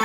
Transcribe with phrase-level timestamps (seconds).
[0.00, 0.04] 哎，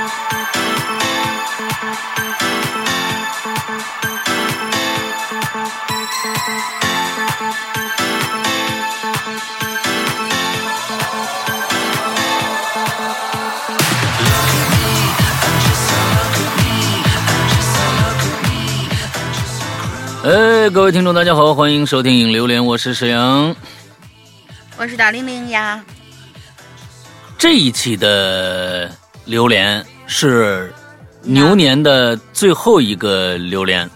[20.70, 23.54] 各位听众，大家好，欢迎收听《影榴莲》，我是沈阳。
[24.76, 25.80] 我是大玲玲呀。
[27.38, 28.90] 这一期的
[29.26, 30.72] 榴莲是
[31.22, 33.88] 牛年的最后一个榴莲，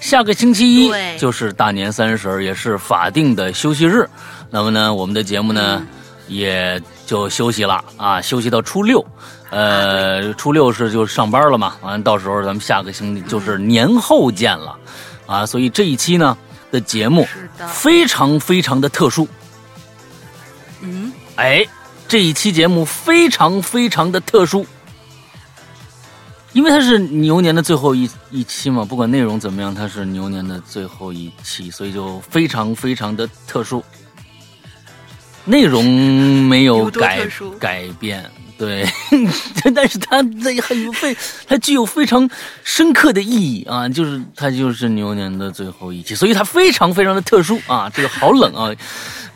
[0.00, 4.08] 下个星期一就是大年三十儿，也是法定的休息日。
[4.50, 5.86] 那么呢，我们的节目呢、
[6.28, 9.04] 也就休息了啊，休息到初六。
[9.50, 14.76] 呃，初六是就上班了嘛，完到时候咱们下个星期就是年后见了，
[15.26, 16.36] 啊，所以这一期呢
[16.72, 17.28] 的节目
[17.68, 19.28] 非常非常的特殊，
[20.80, 21.64] 嗯，哎，
[22.08, 24.66] 这一期节目非常非常的特殊，
[26.54, 33.84] 因为它是牛年的最后一一期嘛，不管内容怎么样，它是牛年的最后一期，所以就非常非常的特殊。
[35.44, 35.84] 内容
[36.48, 37.28] 没有改
[37.60, 38.24] 改变，
[38.56, 38.86] 对，
[39.74, 41.14] 但是它这很有非，
[41.46, 42.26] 它具有非常
[42.62, 48.70] 深刻的意义啊，就是它就是牛年的最后一期，所以它非常非常的特殊啊，这个好冷啊，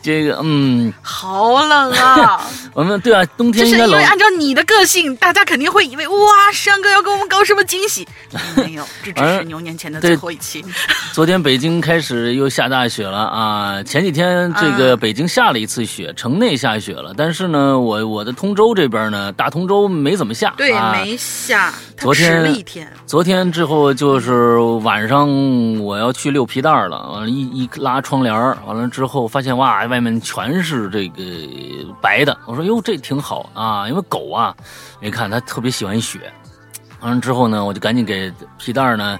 [0.03, 2.41] 这个嗯，好冷啊！
[2.73, 3.91] 我们对啊，冬就是天应该冷。
[3.93, 6.17] 因为按照你的个性，大家肯定会以为哇，
[6.53, 8.07] 山哥要给我们搞什么惊喜？
[8.57, 10.65] 没有，这只是牛年前的最后一期。
[11.13, 13.83] 昨天北京开始又下大雪了啊！
[13.83, 20.55] 前几天这个嗯北京下了一次雪，城内下雪了，但是呢，我我的通州这边呢，大通州没怎么下。
[20.57, 22.29] 对，啊、没下，他昨天。
[23.07, 25.29] 昨天之后就是晚上
[25.83, 28.35] 我要去溜皮带了，完了一一拉窗帘
[28.67, 31.23] 完了之后发现哇，外面全是这个
[32.01, 32.39] 白的。
[32.47, 34.55] 我说哟，这挺好啊，因为狗啊，
[35.01, 36.33] 你看它特别喜欢雪。
[37.01, 39.19] 完了之后呢，我就赶紧给皮蛋儿呢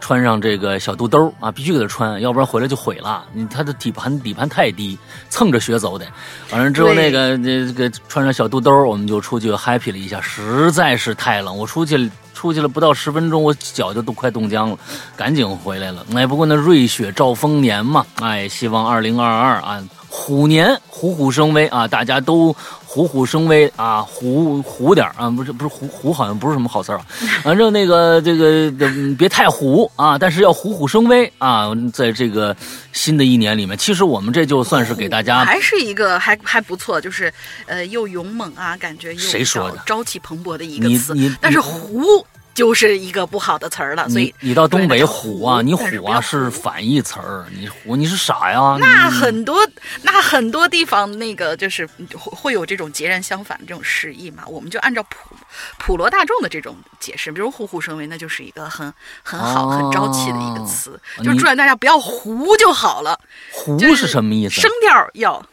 [0.00, 3.24] 穿上这个小肚兜儿啊，必须给它穿，要不然回来就毁了。
[3.32, 4.98] 你它的底盘底盘太低，
[5.28, 6.06] 蹭着雪走的。
[6.50, 14.78] 完了之后那个这这个穿上小肚兜儿，我们就出去 happy 了一下，实在是太冷，我出去出去了不到十分钟，我脚就都快冻僵了，
[15.14, 16.04] 赶紧回来了。
[16.14, 19.80] 哎，不过呢，瑞雪兆丰年嘛，哎，希望二零二二啊，
[20.10, 22.54] 虎年虎虎生威啊，大家都
[22.84, 27.06] 虎虎生威啊，虎虎点儿啊，不是不是虎虎好像不是什么好词儿啊，
[27.44, 32.54] 反正那个这个嗯别太虎啊，但是要虎虎生威啊，在这个
[32.92, 37.32] 新的一年里面，其实我们这就算是给大家还是一个还还不错，就是
[37.66, 41.14] 呃又勇猛啊，感觉又谁说的朝气蓬勃的一个词。
[41.40, 48.76] 但是虎就是一个不好的词儿了，所以你你到东北虎啊，你虎啊是反义词儿，你虎你是傻呀？
[48.78, 49.66] 那很多
[50.02, 55.34] 那很多地方那个就是会会有这种截然相反的这种释义嘛，我们就按照普
[55.78, 63.18] 普罗大众的这种解释，比如虎虎生威，那就是一个很很好、哦很朝气的一个词，就祝愿大家不要胡就好了。
[63.52, 64.60] 胡是什么意思？
[64.60, 65.44] 声调要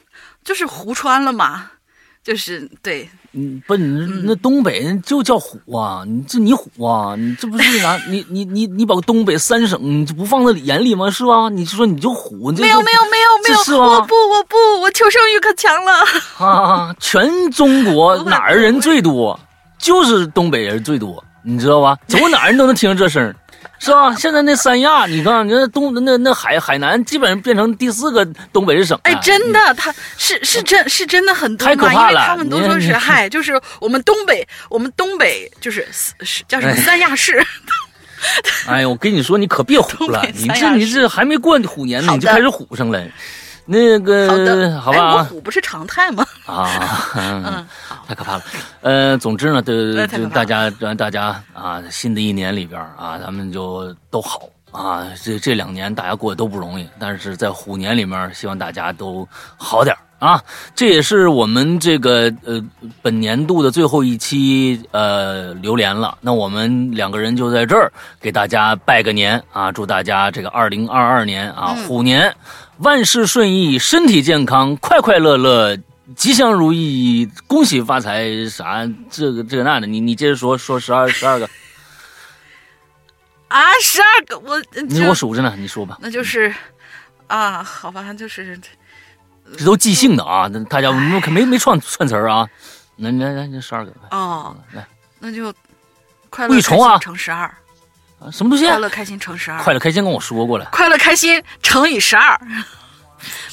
[0.44, 1.72] 就是胡穿了嘛，
[2.24, 3.10] 就是对
[3.40, 11.12] 嗯，不，你那东北人就叫虎啊，你这你虎啊，你这不是拿你你你你把东北三省你就不放在眼里吗？
[11.12, 11.48] 是吧？
[11.50, 15.92] 你说你就虎，这没有没有没有没有，这是吗我不我不我求生欲可强了。
[16.40, 19.40] 啊，全中国 哪儿人最多？
[19.78, 21.96] 就是东北人最多，你知道吧？
[22.08, 23.36] 走哪儿人都能听着这声儿，
[23.80, 24.16] 是吧？
[24.16, 29.02] 现在那三亚，你看，那东那那海海南基本上变成第四个东北省了。
[29.04, 37.46] 哎，真的，他是是真是真的很多嘛，因为他们都说是嗨，就是我们东北，我们东北就是是叫什么哎三亚市，
[38.68, 43.00] 哎呀，我跟你说，你可别虎了 你这你这还没过虎年呢，你就开始虎上了。
[43.70, 45.24] 那个好的，好吧。
[45.26, 46.26] 虎不是常态吗？
[46.46, 47.68] 啊，
[48.08, 48.44] 太可怕了。
[48.82, 50.30] 呃，总之呢，对，呃太可怕了。
[50.30, 55.08] 就大家让大家啊，新的一年里边啊，咱们就都好啊。
[55.24, 59.28] 这这两年大家过得都不容易，但是在虎年里面，希望大家都
[59.58, 60.42] 好点儿啊。
[60.76, 62.64] 这也是我们这个呃
[63.02, 66.18] 本年度的最后一期呃榴莲了。
[66.22, 72.36] 那我们两个人就在这儿给大家拜个年啊，祝大家这个二零二二年啊、嗯虎年
[72.78, 75.78] 万事顺意，身体健康，快快乐乐。
[76.16, 81.50] 吉祥如意，恭喜发财，啥这个这个那的，你你接着说说十二十二个，
[83.48, 86.54] 啊，十二个，我你就我数着呢，你说吧，那就是
[87.28, 88.60] 啊，好吧，就是
[89.58, 92.48] 这都即兴的啊，那大家我们可没没串串词儿啊，
[92.96, 94.86] 那来来，那十二个，哦，来，
[95.20, 95.54] 那就
[96.30, 97.46] 快乐喂虫啊开心乘十二，
[98.20, 98.66] 啊什么东西？
[98.66, 100.68] 快乐开心乘十二，快乐开心跟我说过了。
[100.72, 102.40] 快乐开心乘以十二。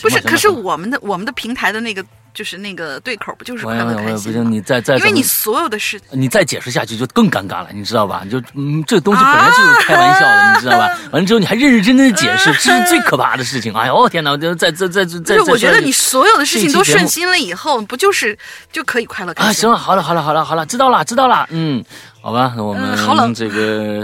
[0.03, 2.05] 不是，可是我们的我们的平台的那个
[2.35, 4.51] 就是那个对口，不就是快我我不行？
[4.51, 8.25] 你再再因为你所有的事，你再解释下去就更尴尬了，你知道吧？
[8.31, 10.89] 就嗯，这东西本来就是开玩笑的，你知道吧？
[11.13, 13.73] 完了之后你还认认真真的解释， 这是最可怕的事情。
[13.73, 14.33] 哎呦天哪！
[14.33, 18.37] 我就再再再再再，就是我觉得你所有的事情都顺心了以后，不就是
[18.73, 21.47] 就可以快乐开啊，行了，好了，好了，好了，好了，知道了，知道了。
[21.51, 21.85] 嗯，
[22.21, 23.61] 好吧，那我们这个、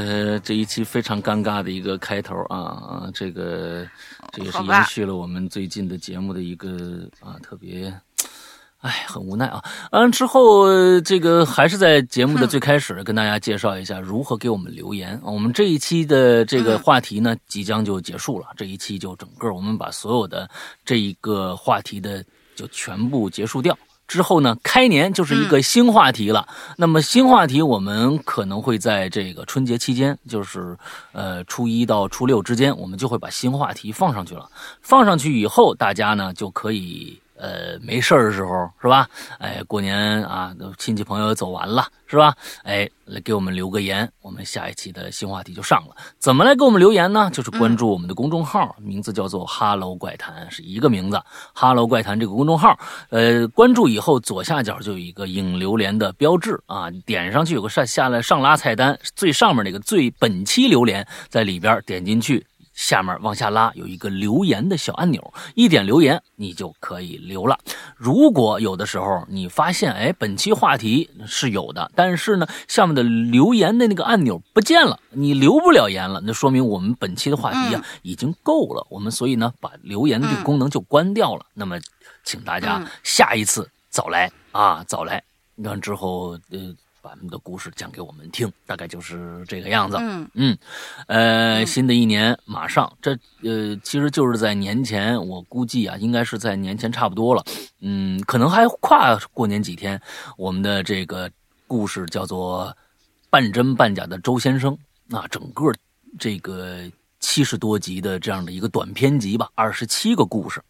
[0.07, 3.85] 呃这一期非常尴尬的一个开头啊啊，这个
[4.33, 6.69] 这也是延续了我们最近的节目的一个
[7.21, 7.93] 啊特别。
[8.81, 9.63] 哎，很无奈啊！
[9.91, 15.13] 嗯，之后呃这个还是在节目的最开始跟大家介绍一下如何给我们留言。
[15.17, 18.47] 啊我们这一期的这个嗯话题呢，即将就结束了。
[18.57, 20.49] 这一期就整个我们把所有的
[20.85, 22.25] 这一个话题的
[22.57, 23.77] 就全部结束掉。
[24.09, 26.49] 之后呢，开年就是一个新话题了。
[26.77, 30.77] 那么新话题，我们可能会在这个春节期间，就是
[31.13, 34.51] 呃初一到初六之间，我们就会把新话题放上去了。
[34.81, 39.09] 放上去以后，大家呢就可以呃没事儿的时候是吧？
[39.39, 42.35] 哎，过年啊，亲戚朋友走完了是吧？
[42.65, 45.97] 哎，来给我们留个言，我们下一期的新话题就上了。
[46.19, 47.31] 怎么来给我们留言呢？
[47.33, 51.21] 就是关注我们的公众号，名字叫做“哈喽怪谈”，是一个名字。
[51.55, 52.79] 哈喽怪谈这个公众号，
[53.09, 62.47] 呃，关注以后左下角就有一个引榴莲的标志啊，点上去有个上下来上拉菜单，最上面那个最本期榴莲在里边，点进去。
[62.81, 67.59] 下面往下拉有一个留言的小按钮，一点留言你就可以留了。
[67.95, 78.87] 如果有的时候你发现，哎，本期话题是有的，但是呢，下面的留言的那个按钮不见了，你留不了言了，那说明我们本期的话题啊、已经够了。
[78.89, 81.45] 我们所以呢，把留言的这个功能就关掉了。
[81.53, 81.79] 那么，
[82.25, 85.23] 请大家嗯下一次早来啊，早来，
[85.55, 86.75] 那之后呃。
[87.11, 89.97] 把你们的故事讲给我们听，大概就是这个样子。
[89.99, 90.59] 嗯嗯，
[91.09, 93.11] 呃，新的一年马上，这
[93.43, 97.45] 呃，其实就是在年前，我估计啊，应该是在年前差不多了。
[97.81, 100.01] 嗯，可能还跨过年几天。
[100.37, 101.29] 我们的这个
[101.67, 102.67] 故事叫做
[103.29, 104.79] 《半真半假的周先生》
[105.19, 105.73] 啊，整个
[106.17, 110.63] 这个七十多集的这样的一个短篇集吧，二十七个故事，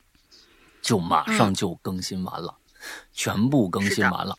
[0.80, 2.56] 就马上就更新完了。
[3.12, 4.34] 全部更新完了，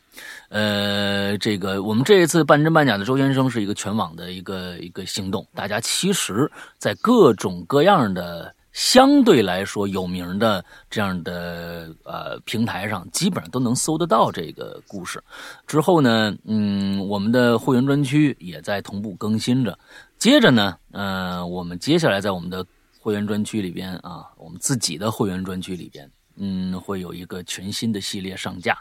[0.51, 15.23] 呃，这个我们这一次半真半假的周先生是一个全网的一个一个行动，大家其实，在各种各样的相对来说有名的这样的呃平台上，基本上都能搜得到这个故事。
[15.65, 19.79] 之后呢，嗯，我们的会员专区也在同步更新着。
[20.17, 22.65] 接着呢，呃，我们接下来在我们的
[22.99, 26.11] 会员专区里边啊，我们自己的会员专区里边。
[26.35, 28.77] 嗯，会有一个全新的系列上架，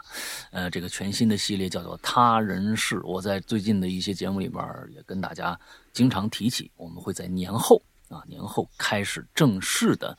[0.51, 2.95] 呃，这个全新的系列叫做《他人事》。
[3.05, 5.59] 我在最近的一些节目里边也跟大家
[5.93, 10.17] 经常提起，我们会在年后啊，年后开始正式的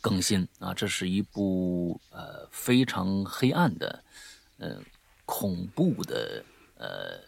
[0.00, 0.74] 更新啊。
[0.74, 4.04] 这是一部呃非常黑暗的、
[4.58, 4.76] 呃
[5.24, 6.44] 恐怖的
[6.76, 7.20] 呃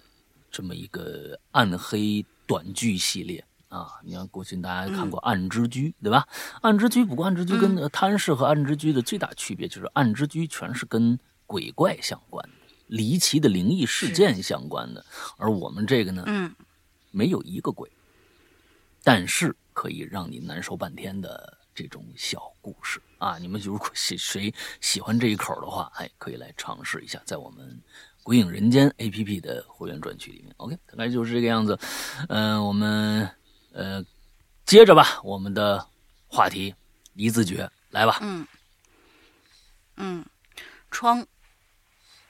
[0.50, 3.42] 这么一个暗黑短剧系列。
[3.74, 6.24] 啊，你看过去大家看过《暗之居》对吧？
[6.62, 12.54] 《暗之居》不过《暗之居》跟呃贪视和《暗之居》的最大区别就是，《暗之居》全是跟鬼怪相关的、
[12.86, 15.04] 离奇的灵异事件相关的，
[15.36, 16.54] 而我们这个呢，嗯，
[17.10, 17.90] 没有一个鬼，
[19.02, 23.38] 但是可以让你难受半天的这种小故事啊！
[23.38, 27.82] 你们如果喜谁喜欢这一口的话，哎，可以来尝试一下，在我们。
[28.24, 31.78] 鬼影人间 A P P 的会员专区里面，OK，大概就是这个样子。
[32.30, 33.28] 嗯、我们
[33.74, 34.04] 呃，
[34.64, 35.84] 接着吧，我们的
[36.28, 36.72] 话题
[37.14, 38.18] 一字诀来吧。
[38.22, 38.46] 嗯，
[39.96, 40.24] 嗯，
[40.92, 41.26] 窗，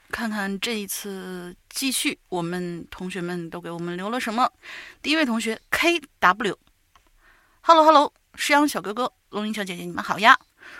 [0.09, 4.51] 看看这一次继续，我们同学们都给我们留了什么？
[5.03, 10.39] 第一位同学 K W，Hello Hello，石阳小哥哥，龙吟小姐姐，你们好呀！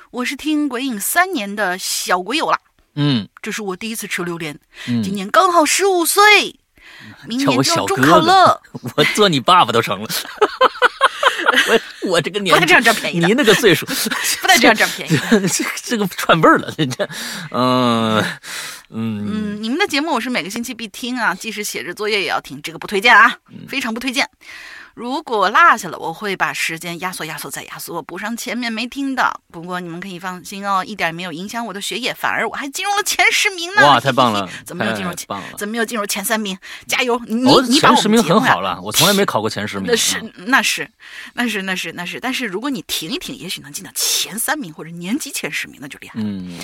[0.10, 2.60] 我是听鬼影三年的小鬼友啦，
[2.96, 6.60] 嗯这是我第一次吃榴莲，嗯，今年刚好十五岁，
[7.28, 8.62] 明叫我年就要中小哥哥考了。
[8.96, 10.08] 我做你爸爸都成了。
[11.68, 13.86] 我我这个年龄，不带这样占便宜的你那个岁数，
[14.42, 15.18] 不带这样占便宜。
[15.48, 17.08] 这这个串味儿了，这这，
[17.52, 18.18] 嗯
[18.90, 23.38] 嗯嗯，你们的节目我是每个星期必听啊，即使写着作业也要听，这个不推荐啊，
[23.68, 24.30] 非常不推荐。
[24.96, 29.42] 如果落下了，我会把时间压缩、压缩再压缩，补上前面没听的。
[29.52, 33.86] 不过你们可以放心哦，一点没有影响我的学业，反而我还进入了前十名呢！
[33.86, 34.50] 哇，太棒了！
[34.66, 35.28] 怎么没有进入前？
[35.58, 36.58] 怎么没有进入前三名？
[36.88, 37.20] 加油！
[37.28, 39.88] 你我你把前十名很好了，我从来没考过前十名。
[39.88, 40.90] 那是那是
[41.34, 46.14] 那是那是那是，但是如果你停一停，也许能进到前三名或者年级前十名，那就厉害。
[46.24, 46.58] 嗯。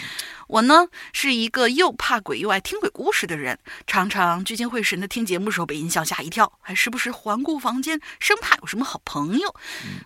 [0.47, 3.57] 我呢是一个又怕鬼又爱听鬼故事的人，
[3.87, 9.55] 常常聚精会神的听节目时候被音效吓一跳，还时不时环顾房间，生怕有什么好朋友，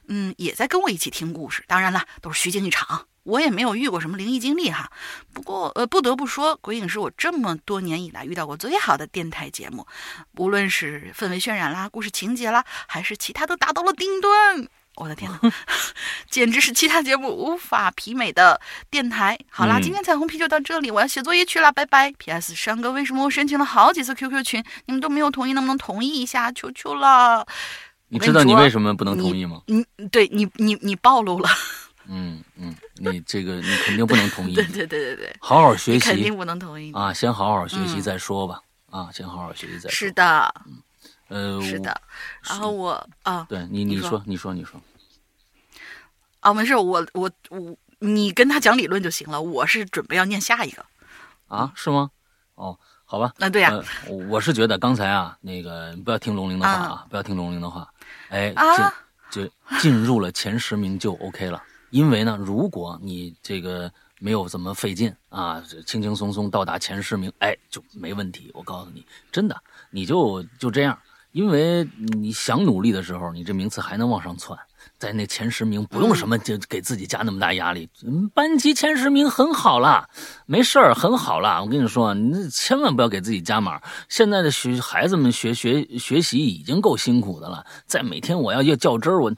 [0.07, 1.63] 嗯，也在跟我一起听故事。
[1.67, 4.89] 当然了，都是虚惊一场，我也没有遇过什么灵异经历哈。
[5.33, 9.85] 不过，呃，不得不说，鬼影是我这么多年以来遇到过最好的电台节目，
[10.37, 14.67] 无论是氛围渲染啦、故事情节啦，还是其他都达到了顶端。
[14.95, 15.51] 我的天 哪，
[16.29, 19.37] 简直是其他节目无法媲美的电台。
[19.49, 22.13] 好啦，今天彩虹屁就到这里，我要写作业去了，拜拜。
[22.13, 22.55] P.S.
[22.55, 25.51] 山哥，为什么我申请了好几次 QQ 群，你们都没有同意？
[25.51, 26.49] 能不能同意一下？
[26.49, 27.45] 求求了！
[28.19, 29.61] 你知道你为什么不能同意吗？
[29.67, 31.49] 你对你你你暴露了。
[32.07, 34.53] 嗯嗯，你这个你肯定不能同意。
[34.55, 37.11] 对对对对对，好好学习，肯定不能同意啊！
[37.11, 38.61] 先好好学习再说吧。
[38.91, 39.91] 啊，先好好学习再说。
[39.91, 40.53] 是的。
[40.67, 40.81] 嗯。
[41.27, 41.99] 呃，是的，
[42.47, 44.79] 然后我啊，对你，你说，你说，你说，
[46.39, 50.85] 啊，没事，我我我，你跟他讲理论就行了，我是准备要念下一个，
[51.47, 52.11] 啊，是吗？
[52.53, 53.73] 哦，好吧，那对呀，
[54.29, 57.91] 我是觉得刚才啊，那个不要听龙玲的话啊，不要听龙玲的话，
[58.35, 58.53] 哎，
[59.31, 59.49] 就
[59.79, 63.89] 进入了前十名就 OK 了，因为呢，如果你这个
[64.19, 69.55] 没有怎么费劲啊，轻轻松松到达前十名，哎，就没问题，我告诉你，真的，
[69.89, 70.99] 你就就这样。
[71.31, 71.89] 因为
[72.19, 74.57] 你想努力的时候，你这名次还能往上窜，
[74.97, 77.89] 在那前十名不用什么就给自己加那么大压力。
[78.33, 80.07] 班级前十名很好了，
[80.45, 81.61] 没事儿，很好了。
[81.61, 83.81] 我跟你说，你千万不要给自己加码。
[84.09, 89.33] 现在的学孩子们学学学习已经够辛苦的了，在每天我要要较真儿，我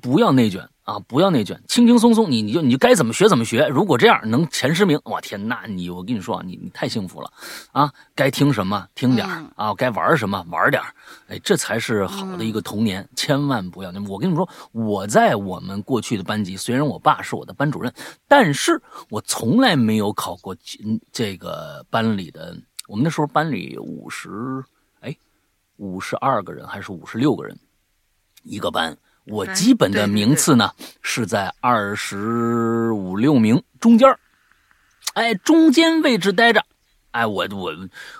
[0.00, 0.68] 不要内卷。
[0.90, 3.64] 啊，不要内卷，轻轻松松，你你就你就该怎么学怎么学。
[3.68, 7.32] 如果这样能前十名，我天，那你我跟你说啊，你你太幸福了，
[7.70, 10.82] 啊，该听什么听点啊，该玩什么玩点
[11.28, 13.92] 哎，这才是好的一个童年，千万不要。
[14.08, 17.94] 我跟你们说，我在我们过去的班级，虽然我爸是我的班主任，
[18.26, 20.56] 但是我从来没有考过
[21.12, 22.56] 这个班里的。
[22.88, 24.28] 我们那时候班里五十，
[25.02, 25.16] 哎，
[25.76, 27.56] 五十二个人还是五十六个人
[28.42, 28.96] 一个班。
[29.30, 30.72] 我基本的名次呢
[31.02, 34.08] 是在二十五六名中间
[35.14, 36.64] 哎，中间位置待着，
[37.12, 37.72] 哎，我我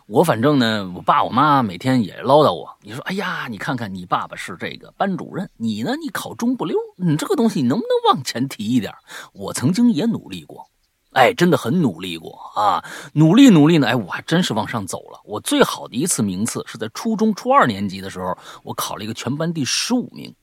[0.07, 8.93] 我反正呢，我爸我妈每天也唠叨我，你说，哎呀，你看看你爸爸是这个班主任，你呢，你考中不溜，你这个东西能不能往前提一点？
[9.33, 10.67] 我曾经也努力过，
[11.13, 15.21] 哎，真的很努力过啊，努力努力呢，哎，我还真是往上走了。
[15.25, 20.35] 我最好的一次名次是在初中初二年级的时候，我考了一个全班第十五名。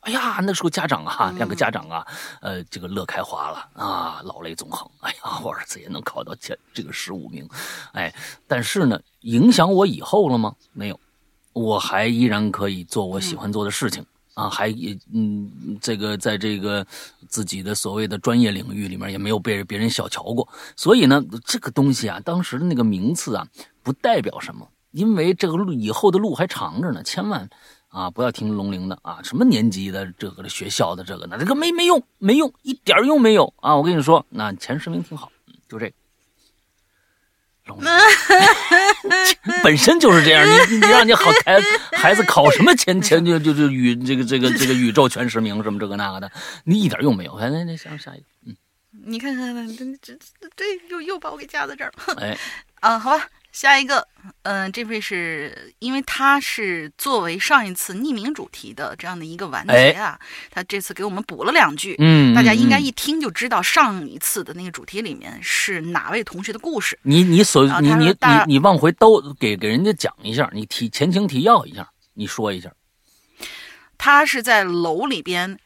[0.00, 2.06] 哎呀，那时候家长啊，两个家长啊，
[2.40, 4.90] 呃，这个乐开花了啊，老泪纵横。
[5.00, 7.46] 哎呀，我儿子也能考到前这个十五名，
[7.92, 8.14] 哎，
[8.46, 10.54] 但是呢，影响我以后了吗？
[10.72, 10.98] 没有，
[11.52, 14.02] 我还依然可以做我喜欢做的事情
[14.32, 16.86] 啊，还也嗯，这个在这个
[17.28, 20.48] 自己的所谓的专业领域里面也没有被别人小瞧过。
[20.76, 23.46] 所以呢，这个东西啊，当时的那个名次啊，
[23.82, 27.50] 不代表什么，因为这个路以后的路还长着呢，千万。
[27.90, 29.18] 啊，不要听龙陵的啊！
[29.22, 33.76] 什么年级的这个的学校的这个，那这个没没用，没用，一点用没有啊！
[33.76, 35.30] 我跟你说，那前十名挺好，
[35.68, 35.92] 就这。
[37.66, 37.86] 龙陵
[39.62, 41.60] 本身就是这样，你你让你好孩
[41.92, 46.30] 孩子考什么前前就就就宇这个这个这个宇宙全十名什么这个那个的，
[46.64, 47.36] 你一点用没有。
[47.38, 48.56] 来来来，下下一个，嗯，
[49.04, 50.16] 你看看，这这
[50.56, 52.14] 这，又又把我给夹在这儿了。
[52.20, 52.38] 哎，
[52.80, 53.28] 啊，好吧。
[53.52, 54.06] 下一个，
[54.42, 60.18] 嗯，这位是因为他是作为上一次匿名主题的这样的一个完结啊，
[60.50, 66.98] 他这次给我们补了两句，嗯，大家应该一听就知道上一次的那个主题里面是哪位同学的故事。
[67.02, 68.14] 你你所你你你
[68.46, 72.72] 你往回都给给人家讲一下，你提前情提要一下，你说一下。
[73.98, 75.58] 他是在楼里边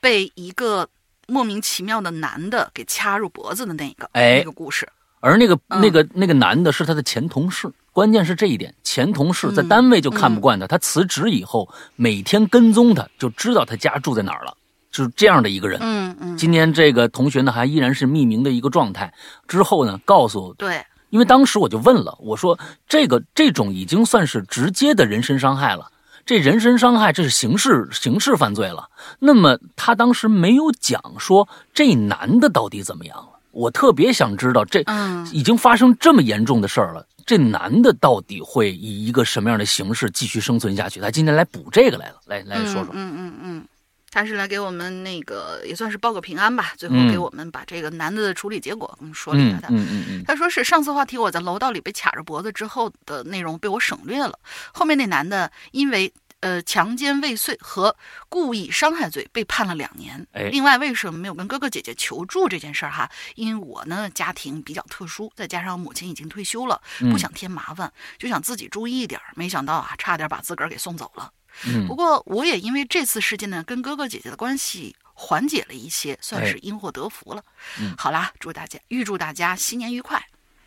[0.00, 0.88] 被一个
[1.26, 4.88] 莫名其妙的男的给掐入脖子的那个那个故事。
[5.22, 14.52] 而那个那个那个男的是他的前同事，关键是这一点，前同事在单位就看不惯他，他辞职以后每天跟踪他，就知道他家住在哪儿了，
[14.90, 15.78] 就是这样的一个人。
[15.80, 16.36] 嗯嗯。
[16.36, 19.14] 今天这个同学呢，还依然是匿名的一个状态。
[19.46, 25.88] 之后呢，告诉对，因为当时我就问了，我说这个这种已经算是直接的人身伤害了，
[26.26, 28.88] 这人身伤害这是刑事刑事犯罪了。
[29.20, 33.31] 那么他当时没有讲说这男的到底怎么样了。
[33.52, 34.84] 我特别想知道，这
[35.30, 41.00] 已经发生这么严重的事儿了，这男的到底会以一个什么样的形式继续生存下去？
[41.00, 42.88] 他今天来补这个来了，来来说说。
[42.92, 43.64] 嗯嗯嗯，
[44.10, 49.68] 他是来给我们那个也算是报个平安吧，最后给我们把这个男的的处理结果嗯说了一下。
[49.70, 54.38] 嗯嗯嗯，他说是上次话题我在楼道里被卡着脖子之后的内容被我省略了，
[54.72, 56.12] 后面那男的因为。
[56.42, 57.96] 呃，强奸未遂和
[58.28, 60.26] 故意伤害罪被判了两年。
[60.32, 63.08] 哎，另外为什么没有跟哥哥姐姐求助这件事儿哈？
[63.36, 66.82] 因为我呢家庭比较特殊，再加上母亲已经退休了，
[67.12, 69.20] 不想添麻烦，就想自己注意一点。
[69.36, 71.32] 没想到啊，差点把自个儿给送走了。
[71.64, 77.44] 嗯，不过我也因为这次事件呢，跟哥哥姐姐的关系缓解了一些，算是因祸得福了。
[77.78, 80.20] 嗯，好啦，祝大家预祝大家新年愉快。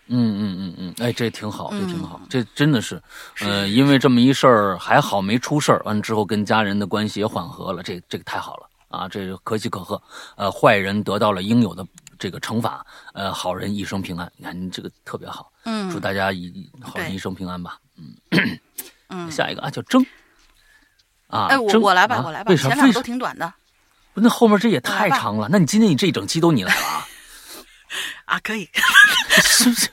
[0.07, 3.01] 嗯嗯嗯嗯，哎，这挺好，这挺好，这真的是，
[3.41, 10.01] 呃，因为这么一事儿还好没出事儿，完之后跟家人的关系也缓和了，这这个太好了啊，这可喜可贺，
[10.35, 11.85] 呃，坏人得到了应有的
[12.19, 18.15] 这个惩罚，呃，好人一生平安，你看你这个特别好，嗯，祝大家一好人一生平安吧，嗯
[19.09, 20.05] 嗯， 下一个啊叫争，
[21.27, 23.51] 啊，哎，我我来吧，我来吧，前两个都挺短的，
[24.13, 27.07] 那后面这也太长了，那你今天你这一整期都你来了啊？
[28.25, 28.69] 啊，可以，
[29.29, 29.89] 是不是？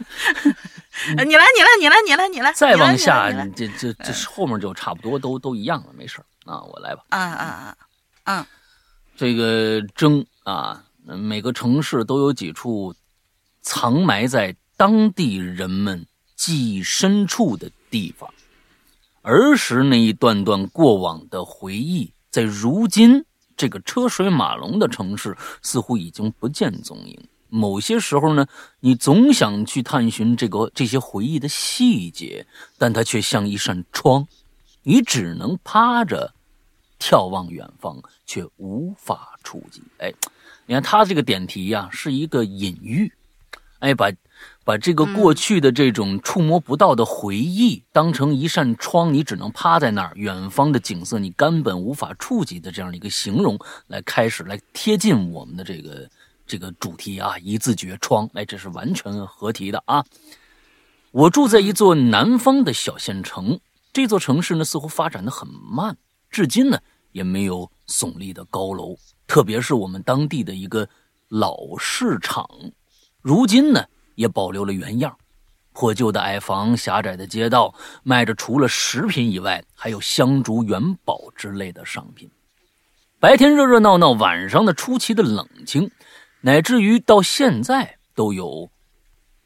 [1.24, 2.52] 你来，你来，你来，你来，你来。
[2.52, 7.02] 再往下，这这这后面就差不多都都一样了，没事啊，我来吧。
[7.10, 7.76] 嗯嗯嗯
[8.24, 8.46] 嗯，
[9.16, 12.94] 这个征啊，每个城市都有几处
[13.60, 18.32] 藏埋在当地人们记忆深处的地方，
[19.22, 23.24] 儿时那一段段过往的回忆，在如今
[23.56, 27.28] 这个车水马龙的城市，似乎已经不见踪影。
[27.54, 28.47] 某些时候呢，
[28.80, 32.47] 你总想去探寻这个这些回忆的细节，
[32.78, 34.26] 但它却像一扇窗，
[34.85, 36.32] 你只能趴着
[36.99, 39.82] 眺望远方，却无法触及。
[39.99, 40.11] 哎，
[40.64, 43.12] 你看他这个点题呀，是一个隐喻，
[43.80, 44.11] 哎，把
[44.64, 56.09] 把这个过去的这种触摸不到的回忆当成一扇窗，你只能趴在那儿，远方的景色你根本无法触及的这样的一个形容，来开始来贴近我们的这个。
[56.46, 60.04] 这个主题啊，一字绝窗，哎，这是完全合题的啊。
[61.11, 63.61] 我住在一座南方的小县城，
[63.92, 65.96] 这座城市呢似乎发展的很慢，
[66.30, 66.78] 至今呢
[67.12, 68.96] 也没有耸立的高楼，
[69.26, 70.88] 特别是我们当地的一个
[71.28, 72.49] 老市场，
[73.20, 73.84] 如今呢
[74.14, 75.16] 也保留了原样，
[75.72, 82.30] 破旧的矮房、狭窄的街道，卖着除了食品以外，还有香烛、元宝之类的商品。
[83.21, 85.90] 白天热热闹闹，晚上呢出奇的冷清。
[86.45, 88.69] 乃至于到现在都有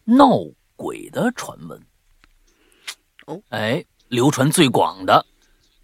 [0.05, 0.31] 闹
[0.77, 1.81] 鬼的传闻。
[3.27, 5.27] 哦，哎，流传最广的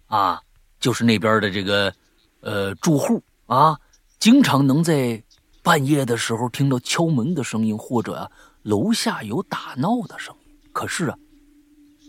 [0.07, 0.41] 啊，
[0.79, 1.93] 就是那边的这个
[2.41, 3.79] 呃住户啊，
[4.17, 5.23] 经常能在
[5.61, 8.31] 半夜的时候听到敲门的声音，或者啊
[8.63, 10.55] 楼下有打闹的声音。
[10.71, 11.17] 可是啊，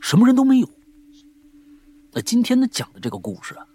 [0.00, 0.68] 什么人都没有。
[2.10, 3.66] 那今天呢讲的这个故事啊，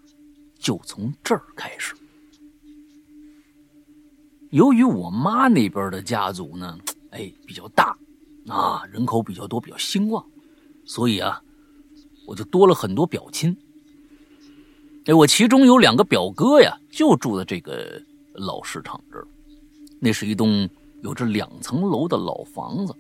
[0.58, 1.94] 就从这儿开始。
[4.50, 6.78] 由于我妈那边的家族呢，
[7.12, 7.96] 哎，比较大，
[8.48, 10.26] 啊，人口比较多，比较兴旺，
[10.86, 11.42] 所以啊，
[12.26, 13.56] 我就多了很多表亲。
[15.06, 18.02] 哎，我其中有两个表哥呀，就住在这个
[18.34, 19.28] 老市场这儿。
[20.00, 20.68] 那是一栋
[21.04, 22.96] 有着两层楼的老房子，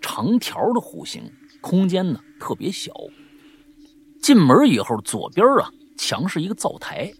[0.00, 1.22] 长条的户型，
[1.60, 2.92] 空间呢特别小。
[4.22, 7.12] 进门以后，左边啊墙是一个灶台。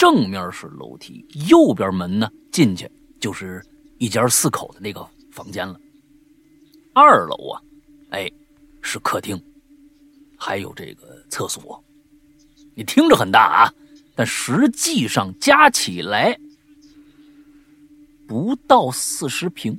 [0.00, 3.62] 正面是楼梯，右边门呢，进去就是
[3.98, 5.78] 一家四口的那个房间了。
[6.94, 7.60] 二楼啊，
[8.08, 8.26] 哎，
[8.80, 9.38] 是客厅，
[10.38, 11.84] 还有这个厕所。
[12.74, 13.74] 你听着很大啊，
[14.14, 16.34] 但实际上加起来
[18.26, 19.78] 不到四十平。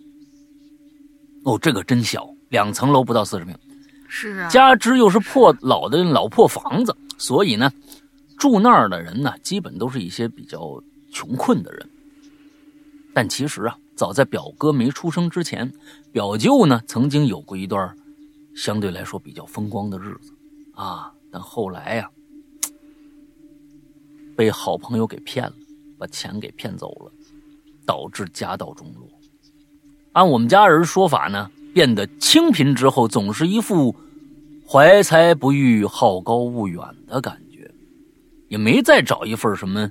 [1.45, 3.57] 哦，这个真小，两层楼不到四十平。
[4.07, 7.71] 是啊，加之又是破老的老破房子，所以呢。
[8.41, 11.87] 住那儿的人呢，基本都是一些比较穷困的人。
[13.13, 15.71] 但其实啊，早在表哥没出生之前，
[16.11, 17.95] 表舅呢曾经有过一段
[18.55, 20.33] 相对来说比较风光的日子
[20.73, 21.13] 啊。
[21.29, 22.09] 但后来呀，
[24.35, 25.53] 被好朋友给骗了，
[25.99, 27.11] 把钱给骗走了，
[27.85, 29.07] 导致家道中落。
[30.13, 33.95] 按我们家人说法呢，变得清贫之后，总是一副
[34.67, 37.50] 怀才不遇、好高骛远的感觉。
[38.51, 39.89] 也没再找一份什么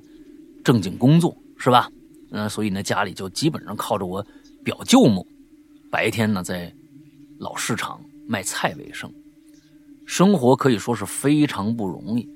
[0.63, 1.91] 正经工作，是吧？
[2.29, 4.23] 嗯，所以呢，家里就基本上靠着我
[4.63, 5.25] 表舅母，
[5.89, 6.71] 白天呢在
[7.39, 9.11] 老市场卖菜为生，
[10.05, 12.29] 生活可以说是非常不容易。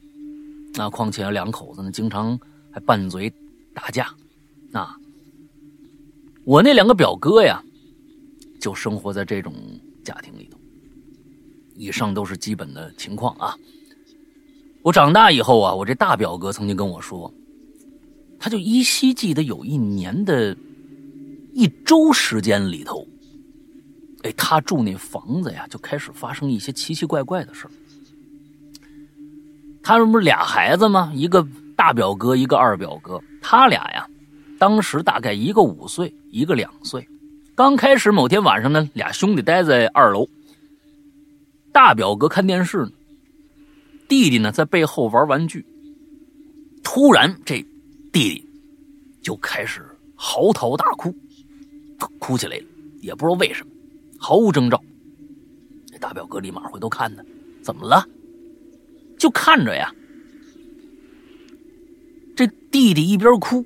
[0.73, 2.39] 那况且两口子呢，经常
[2.71, 3.31] 还拌嘴
[3.71, 4.11] 打架。
[4.71, 4.97] 啊，
[6.43, 7.63] 我那两个表哥呀，
[8.59, 9.53] 就生活在这种
[10.03, 10.57] 家庭里头。
[11.75, 13.55] 以上都是基本的情况啊。
[14.85, 17.33] 我长大以后啊，我这大表哥曾经跟我说，
[18.37, 20.55] 他就依稀记得有一年的
[21.55, 23.07] 一周时间里头，
[24.21, 27.67] 哎，他住那房子呀，就开始发生一些奇奇怪怪的事
[29.81, 31.11] 他们不是俩孩子吗？
[31.15, 31.43] 一个
[31.75, 33.19] 大表哥，一个二表哥。
[33.41, 34.07] 他俩呀，
[34.59, 37.07] 当时大概一个五岁，一个两岁。
[37.55, 40.27] 刚开始某天晚上呢，俩兄弟待在二楼，
[41.71, 42.91] 大表哥看电视呢，
[44.07, 45.65] 弟弟呢在背后玩玩具。
[46.83, 47.65] 突然，这
[48.11, 48.49] 弟弟
[49.21, 49.83] 就开始
[50.15, 51.13] 嚎啕大哭，
[52.19, 52.65] 哭起来了，
[53.01, 53.71] 也不知道为什么，
[54.17, 54.81] 毫无征兆。
[55.99, 57.23] 大表哥立马回头看呢，
[57.63, 58.07] 怎么了？
[59.17, 59.91] 就看着呀，
[62.35, 63.65] 这弟弟一边哭，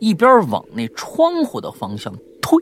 [0.00, 2.58] 一边往那窗户的方向推。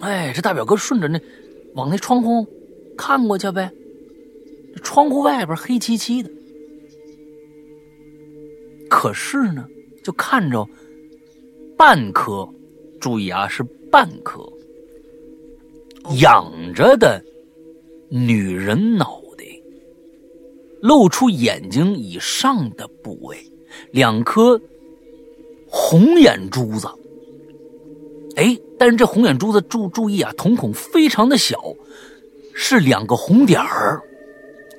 [0.00, 1.20] 哎，这大表哥顺着那
[1.74, 2.44] 往那窗户
[3.04, 3.68] 看过去呗，
[4.84, 6.30] 窗户外边黑漆漆的，
[8.88, 9.66] 可是呢，
[10.04, 10.64] 就看着
[11.76, 12.48] 半颗，
[13.00, 14.40] 注意啊，是半颗
[16.20, 17.20] 仰着的。
[18.08, 19.44] 女人脑袋
[20.80, 23.36] 露出眼睛以上的部位，
[23.90, 24.60] 两颗
[25.66, 26.86] 红眼珠子。
[28.36, 31.58] 哎，但是这红眼珠子注注意啊，瞳孔非常的小，
[32.54, 34.00] 是两个红点儿，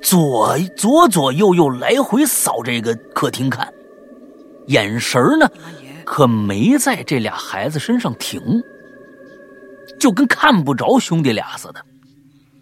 [0.01, 3.71] 左左左右右来回扫这个客厅看，
[4.67, 5.49] 眼神呢
[6.05, 8.41] 可没在这俩孩子身上停，
[9.99, 11.83] 就跟看不着兄弟俩似的。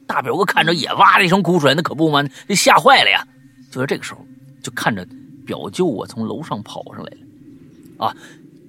[0.07, 3.25] 大表哥看着也哇的一声哭出来，那可不嘛，这吓坏了呀！
[3.71, 4.19] 就在这个时候，
[4.61, 5.07] 就看着
[5.45, 8.13] 表舅啊从楼上跑上来了，啊，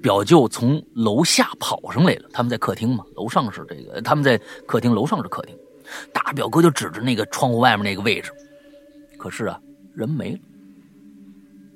[0.01, 2.29] 表舅从楼下跑上来了。
[2.33, 5.57] 他们在客厅嘛，楼上是这个，他们在客厅，楼上是客厅。
[6.13, 8.31] 大表哥就指着那个窗户外面那个位置，
[9.19, 9.59] 可是啊，
[9.95, 10.39] 人没了。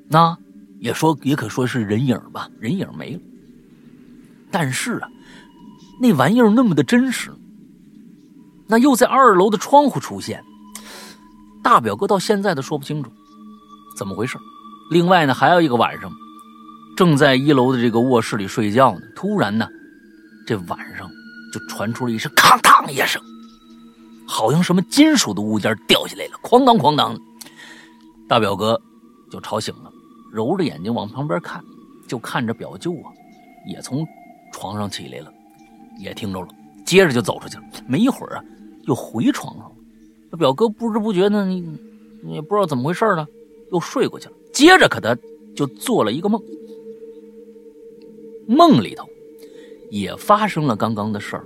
[0.09, 0.37] 那
[0.81, 3.21] 也说也可说是人影吧，人影没了。
[4.51, 5.09] 但是啊，
[6.01, 7.31] 那玩意儿那么的真实。
[8.69, 10.43] 那又在二楼的窗户出现，
[11.63, 13.11] 大表哥到现在都说不清楚
[13.97, 14.39] 怎么回事。
[14.91, 16.11] 另外呢，还有一个晚上，
[16.97, 19.69] 正在一楼的这个卧室里睡觉呢，突然呢，
[20.47, 21.09] 这晚上
[21.53, 23.23] 就传出了一声“哐当”一声，
[24.27, 27.21] 好像什么金属的物件掉下来了，哐当哐当的。
[28.29, 28.81] 大表哥
[29.31, 29.93] 就吵醒了，
[30.33, 31.65] 揉着眼睛往旁边看，
[32.09, 33.13] 就看着表舅啊，
[33.69, 34.07] 也从
[34.53, 35.33] 床上起来了，
[35.99, 36.49] 也听着了，
[36.85, 37.63] 接着就走出去了。
[37.87, 38.45] 没一会儿啊。
[38.87, 39.73] 又回床上了，
[40.31, 43.27] 他表哥不知不觉呢，你也不知道怎么回事呢，
[43.73, 44.35] 又睡过去了。
[44.53, 45.17] 接着可他
[45.57, 46.41] 就做了一个梦，
[48.47, 49.05] 梦里头
[49.91, 51.45] 也发生了刚刚的事儿。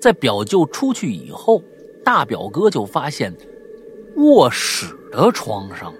[0.00, 1.62] 在表舅出去以后，
[2.04, 3.34] 大表哥就发现
[4.16, 5.92] 卧室的床上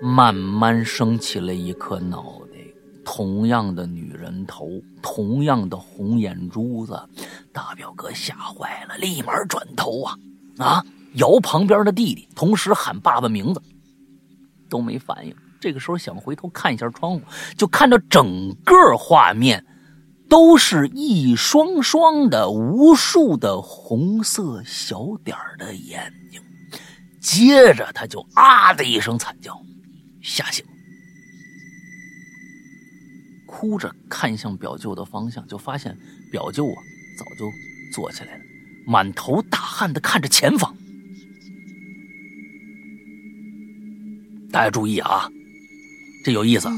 [0.00, 2.58] 慢慢升起了一颗脑袋。
[3.04, 4.68] 同样的女人头，
[5.02, 6.96] 同样的红眼珠子，
[7.52, 10.16] 大表哥吓坏了，立马转头啊
[10.58, 10.84] 啊，
[11.14, 13.60] 摇旁边的弟弟，同时喊爸爸名字，
[14.70, 15.34] 都没反应。
[15.60, 17.22] 这个时候想回头看一下窗户，
[17.56, 19.64] 就看到整个画面
[20.32, 26.40] 都是一双双的无数的红色小点的眼睛。
[27.20, 29.62] 接着他就啊的一声惨叫，
[30.22, 30.64] 吓醒。
[33.46, 35.94] 哭着看向表舅的方向，就发现
[36.30, 36.76] 表舅啊
[37.18, 37.44] 早就
[37.92, 38.40] 坐起来了，
[38.86, 40.74] 满头大汗的看着前方。
[44.50, 45.30] 大家注意啊，
[46.24, 46.70] 这有意思。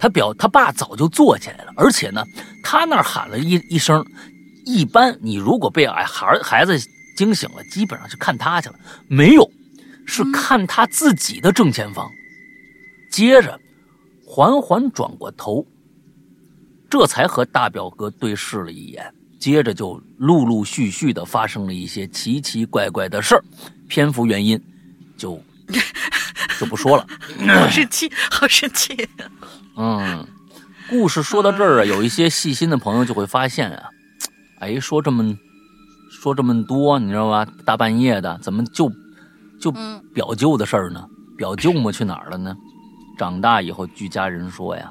[0.00, 2.24] 他表他爸早就坐起来了，而且呢，
[2.64, 4.04] 他那儿喊了一一声。
[4.64, 6.78] 一般你如果被哎孩孩子
[7.16, 8.74] 惊醒了，基本上是看他去了，
[9.08, 9.50] 没有，
[10.06, 12.10] 是看他自己的正前方。
[13.12, 13.60] 接着。
[14.32, 15.66] 缓缓转过头，
[16.88, 23.42] 这才和大表哥对视了一眼，接着就陆陆续续的发生了一些奇奇怪怪的事儿，
[23.88, 24.56] 篇幅原因
[25.16, 25.42] 就
[26.60, 27.04] 就不说了。
[27.58, 29.08] 好生气，好生气。
[29.82, 30.26] 嗯，
[30.90, 33.88] 故事说到这儿啊，有一些细心的朋友就会发现啊，
[34.60, 35.34] 哎，说这么
[36.10, 37.46] 说这么多，你知道吧？
[37.64, 38.92] 大半夜的，怎么就
[39.58, 39.72] 就
[40.12, 41.02] 表舅的事儿呢？
[41.34, 42.54] 表舅母去哪儿了呢？
[43.16, 44.90] 长大以后，据家人说呀，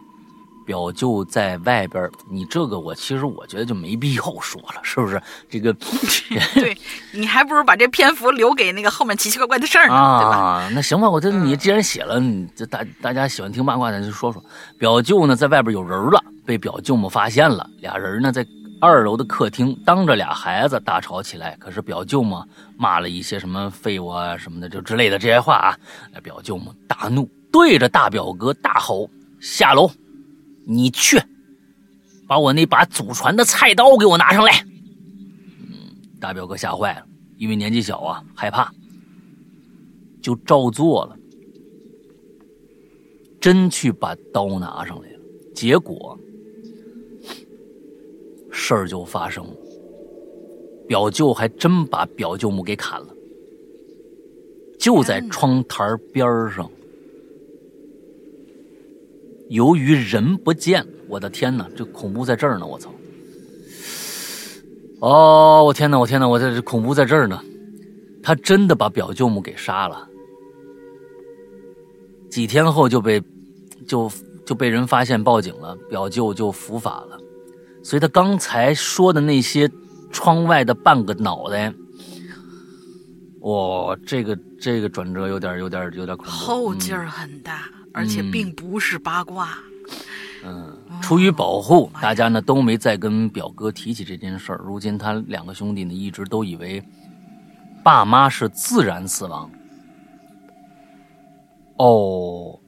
[0.70, 2.08] 表舅在外边。
[2.30, 5.20] 你这个我其实我觉得就没必要说了，是不是？
[5.50, 5.74] 这个，
[6.54, 6.78] 对
[7.12, 10.70] 你还不如把这篇幅留给那个后面奇奇怪怪的事儿呢，对吧？
[10.76, 14.44] 那行吧，我这你既然写了，你这大大家喜欢听八卦，咱就说说。
[14.78, 17.68] 表舅呢，在外边有人了，被表舅母发现了。
[17.80, 18.46] 俩人呢，在
[18.80, 21.58] 二楼的客厅，当着俩孩子大吵起来。
[21.60, 22.46] 可是表舅母，
[22.78, 25.76] 骂了一些什么废物啊什么的，就之类的这些话啊。
[26.22, 29.10] 表舅母大怒，对着大表哥大吼
[29.42, 29.90] ：“下楼，
[30.66, 31.22] 你去，
[32.28, 34.64] 把我那把祖传的菜刀给我拿上来。”
[35.60, 37.06] 嗯，大表哥吓坏了，
[37.38, 38.72] 因为年纪小啊，害怕，
[40.22, 41.16] 就照做了。
[43.40, 45.20] 真去把刀拿上来了，
[45.56, 46.20] 结果
[48.52, 49.54] 事儿就发生了。
[50.88, 53.08] 表舅还真把表舅母给砍了，
[54.78, 56.70] 就在窗台边上。
[59.50, 62.66] 由于人不见，我的天哪，这恐怖在这儿呢！
[62.66, 62.94] 我操！
[65.00, 67.42] 哦，我天哪，我天哪，我这恐怖在这儿呢！
[68.22, 70.08] 他真的把表舅母给杀了。
[72.30, 73.20] 几天后就被，
[73.88, 74.12] 就
[74.46, 77.18] 就被人发现报警了，表舅就伏法了，
[77.82, 79.68] 所以他刚才说的那些
[80.12, 81.74] 窗外的半个脑袋，
[83.40, 89.58] 哇，这个这个转折有点有点有点恐怖，后劲儿很大，而且并不是八卦。
[90.44, 94.62] 嗯，出于保护，大家呢都没再跟表哥提起这件事儿。
[94.64, 96.82] 如今他两个兄弟呢一直都以为
[97.84, 99.52] 爸妈是自然死亡。
[101.78, 102.60] 哦，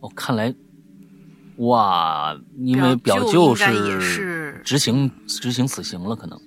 [0.00, 0.52] 哦，看来，
[1.56, 6.40] 哇，因为表舅是执行执行死刑了，可能，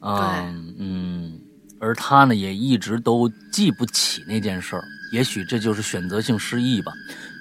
[0.00, 1.40] 嗯嗯，
[1.80, 6.92] 而他呢也一直都记不起那件事儿，也许这就是选择性失忆吧。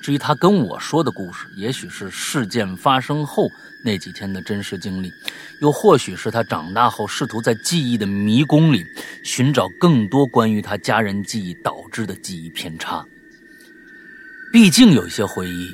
[0.01, 3.49] 至于他跟我说的故事，也许是事件发生后
[3.83, 5.11] 那几天的真实经历，
[5.61, 8.85] 又或许是他长大后试图在记忆的迷宫里
[9.23, 13.05] 寻找更多关于他家人记忆导致的记忆偏差。
[14.51, 15.69] 毕竟有些回忆，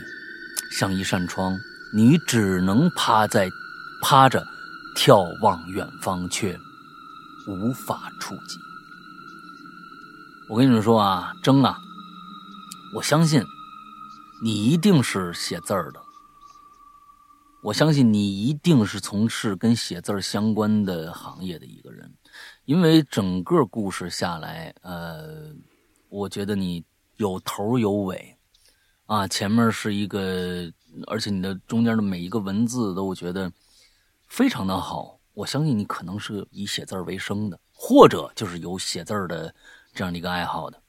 [0.72, 1.58] 像一扇窗，
[1.94, 3.50] 你只能趴在
[4.02, 4.44] 趴着
[4.98, 6.58] 眺望远方，却
[7.48, 8.58] 无法触及。
[10.50, 11.78] 我跟你们说啊，征啊，
[12.96, 13.44] 我相信
[14.42, 16.02] 你一定是写字儿的，
[17.62, 22.10] 我相信你一定是从事跟写字儿相关的行业的一个人，
[22.64, 25.54] 因为整个故事下来，呃，
[26.08, 26.86] 我觉得你
[27.18, 28.34] 有头有尾。
[29.08, 30.72] 啊，前面是一个，
[31.08, 33.52] 而且你的中间的每一个文字都我觉得
[34.28, 35.20] 非常的好。
[35.34, 39.54] 我相信你可能是以写字儿为生的，或者就是有写字儿的
[39.94, 40.82] 这样的一个爱好的，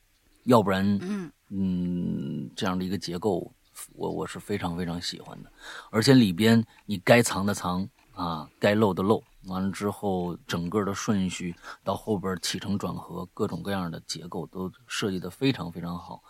[0.45, 3.53] 要不然，嗯嗯，这样的一个结构，
[3.95, 5.51] 我我是非常非常喜欢的。
[5.91, 9.23] 而且里边你该藏的藏啊，该漏的漏。
[9.47, 11.55] 完了之后，整个的顺序
[11.85, 16.21] 到后边起承转合，各种各样的结构都设计的非常非常好，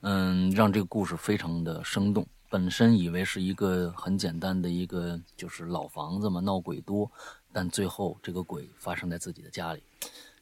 [0.00, 2.26] 嗯，让这个故事非常的生动。
[2.48, 7.10] 本身以为是一个很简单的一个就是老房子嘛，闹鬼多，
[7.52, 9.82] 但最后这个鬼发生在自己的家里，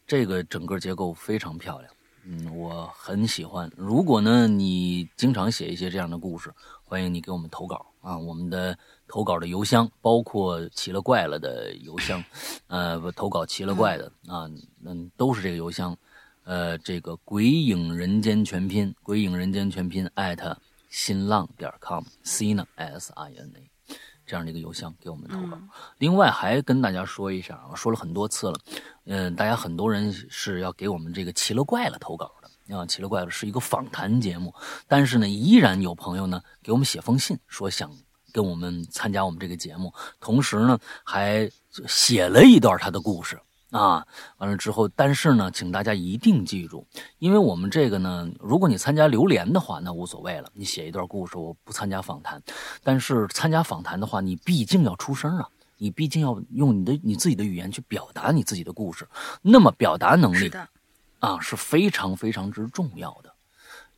[0.07, 1.93] 这个整个结构非常漂亮，
[2.25, 3.71] 嗯，我很喜欢。
[3.77, 6.53] 如果呢你经常写一些这样的故事，
[6.85, 8.77] 欢迎你给我们投稿啊，我们的。
[9.13, 12.23] 投稿的邮箱包括奇了怪了的邮箱，
[12.69, 14.49] 呃，不，投稿奇了怪的啊，
[14.85, 15.97] 嗯，都是这个邮箱，
[16.45, 20.57] 呃，这个鬼影人间全拼，鬼影人间全拼艾特
[20.91, 23.70] 新浪点 com，c 呢 s i n a，
[24.31, 25.59] 这样的一个邮箱给我们投稿。
[25.99, 28.61] 另外还跟大家说一下，我说了很多次了，
[29.07, 34.55] 嗯，大家很多人是要给我们这个奇了怪了投稿的啊，奇了怪了是一个访谈节目，
[34.87, 37.91] 但是呢，依然有朋友呢给我们写封信说想。
[38.33, 41.51] 跟我们参加我们这个节目，同时呢还
[41.89, 43.37] 写了一段他的故事
[43.71, 44.07] 啊。
[44.39, 46.87] 完了之后，但是呢，请大家一定记住，
[47.19, 52.43] 因为我们这个呢，如果你参加榴莲的话，那无所谓了，你写一段故事，我不参加访谈。
[52.83, 59.09] 但是参加访谈的话，你毕竟要出声啊，你毕竟要用你的你自己的语言去表达你自己的故事，
[59.43, 60.51] 那么表达能力
[61.19, 63.30] 啊是非常非常之重要的。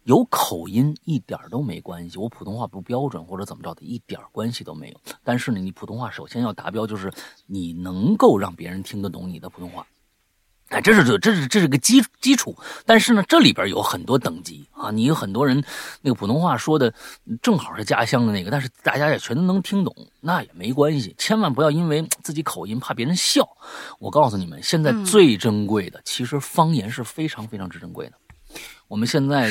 [0.05, 5.01] 有口音一点都没关系，我普通话不标准或者怎么着的，一点关系都没有。
[5.23, 7.13] 但是呢，你普通话首先要达标，就是
[7.47, 9.87] 你能够让别人听得懂你的普通话，
[10.71, 12.57] 哎，这是这这是这是个基基础。
[12.85, 15.63] 但是呢，这里边有很多等级啊，你有很多人
[16.01, 16.93] 那个普通话说的
[17.41, 21.15] 正好是家乡的那个，但是大家也全都能听懂，那也没关系。
[21.17, 23.49] 千万不要因为自己口音怕别人笑。
[24.01, 28.17] 我告诉你们，现在最珍贵的，其实方言是非常非常之珍贵的。
[28.93, 29.51] 我们现在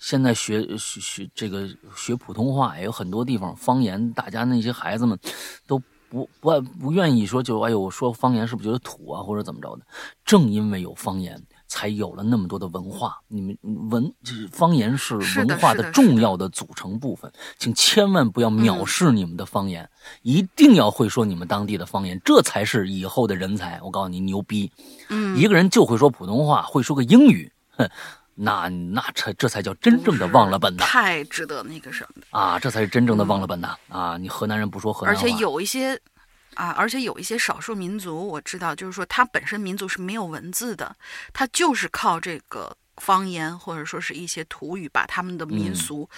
[0.00, 5.16] 现在学学学这个学普通话，也有很多地方方言，大家那些孩子们
[5.68, 9.86] 都不不不愿意说，就哎呦，我说方言是不是觉得土啊，或者怎么着的？
[10.24, 13.20] 正因为有方言，才有了那么多的文化。
[13.28, 13.56] 你们
[13.88, 19.88] 文就是方言是文化的重要的组成部分，请千万不要藐视你们的方言，
[20.22, 23.80] 一定要会说你们当地的方言，这才是以后的人才。
[23.80, 24.72] 我告诉你，牛逼！
[25.08, 27.88] 嗯，一个人就会说普通话，会说个英语，哼，
[28.38, 32.38] 那那才这才叫真正的忘了本呐太值得那个什么的。
[32.38, 32.58] 啊！
[32.58, 34.16] 这才是真正的忘了本呐啊！
[34.18, 35.98] 你河南人不说河南话，而且有一些
[36.54, 40.94] 啊，而且有一些少数民族，我知道，就是说他本身民族是没有文字的，
[41.32, 46.08] 他就是靠这个方言或者说是一些土语，把他们的民嗯俗、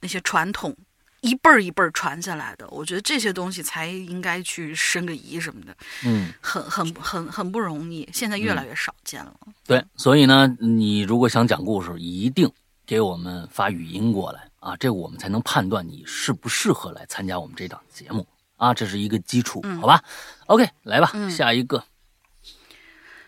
[0.00, 0.76] 那些传统
[1.22, 2.68] 一辈儿一辈儿传下来的。
[2.68, 6.32] 我觉得这些东西才应该去申个遗什么的，嗯。
[6.40, 9.34] 很很很很不容易，现在越来越少见了。
[9.66, 12.52] 对，所以呢，你如果想讲故事，一定
[12.84, 20.02] 给我们发语音过来啊，这我们才能判断你适不适合来参加我们这档节目啊，这是一个基础，嗯好吧
[20.46, 21.84] ？OK，来吧，嗯下一个，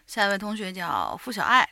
[0.06, 1.68] 下一位同学叫付小爱，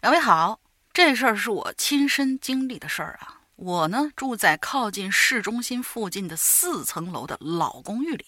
[0.00, 0.60] 两位好，
[0.92, 3.33] 这事儿是我亲身经历的事儿啊。
[3.56, 8.26] 我呢住在靠近市中心附近的四层楼的老公寓里，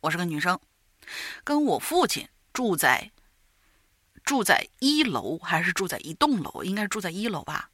[0.00, 0.60] 我是个女生，
[1.42, 3.10] 跟我父亲住在
[4.22, 6.62] 住在一楼还是住在一栋楼？
[6.62, 7.70] 应该是住在一楼吧。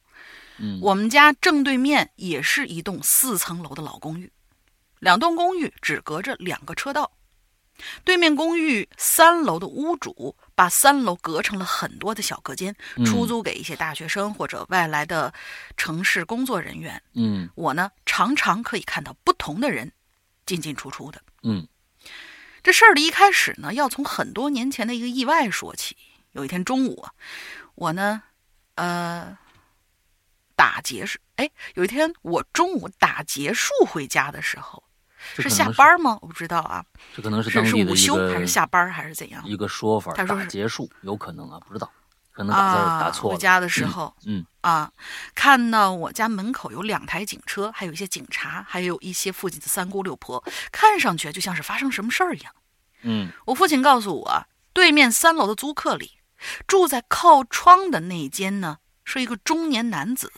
[0.59, 4.33] 嗯，我们家正对面也是一栋四层楼的老公寓，
[5.01, 7.11] 两栋公寓只隔着两个车道。
[8.05, 15.33] 对面公寓三楼的屋主把三楼隔成了很多的小隔间，嗯出租给一些大学生或者外来的
[15.77, 17.03] 城市工作人员。
[17.15, 19.93] 嗯我呢，常常可以看到不同的人
[20.45, 21.23] 进进出出的。
[21.43, 21.67] 嗯
[22.63, 25.97] 这事儿的一开始呢，要从很多年前的一个意外说起。
[26.33, 27.13] 有一天中午啊，
[27.77, 28.23] 我呢，
[28.75, 29.39] 呃，
[30.55, 34.83] 打结束，哎，有一天我中午打结束回家的时候，
[35.35, 36.19] 是下班吗？
[36.23, 36.85] 我不知道啊，
[37.15, 41.91] 这可能是当是是地的一午休还是下班还是怎样一个说法，他说是结束有可能啊，不知道，
[42.33, 43.01] 可能打字啊？
[43.01, 44.91] 打错了，回家的时候，嗯啊，
[45.35, 52.53] 看到我家门口有两台警车，还有一些警察，还有一些附近的三姑六婆，看上去就像是发生什么事儿一样。
[53.03, 56.13] 嗯我父亲告诉我，对面三楼的租客里，
[56.67, 60.33] 住在靠窗的那间呢，是一个中年男子。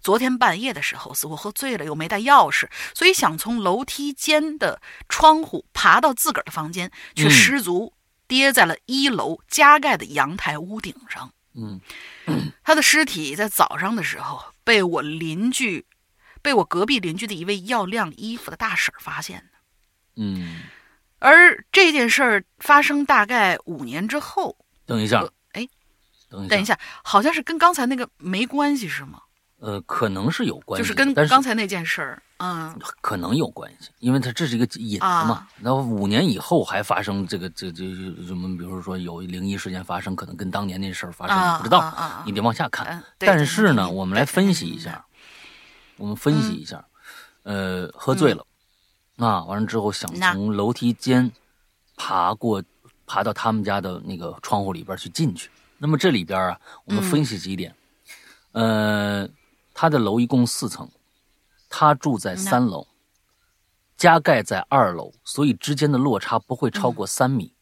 [0.00, 7.92] 昨天半夜的时候，似乎喝醉了，又没带钥匙，所以想从楼梯间的窗户爬到自个儿的房间，却嗯失足
[8.26, 11.32] 跌在了一楼加盖的阳台屋顶上。
[11.58, 11.80] 嗯
[12.62, 15.86] 他的尸体在早上的时候被我邻居，
[16.42, 19.58] 被我隔壁邻居的一位要晾衣服的大婶发现的。
[20.16, 20.64] 嗯，
[21.18, 25.68] 而这件事儿发生大概五年之后，等一下呃，哎，
[26.28, 29.22] 等一下，等一下，好像是跟刚才那个没关系是吗？
[29.66, 35.48] 呃，可能是有关系，就是跟刚才那件事儿，嗯，可能有关系，因为它这是一个引子嘛啊。
[35.60, 37.82] 然后五年以后还发生这个这这
[38.24, 42.86] 什么，比如说有灵异事件发生，可能跟当年那事儿发生啊不知道，啊啊啊你得往下看。
[42.86, 45.04] 嗯但是呢，我们来分析一下，
[45.96, 46.84] 我们分析一下，
[47.42, 48.46] 呃，喝醉了，
[49.16, 51.32] 啊，完了之后想从楼梯间
[51.96, 52.62] 爬过，
[53.04, 55.50] 爬到他们家的那个窗户里边去进去。
[55.78, 57.74] 那么这里边啊，我们分析几点，
[58.52, 59.28] 呃，
[59.78, 60.90] 他的楼一共四层，
[61.68, 62.88] 他住在三楼，
[63.98, 67.52] 加盖在二楼，所以之间的落差不会超过三米。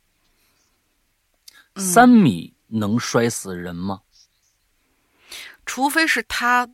[1.75, 4.03] 三米能摔死人吗？
[5.67, 6.69] 除非是他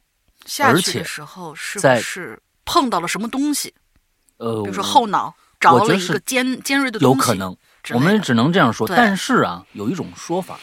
[0.45, 3.73] 下去的时候是不是碰到了什么东西，
[4.37, 7.57] 呃，比如说后脑着了一个尖尖锐的东西，有可能，
[7.95, 8.87] 我们只能这样说。
[8.87, 10.61] 但是啊，有一种说法，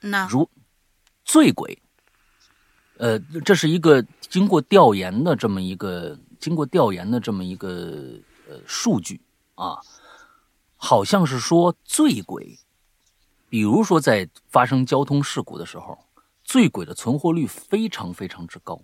[0.00, 0.50] 那如
[1.24, 1.80] 醉鬼，
[3.00, 9.18] 呃，这是一个经过调研的这么一个经过调研的这么一个呃数据
[9.54, 9.78] 啊，
[10.76, 12.58] 好像是说醉鬼，
[13.48, 15.98] 比如说在发生交通事故的时候，
[16.44, 18.78] 醉鬼的存活率非常非常之高，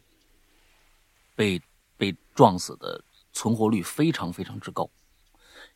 [1.35, 1.61] 被
[1.99, 4.89] 被撞死的存活率非常非常之高。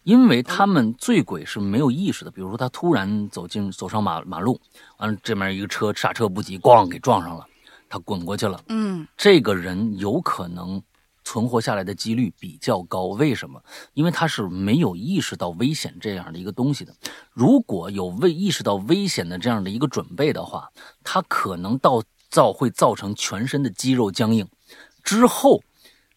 [0.02, 4.58] 因为他们醉鬼是没有意识的，比如说他突然走进走上马马路，
[4.96, 7.46] 完了这面一个车刹车不及，咣给撞上了，
[7.90, 8.58] 他滚过去了。
[8.68, 10.82] 嗯这个人有可能
[11.22, 13.62] 存活下来的几率比较高，为什么？
[13.92, 16.94] 因为他是没有意识到危险这样的一个东西的。
[17.32, 20.70] 如果有未意识到危险的这样的一个准备的话，
[21.04, 24.48] 他可能到造会造成全身的肌肉僵硬，
[25.04, 25.62] 之后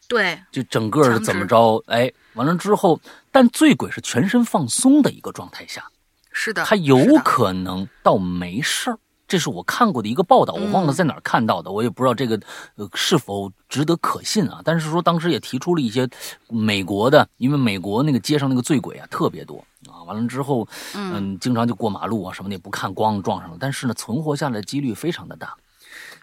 [0.07, 1.83] 对，就整个是怎么着？
[1.87, 5.89] 哎，完了之后，但醉鬼是全身放松的一个状态下，
[6.31, 12.39] 是的，他有可能倒没事儿，这是我看过的一个报道，我忘了嗯在哪儿看到的，我也不知道这个
[12.75, 14.61] 呃是否值得可信啊。
[14.63, 16.07] 但是说当时也提出了一些
[16.49, 25.55] 美国的，因为美国那个街上那个醉鬼啊特别多啊，完了之后，嗯，经常就过马路啊什么的也不看光撞上了，但是呢存活下来的几率非常的大，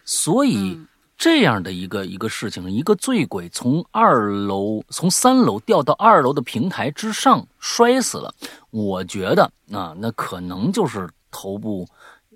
[0.05, 0.55] 所以。
[0.57, 0.87] 嗯
[1.23, 8.33] 这样的一个一个事情，一个醉鬼从二楼从三楼掉到二楼的平台之上摔死了，
[8.71, 11.87] 我觉得啊，那可能就是头部，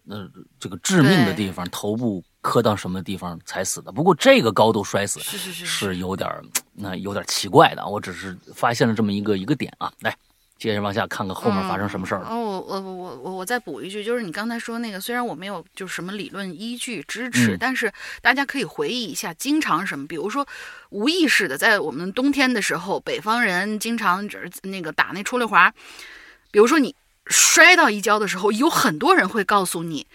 [0.08, 0.30] 呃，
[0.60, 3.92] 这个致命的地方，头部磕到什么地方才死的。
[3.92, 6.44] 不过这个高度摔死是是是是有点儿
[6.74, 9.92] 那有点奇怪的，我只是发现了这么一个一个点啊。
[10.02, 10.16] 来，
[10.58, 12.30] 接着往下看看后面发生什么事儿了。
[12.30, 12.36] 哦，
[12.68, 17.92] 我我我我我再补一句，就是你刚才说那个，虽然我没有就是什么理论依据支持，嗯但是
[18.22, 20.48] 大家可以回忆一下，经常什么，比如说
[20.92, 25.74] 无意识的，在我们冬天的时候，北方人经常只那个打那出溜滑，
[26.52, 26.96] 比如说你
[27.28, 30.08] 摔到一跤的时候，有很多人会告诉你。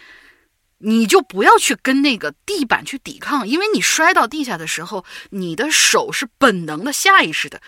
[0.83, 7.61] 你就不要去跟那个地板去抵抗，因为你摔到地下的时候，你的手是本能的、下意识的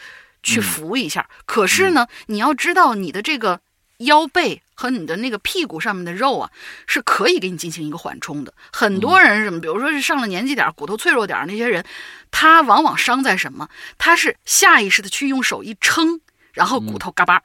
[0.43, 1.29] 去嗯扶一下。
[1.45, 3.61] 可是呢，你要知道你的这个
[3.99, 6.51] 腰背和你的那个屁股上面的肉啊，
[6.87, 8.55] 是可以给你进行一个缓冲的。
[8.73, 11.85] 很多人什么，比如说是上了年纪点儿、骨头脆弱点儿那些人，
[12.31, 13.69] 他往往伤在什么？
[13.99, 16.23] 他是下意识的去用手一撑，
[16.55, 17.43] 然后骨头嘎巴。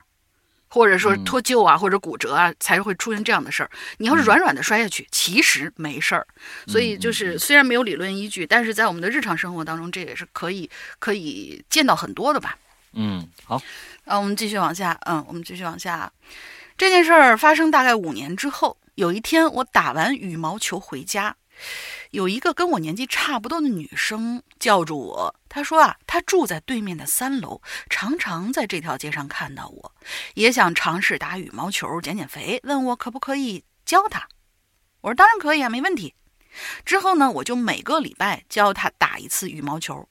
[0.78, 3.70] 或者说脱臼啊，或者骨折啊，才会出现这样的事儿。
[3.98, 6.26] 你要是软软的摔下去，其实没事儿。
[6.68, 10.70] 所以就是虽然没有理论依据，但是在我们的日常生活当中，这也是可以
[11.00, 12.58] 可以见到很多的吧。
[12.94, 13.62] 嗯，好，
[14.06, 16.12] 那，我们继续往下，嗯，我们继续往下。
[16.78, 21.36] 这件事儿发生大概五年之后，有一天我打完羽毛球回家，
[22.12, 29.96] 有一个跟我年纪差不多的女生叫住我，她说啊，她住在对面的三楼，常常在这条街上看到我，
[30.36, 34.28] 也想尝试打羽毛球减减肥，问我可不可以教她。
[35.02, 36.14] 我说当然可以啊，没问题。
[36.86, 40.08] 之后呢，我就每个礼拜教她打一次羽毛球，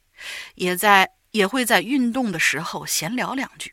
[0.55, 3.73] 也在也会在运动的时候闲聊两句。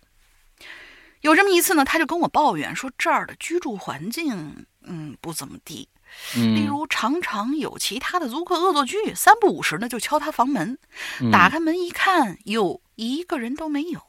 [1.21, 5.87] 有这么一次呢，她就跟我抱怨说这儿的居住环境，嗯，不怎么地。
[6.35, 10.77] 例嗯，如，常常有其他的租客恶作剧，三不五时呢就敲他房门，
[11.21, 11.31] 嗯。
[11.31, 14.01] 打开门一看，又，一个人都没有。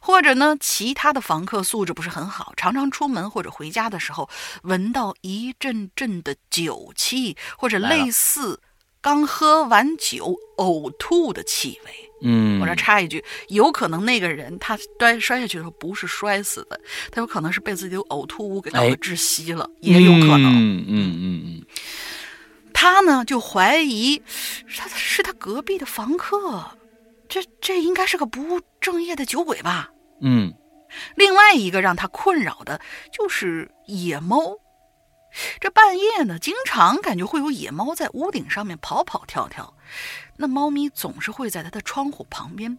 [0.00, 4.28] 或者呢，其他的房客素质不是很好，常常出门或者回家的时候，
[4.64, 8.60] 闻到一阵阵的酒气，或者类似
[9.02, 11.90] 刚喝完酒呕吐的气味。
[12.24, 16.80] 嗯，我这插一句，有可能那个人他摔摔下去的时候不是摔死的，
[17.10, 20.44] 他有可能是被自己的呕吐物给搞哎得窒息了，也有可能。
[20.54, 21.66] 嗯嗯嗯嗯，
[22.72, 24.22] 他呢就怀疑
[24.76, 26.64] 他是他隔壁的房客，
[27.28, 29.90] 这这应该是个不务正业的酒鬼吧？
[30.20, 30.54] 嗯
[31.16, 32.80] 另外一个让他困扰的
[33.10, 34.56] 就是野猫。
[35.60, 39.74] 这半夜呢，经常感觉会有野猫在屋顶上面跑跑跳跳，
[40.36, 42.78] 那猫咪总是会在他的窗户旁边，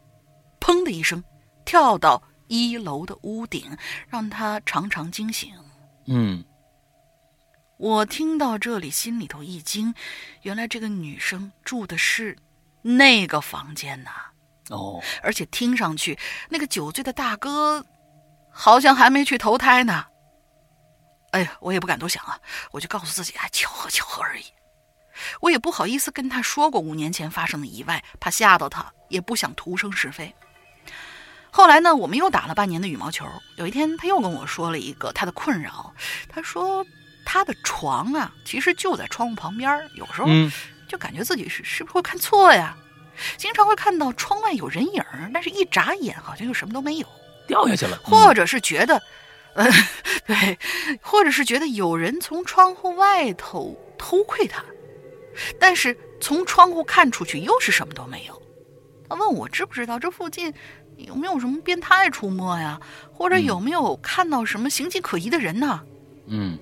[0.59, 1.23] 砰的一声
[1.65, 3.75] 跳到一楼的屋顶，
[4.07, 5.51] 让他常常惊醒。
[6.05, 6.43] 嗯
[7.77, 9.93] 我听到这里，心里头一惊，
[10.43, 12.37] 原来这个女生住的是
[12.81, 14.11] 那个房间呐、
[14.69, 16.17] 哦，而且听上去
[16.49, 17.83] 那个酒醉的大哥
[18.51, 20.05] 好像还没去投胎呢。
[21.33, 22.37] 哎呀，我也不敢多想啊，
[22.71, 24.43] 我就告诉自己，哎，巧合巧合而已。
[25.41, 30.33] 我也不好意思跟他说过五年前发生的意外，怕吓到他，也不想徒生是非。
[31.51, 33.27] 后来呢，我们又打了半年的羽毛球。
[33.57, 35.93] 有一天，他又跟我说了一个他的困扰。
[36.29, 36.85] 他说，
[37.25, 40.51] 他的床啊，其实就在窗户旁边，有时候嗯
[40.87, 42.77] 就感觉自己是是不是会看错呀？
[43.37, 45.03] 经常会看到窗外有人影，
[45.33, 47.07] 但是一眨眼好像又什么都没有，
[47.47, 49.01] 掉下去了，或者是觉得，
[49.55, 49.65] 呃，
[50.25, 50.57] 对，
[51.01, 54.63] 或者是觉得有人从窗户外头偷窥他，
[55.59, 58.41] 但是从窗户看出去又是什么都没有。
[59.09, 60.51] 他问我知不知道这附近
[60.97, 62.79] 有没有什么变态出没呀，
[63.11, 65.81] 或者有没有看到什么形迹可疑的人呢？
[66.25, 66.57] 嗯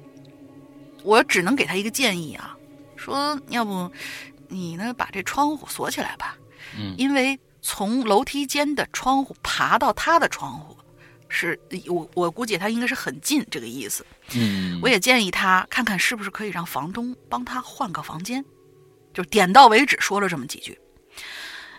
[1.04, 2.56] 我只能给他一个建议啊，
[2.96, 3.90] 说要不
[4.50, 6.36] 你呢把这窗户锁起来吧，
[6.78, 10.71] 嗯因为从楼梯间的窗户爬到他的窗户，
[11.32, 14.06] 是我我估计他应该是很近这个意思。
[14.36, 18.44] 嗯，我也建议他看看是不是可以让房东帮他换个房间，
[19.14, 20.80] 就点到为止说了这么几句。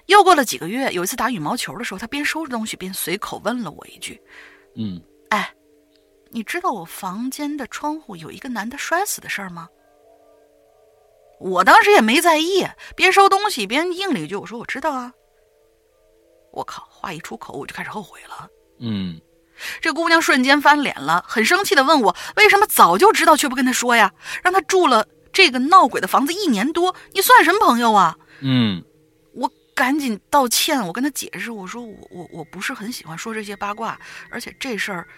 [0.07, 4.21] 又过了几个月，有一次打羽毛球的时候，他边收拾东西边随口问了我一句
[4.75, 5.01] 嗯
[5.31, 5.55] ：“哎，
[6.31, 9.69] 你知道我房间的窗户有一个男的摔死的事儿吗？”
[11.39, 15.13] 我当时也没在意，边收东西边应了一句：“我说我知道啊。”
[16.53, 18.49] 我靠，话一出口我就开始后悔了。
[18.81, 19.21] 嗯
[19.81, 24.13] 这姑娘瞬间翻脸了，很生气的问我为什么早就知道却不跟他说呀？
[24.43, 28.17] 让他住了这个闹鬼的房子一年多，你算什么朋友啊？
[28.41, 28.83] 嗯
[29.35, 33.99] 我赶紧道歉，我跟他解释，我说我我我不是很喜欢说这些八卦，
[34.31, 35.09] 而且这事儿，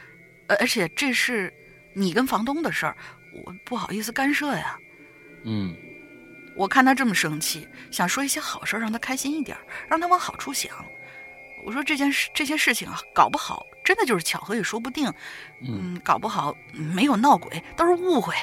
[0.49, 1.53] 呃，而且这是
[1.97, 2.97] 你跟房东的事儿，
[3.45, 4.77] 我不好意思干涉呀。
[5.45, 5.75] 嗯
[6.57, 10.71] 我看他这么生气，想说一些好事让他开心一点，让他往好处想。
[11.67, 15.07] 我说这件事这些事情啊，搞不好真的就是巧合也说不定，
[15.61, 18.35] 嗯嗯，搞不好没有闹鬼，都是误会。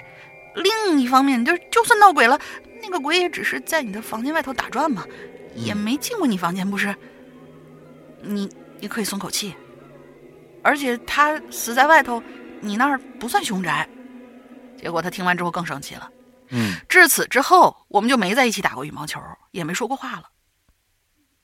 [0.55, 2.39] 另一方面，就就算闹鬼了，
[2.81, 5.05] 那个鬼也只是在你的房间外头打转嘛，
[5.55, 6.95] 也没进过你房间，不是？
[8.21, 8.47] 你
[8.79, 9.55] 你可以松口气。
[10.63, 12.21] 而且他死在外头，
[12.59, 13.89] 你那儿不算凶宅。
[14.77, 16.11] 结果他听完之后更生气了。
[16.49, 19.19] 嗯至此之后，我们就没在一起打过羽毛球，
[19.51, 20.29] 也没说过话了。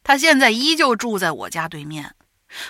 [0.03, 2.13] 他现在依旧住在我家对面。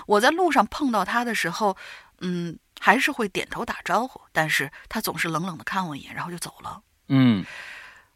[0.05, 1.77] 我在路上碰到他的时候，
[2.19, 6.81] 嗯，还是会点头打招呼，但是他总是冷冷的看我一眼，然后就走了。
[7.09, 7.45] 嗯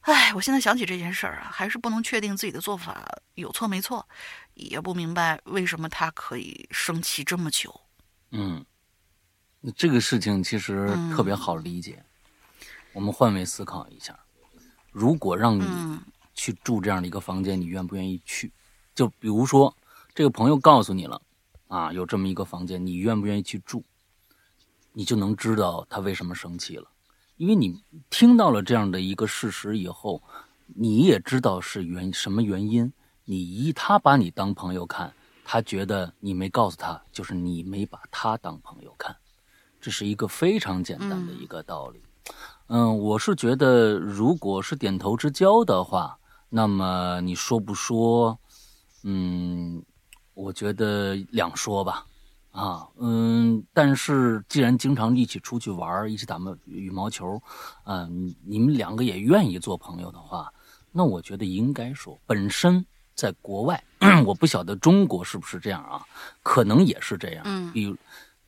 [0.01, 4.07] 哎，我现在想起这件事儿啊，还是不能确定自己的做法有错没错，
[4.55, 7.81] 也不明白为什么他可以生气这么久。
[8.31, 8.65] 嗯，
[9.75, 12.03] 这个事情其实特别好理解。
[12.93, 14.17] 我们换位思考一下，
[14.91, 16.01] 如果让你嗯
[16.33, 18.51] 去住这样的一个房间，你愿不愿意去？
[18.95, 19.73] 就比如说，
[20.15, 21.21] 这个朋友告诉你了，
[21.71, 23.81] 啊，有这么一个房间，你愿不愿意去住？
[24.91, 26.85] 你就能知道他为什么生气了，
[27.37, 30.21] 因为你听到了这样的一个事实以后，
[30.65, 32.91] 你也知道是原什么原因。
[33.23, 35.13] 你一他把你当朋友看，
[35.45, 39.15] 他觉得你没告诉他，就是你没把他当朋友看，
[39.79, 42.01] 这是一个非常简单的一个道理。
[42.67, 46.19] 嗯，我是觉得，如果是点头之交的话，
[46.49, 48.37] 那么你说不说，
[49.03, 49.81] 嗯，
[50.41, 52.05] 我觉得两说吧。
[52.51, 57.41] 啊，嗯，但是既然经常一起出去玩，一起打毛羽毛球，
[57.83, 60.51] 啊，你你们两个也愿意做朋友的话，
[60.91, 62.85] 那我觉得应该说，本身
[63.15, 63.81] 在国外，
[64.27, 66.03] 我不晓得中国是不是这样啊，
[66.43, 67.43] 可能也是这样。
[67.45, 67.95] 嗯比如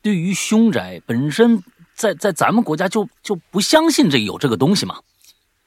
[0.02, 1.64] 对于凶宅本身
[1.94, 5.00] 在，在咱们国家就就不相信这有这个东西嘛，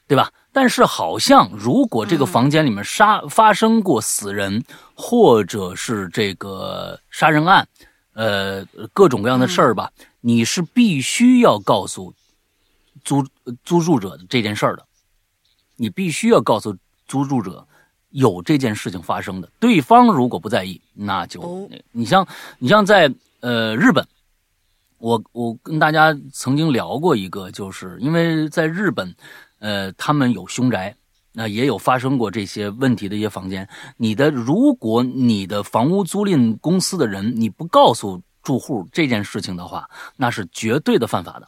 [0.07, 0.31] 对吧？
[0.53, 4.63] 但是好像如果这个房间里面杀、发生过死人，
[4.95, 7.67] 或者是这个杀人案，
[8.13, 9.91] 呃，各种各样的事儿吧，
[10.21, 12.13] 你是必须要告诉
[13.03, 13.27] 租
[13.63, 14.85] 租住者这件事儿的，
[15.75, 17.67] 你必须要告诉租住者
[18.09, 19.49] 有这件事情发生的。
[19.59, 22.27] 对方如果不在意，那就、哦你像
[22.57, 24.07] 你像在呃日本。
[24.99, 29.15] 我我跟大家曾经聊过一个，就是因为在日本，
[29.59, 30.95] 呃，他们有凶宅，
[31.33, 33.67] 那、也有发生过这些问题的一些房间。
[33.97, 41.47] 你的如果你的房屋租赁公司的人你不告诉住户这件事情的话，那是绝对的犯法的，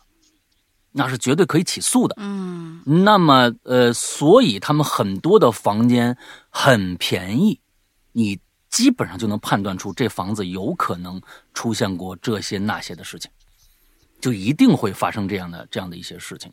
[0.91, 2.15] 那是绝对可以起诉的。
[2.17, 6.17] 嗯那么，呃，所以他们很多的房间
[6.49, 7.59] 很便宜，
[8.13, 8.39] 你
[8.69, 11.21] 基本上就能判断出这房子有可能
[11.53, 13.29] 出现过这些那些的事情，
[14.19, 16.51] 就一定会发生这样的这样的一些事情。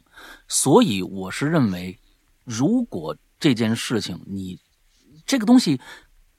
[0.48, 1.98] 所以我是认为，
[2.44, 4.58] 如果这件事情你
[5.26, 5.80] 这个东西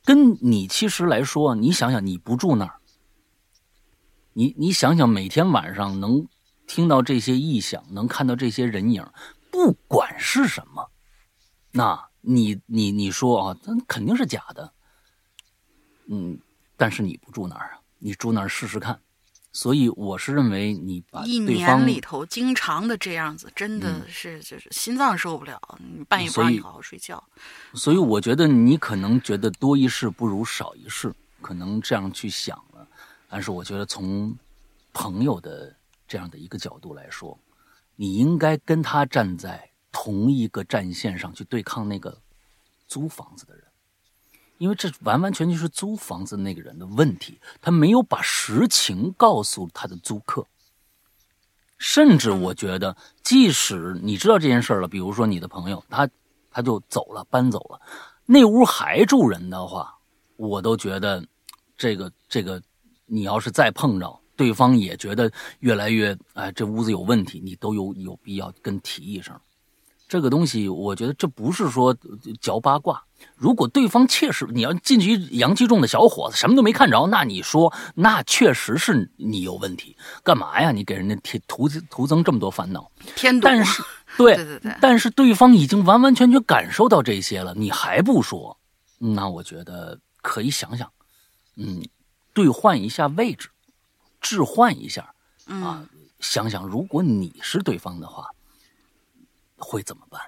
[0.04, 2.80] 跟你其实来说，你想想，你不住那儿，
[4.34, 6.28] 你你想想，每天晚上能
[6.66, 9.06] 听到这些异响，能看到这些人影，
[9.52, 10.90] 不管是什么，
[11.72, 14.74] 那你你你说啊，那肯定是假的。
[16.10, 16.40] 嗯，
[16.78, 18.98] 但是你不住那儿啊，你住那儿试试看。
[19.58, 27.24] 所以我是认为你把一年里头经常的这样子，真的是就是心脏受不了，你半夜不让你好好睡觉。
[27.74, 32.88] 所以我觉得你可能觉得多一事不如少一事，可能这样去想了。
[33.28, 34.38] 但是我觉得从
[34.94, 35.76] 朋友的
[36.08, 37.36] 这样的一个角度来说，
[37.96, 42.16] 你应该跟他站在同一个战线上去对抗那个
[42.88, 43.64] 租房子的人，
[44.58, 50.46] 因为这完完全全是租房子那个人的问题，他没有把实情告诉他的租客。
[51.78, 56.10] 甚至我觉得，即使你知道这件事了，比如说你的朋友他
[56.50, 57.80] 他就走了，搬走了，
[58.26, 59.96] 那屋还住人的话，
[60.38, 61.24] 我都觉得
[61.78, 62.60] 这个这个，
[63.06, 69.40] 你要是再碰着对方也觉得越来越哎这屋子有问题，你都有有必要跟提一声。
[70.08, 73.04] 这个东西，我觉得这不是说呃嚼八卦。
[73.36, 80.72] 如果对方确实你要进去阳气重的小伙子，什么都没看着，那你说那确实是你有问题，干嘛呀？
[80.72, 82.92] 你给人家添徒徒增这么多烦恼。
[83.16, 83.46] 添堵。
[83.46, 83.84] 但是，
[84.18, 88.58] 对对对对但是对方已经完完全全感受到这些了，你还不说，
[89.00, 90.92] 那我觉得可以想想，
[91.56, 91.84] 嗯，
[92.34, 93.50] 兑换一下位置，
[94.22, 95.02] 置换一下
[95.48, 95.90] 啊，嗯，
[96.20, 98.30] 想想如果你是对方的话，
[99.58, 100.22] 会怎么办？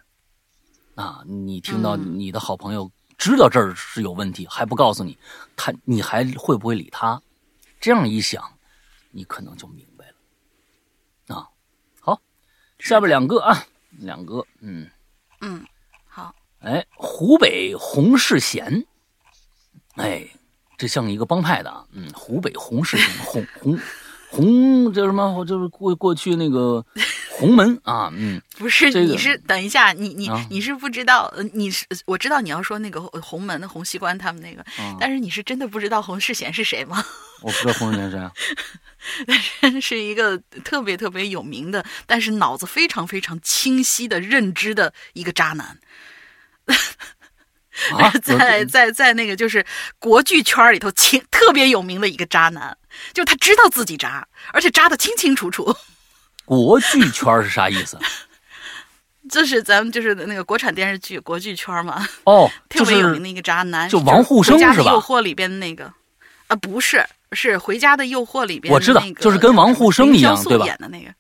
[0.96, 5.18] 啊，你听到你的好朋友知道这儿是有问题，还不告诉你，
[5.56, 7.22] 他你还会不会理他？
[7.80, 8.44] 这样一想，
[9.12, 11.36] 你可能就明白了。
[11.38, 11.48] 啊，
[12.02, 12.22] 好，
[12.80, 14.90] 下边两个啊，两个，嗯
[15.40, 15.66] 嗯，
[16.06, 18.86] 好，哎，湖北洪世贤，
[19.96, 20.28] 哎，
[20.78, 23.80] 这像一个帮派的啊，嗯，湖北洪世贤，洪洪
[24.30, 25.44] 洪叫什么？
[25.46, 26.86] 就是过过去那个
[27.40, 37.04] 红门啊，嗯，不是，这个你是等一下，你你啊你是不知道，呃你是我知道你要说那个洪洪门的洪熙官他们那个，啊但是你是真的不知道洪世贤是谁吗？
[37.42, 38.32] 我不知道洪世贤是谁啊。
[39.82, 45.80] 是一个特别特别有名的，但是脑子非常非常清晰的认知的一个渣男。
[47.98, 49.66] 啊， 在在在那个就是
[50.00, 52.78] 国剧圈里头清特别有名的一个渣男，
[53.14, 55.76] 就他知道自己渣，而且渣的清清楚楚。
[56.46, 57.98] 国剧圈是啥意思？
[59.30, 65.86] 就是咱们就是那个国产电视剧国剧圈嘛，哦， 特就是别有名的一个渣男，就王沪生回家的是吧诱惑里边的那个
[66.48, 71.14] 啊，不是，是《回家的诱惑》里边我知道那个就是跟王沪生一样对吧演的那个，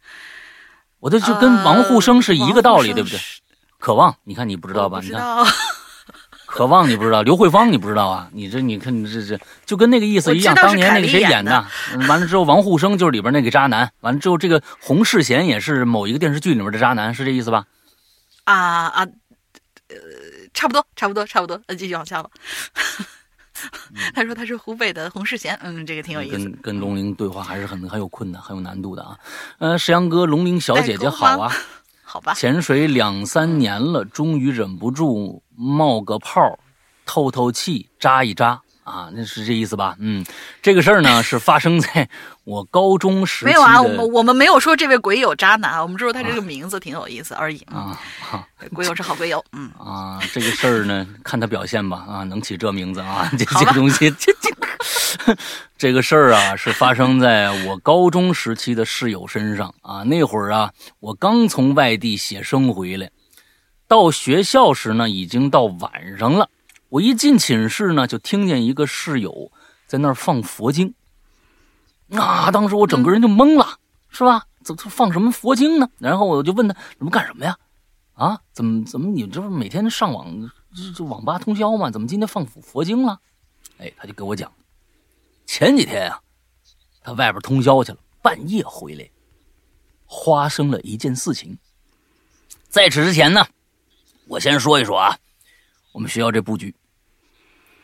[0.99, 3.19] 我这就跟王沪生是一个道理，呃对不对
[3.77, 4.97] 渴望，你看你不知道吧？
[4.97, 5.45] 我不你看知道，
[6.50, 8.28] 渴望你不知道，刘慧芳你不知道啊？
[8.34, 11.66] 你这你看你这这就跟那个意思一样，当年那个谁演的？
[11.93, 17.66] 嗯完了之后，王沪生就是里边那个渣男，完了之后这个洪世贤也是某一个电视剧里面的渣男，是这意思吧？
[18.45, 19.04] 啊啊，
[19.89, 19.95] 呃，
[20.54, 22.30] 差不多，差不多，差不多，呃，继续往下吧。
[24.16, 26.38] 他说他是湖北的洪世贤，嗯，这个挺有意思。
[26.38, 29.18] 跟跟龙玲对话还是很很有困难、很有难度的啊。
[29.58, 31.54] 呃，石阳哥，龙玲小姐姐好啊。
[32.12, 36.57] 好吧，潜水两三年了，终于忍不住冒个泡，
[37.05, 39.95] 透透气，扎一扎啊，那是这意思吧？
[39.99, 40.26] 嗯，
[40.60, 42.10] 这个事儿呢是发生在
[42.45, 47.64] 我高中时期没有啊，我们我们没有说这位鬼友渣男，我们只说他这个名字挺有意思而已。
[47.72, 47.99] 嗯，啊
[48.32, 54.49] 啊鬼友是好鬼友，嗯，啊，这个事儿呢，看他表现吧啊，能起这名字啊，这这个东西，这这
[55.78, 60.03] 这个事儿啊，是发生在我高中时期的室友身上啊。
[60.03, 63.12] 那会儿啊，我刚从外地写生回来，
[63.88, 66.49] 到学校时呢，已经到晚上了。
[66.89, 69.51] 我一进寝室呢，就听见一个室友
[69.88, 70.93] 在那儿放佛经。
[72.12, 73.78] 啊，当时我整个人就懵了，
[74.10, 74.45] 是吧？
[74.64, 75.89] 怎么放什么佛经呢？
[75.99, 77.55] 然后我就问他：“你们干什么呀？”
[78.14, 80.28] 啊，怎么怎么你这不每天上网
[80.76, 81.89] 这这网吧通宵吗？
[81.89, 83.20] 怎么今天放佛经了？
[83.78, 84.51] 哎，他就给我讲，
[85.60, 86.22] 前几天啊，
[87.03, 89.10] 他外边通宵去了，半夜回来，
[90.07, 91.57] 发生了一件事情。
[92.70, 93.45] 在此之前呢，
[94.30, 95.20] 我先说一说啊，
[95.91, 96.74] 我们学校这布局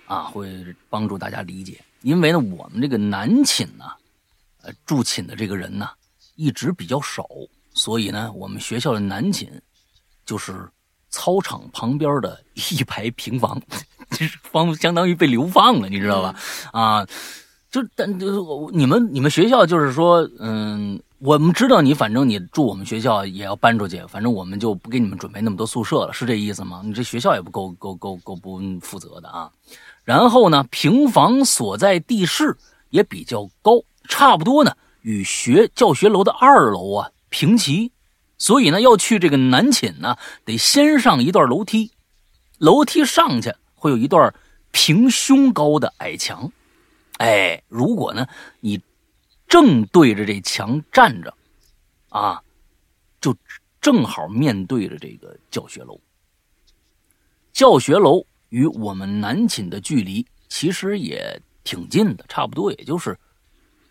[0.08, 3.84] 啊，会帮助大家理解，因为呢，我们这个男寝呢，
[4.62, 5.90] 呃，住寝的这个人呢，
[6.36, 7.28] 一直比较少，
[7.74, 9.62] 所以呢，我们学校的男寝
[10.26, 10.66] 就是
[11.10, 13.62] 操场旁边的一排平房，
[14.18, 16.40] 就是方相当于被流放了，你知道吧？
[16.72, 17.06] 啊，
[17.76, 18.40] 就但就是
[18.72, 26.82] 你们你们学校就是说，嗯，我们知道你反正你住我们学校也要搬出去，反正我们就不给你们准备那么多宿舍了，是这意思吗？
[26.86, 29.52] 你这学校也不够够够够不负责的啊。
[30.06, 32.56] 然后呢，平房所在地势
[32.92, 34.72] 也比较高，差不多呢
[35.02, 37.92] 与学教学楼的二楼啊平齐。
[38.38, 40.16] 所以呢，要去这个南寝呢，
[40.46, 41.92] 得先上一段楼梯，
[42.58, 44.34] 楼梯上去会有一段
[44.72, 46.50] 平胸高的矮墙。
[47.18, 48.28] 哎，如果呢
[48.60, 48.82] 你
[49.48, 51.34] 正对着这墙站着，
[52.10, 52.44] 啊，
[53.22, 53.36] 就
[53.80, 56.00] 正好面对着这个教学楼。
[57.54, 63.18] 教学楼与我们南寝的距离其实也挺近的，差不多也就是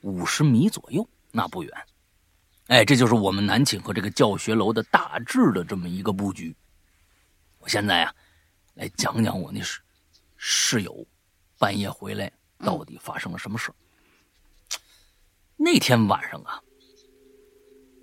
[0.03, 1.72] 五十米左右，那不远。
[2.66, 6.55] 哎，这就是我们南寝和这个教学楼的大致的这么一个布局。
[7.59, 8.14] 我现在啊，
[8.75, 9.81] 来讲讲我那室
[10.37, 11.07] 室友
[11.59, 12.31] 半夜回来
[12.65, 13.75] 到底发生了什么事儿。
[15.57, 16.61] 那天晚上啊，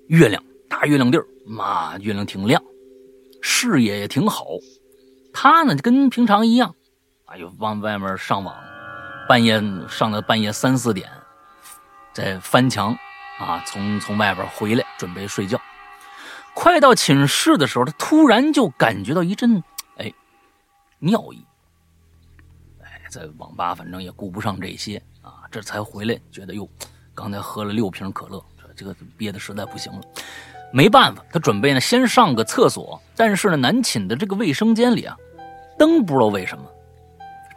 [0.07, 2.63] 月亮大月亮地儿，妈，月亮挺亮，
[3.41, 4.45] 视野也挺好。
[5.33, 6.75] 他呢，跟平常一样，
[7.25, 8.55] 哎呦，往外面上网，
[9.27, 11.09] 半夜上到半夜三四点，
[12.13, 12.97] 在翻墙。
[13.39, 15.59] 啊，从从外边回来，准备睡觉。
[16.53, 19.63] 快到寝室的时候，他突然就感觉到一阵
[19.97, 20.13] 哎
[20.99, 21.43] 尿意。
[23.11, 26.65] 在网吧反正也顾不上这些啊，这才回来，觉得哟，
[27.13, 28.41] 刚才喝了六瓶可乐，
[28.73, 30.01] 这个憋的实在不行了。
[30.71, 35.17] 没办法，他准备呢先上个厕所，但是呢，男寝的这个卫生间里啊，
[35.77, 36.63] 灯不知道为什么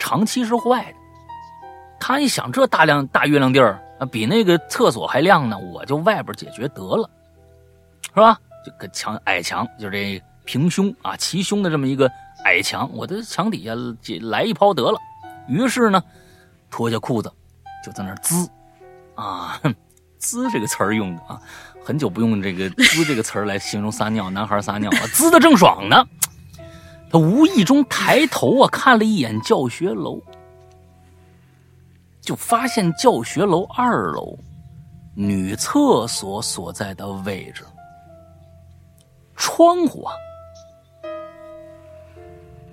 [0.00, 0.98] 长期是坏的。
[2.00, 3.80] 他一想，这大亮大月亮地儿。
[4.00, 7.08] 啊，比那个厕所还亮呢，我就外边解决得了，
[8.12, 8.36] 是吧？
[8.64, 12.10] 这个墙矮墙，就这平胸啊齐胸的这么一个
[12.44, 13.72] 矮墙，我的墙底下
[14.22, 14.98] 来一泡得了。
[15.46, 16.02] 于是呢，
[16.70, 17.32] 脱下裤子
[17.84, 18.48] 就在那儿滋
[19.14, 19.60] 啊，
[20.18, 21.40] 滋这个词儿用的啊，
[21.84, 26.04] 很久不用这个滋这个词儿来形容撒尿，男孩撒尿啊，滋的正爽呢。
[27.10, 30.20] 他无意中抬头啊，看了一眼教学楼，
[32.20, 34.36] 就发现教学楼二楼
[35.14, 37.64] 女厕所所在的位置，
[39.36, 40.14] 窗户啊，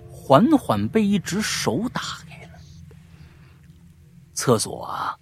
[0.09, 2.30] 缓缓被一只手打开。
[4.41, 5.15] 厕所啊，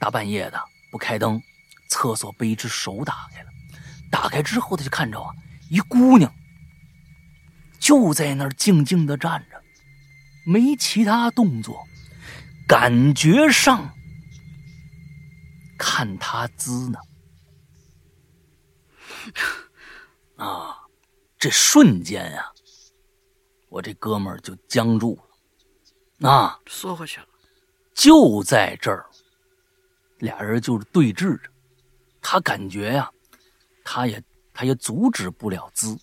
[0.00, 0.60] 大半夜的
[0.90, 1.40] 不开灯，
[1.88, 3.48] 厕所被一只手打开了。
[4.10, 5.32] 打开之后，他就看着啊，
[5.70, 6.34] 一姑娘。
[7.78, 9.62] 就在那儿静静的站着，
[10.44, 11.86] 没其他动作，
[12.66, 13.94] 感觉上
[15.78, 16.98] 看他滋呢。
[20.34, 20.80] 啊，
[21.38, 22.50] 这瞬间呀，
[23.68, 25.16] 我这哥们儿就僵住
[26.18, 27.26] 了，啊，缩回去了。
[27.94, 29.06] 就在这儿，
[30.18, 31.50] 俩人就是对峙着，
[32.20, 33.10] 他感觉呀，
[33.84, 34.22] 他也
[34.52, 35.96] 他也阻止不了滋。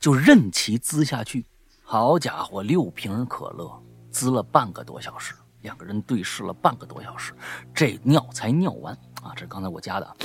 [0.00, 1.46] 就任其滋下去，
[1.82, 7.32] 好家伙，六瓶可乐滋了半个多小时，两个人对视了半个多小时，
[7.72, 8.92] 这尿才尿完
[9.22, 9.32] 啊！
[9.34, 10.16] 这是刚才我加的。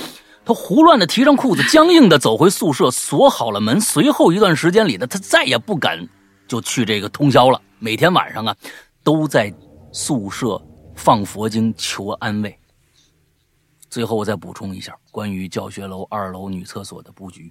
[0.44, 3.80] 他胡乱的提上裤子，僵硬的走回宿舍，锁好了门。
[3.80, 6.06] 随后一段时间里呢，他再也不敢
[6.46, 7.62] 就去这个通宵了。
[7.78, 8.54] 每天晚上啊，
[9.02, 9.50] 都在
[9.92, 10.60] 宿舍
[11.00, 12.54] 放佛经求安慰。
[13.88, 17.50] 最后我再补充一下关于教学楼二楼女厕所的布局，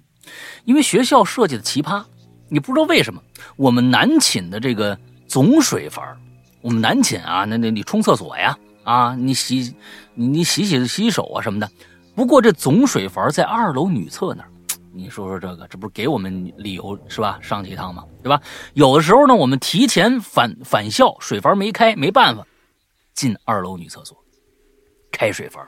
[0.65, 2.03] 因为学校设计的奇葩。
[2.47, 3.21] 你不知道为什么
[3.57, 4.97] 我们男寝的这个
[5.27, 6.15] 总水阀，
[6.61, 9.75] 我们男寝啊，那那你冲厕所呀，啊，你洗
[10.13, 11.67] 你你洗洗洗手啊什么的。
[12.15, 14.49] 不过这总水阀在二楼女厕那儿，
[14.93, 17.39] 你说说这个，这不是给我们理由是吧？
[17.41, 18.39] 上去一趟嘛，对吧？
[18.75, 22.45] 有的时候呢，我们提前返返校，水阀没开，没办法
[23.19, 24.17] 进二楼女厕所
[25.11, 25.61] 开水房。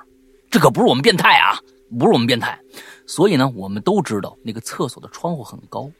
[0.50, 1.60] 这可不是我们变态啊，
[2.00, 2.58] 不是我们变态。
[3.06, 5.92] 所以呢，我们都知道那个厕所的窗户很高。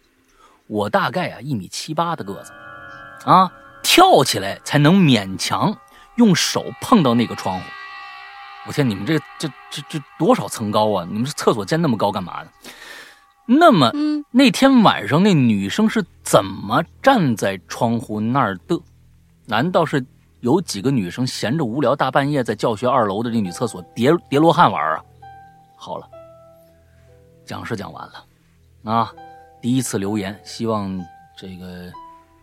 [0.68, 2.54] 我大概啊一米七八的个子，
[3.26, 3.52] 啊，
[3.84, 5.78] 跳起来才能勉强
[6.16, 7.66] 用手碰到那个窗户。
[8.66, 11.06] 我天，你们这这这这多少层高啊？
[11.06, 12.50] 你们这厕所建那么高干嘛呢？
[13.46, 13.92] 那么，
[14.32, 18.80] 那天晚上那女生是怎么站在窗户那儿的？
[19.48, 20.06] 难道是
[20.42, 25.06] 有几个女生闲着无聊，大半夜在教学二楼的这女厕所叠叠罗汉玩啊？
[25.76, 26.10] 好了，
[27.46, 29.14] 讲是讲完了，啊。
[29.62, 31.00] 第一次留言，希望
[31.38, 31.92] 这个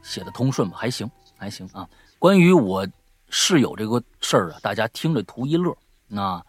[0.02, 1.88] 写的通顺吧，还行，还行啊。
[2.20, 2.86] 关于我
[3.28, 5.76] 室友这个事儿啊，大家听着图一乐。
[6.06, 6.40] 那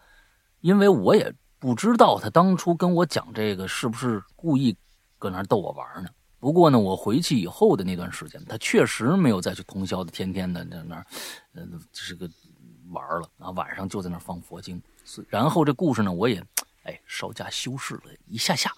[0.62, 4.78] 因为我也不知道他当初跟我讲这个是不是故意
[5.18, 6.10] 搁那逗我玩呢。
[6.39, 11.05] 不过呢，我回去以后的那段时间，他确实没有再去通宵的，天天的在那儿，
[11.53, 12.29] 呃，是个
[12.91, 13.51] 玩了啊。
[13.51, 14.81] 晚上就在那儿放佛经。
[15.27, 16.43] 然后这故事呢，我也
[16.89, 18.71] 哎稍加修饰了一下下。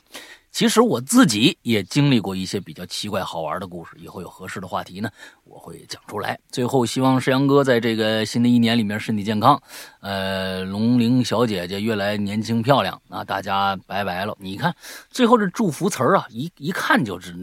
[0.51, 5.09] 其实我自己也经历过一些比较奇怪好玩的故事，以后有合适的话题呢，
[5.45, 6.37] 我会讲出来。
[6.51, 9.61] 最后，希望石阳哥在这个新的一年里面身体健康，
[10.01, 13.23] 呃，龙玲小姐姐越来年轻漂亮啊！
[13.23, 14.35] 大家拜拜了。
[14.41, 14.75] 你看
[15.09, 17.33] 最后这祝福词啊，一一看就是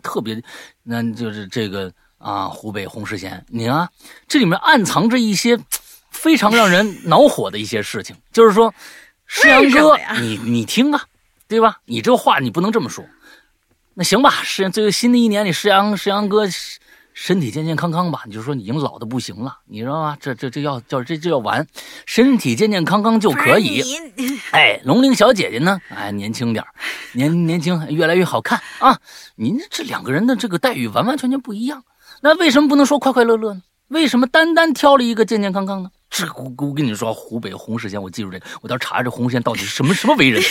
[0.00, 0.40] 特别，
[0.84, 3.90] 那就是这个啊，湖北红十贤，你啊，
[4.28, 5.58] 这里面暗藏着一些
[6.12, 8.72] 非常让人恼火的一些事情，就是说，
[9.34, 11.04] 世阳哥，你你听啊。
[11.48, 11.80] 对吧？
[11.84, 13.04] 你这话你不能这么说。
[13.92, 16.46] 那行吧，是这个新的一年里，石阳石阳哥
[17.12, 18.22] 身体健健康康吧？
[18.24, 20.16] 你就说你已经老的不行了，你知道吗？
[20.18, 21.66] 这这这要叫这这要完，
[22.06, 23.82] 身体健健康康就可以。
[24.52, 25.78] 哎，龙玲小姐姐呢？
[25.90, 26.64] 哎，年轻点
[27.12, 28.98] 年年轻越来越好看啊！
[29.36, 31.84] 您这两个人的这个待遇完完全全不一样。
[32.22, 33.62] 那为什么不能说快快乐乐呢？
[33.88, 35.90] 为什么单单挑了一个健健康康呢？
[36.12, 40.42] 这我我跟你说，湖北红十贤，我记住这个，我到查查这红十贤到底是什么什么为人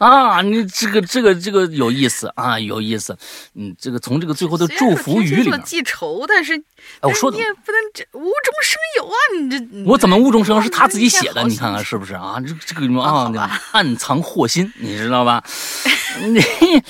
[0.00, 0.40] 啊？
[0.40, 3.14] 你这个这个这个有意思啊，有意思。
[3.54, 6.56] 嗯，这个从这个最后的祝福语里面记仇，但是
[7.00, 9.14] 哎，我说你也不能这无中生有啊！
[9.38, 10.62] 你这我怎么无中生有？
[10.62, 12.40] 是他自己写的，你看看是不是啊？
[12.40, 15.44] 这这个啊，暗藏祸心，你知道吧？
[16.22, 16.40] 你。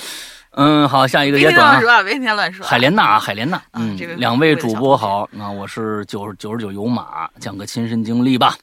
[0.53, 2.65] 嗯，好，下一个也短啊，别天乱说。
[2.65, 8.57] 海莲娜啊，海莲娜，嗯，两位主播好，那我是九十九十九有马，讲个亲身经历吧。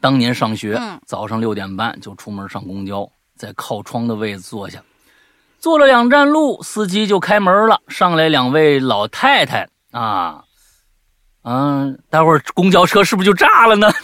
[0.00, 4.80] 当年上学，早上六点半就出门上公交，在靠窗的位置坐下，
[5.58, 10.44] 坐了两站路，司机就开门了，上来两位老太太啊，
[11.42, 13.90] 嗯，待会儿公交车是不是就炸了呢？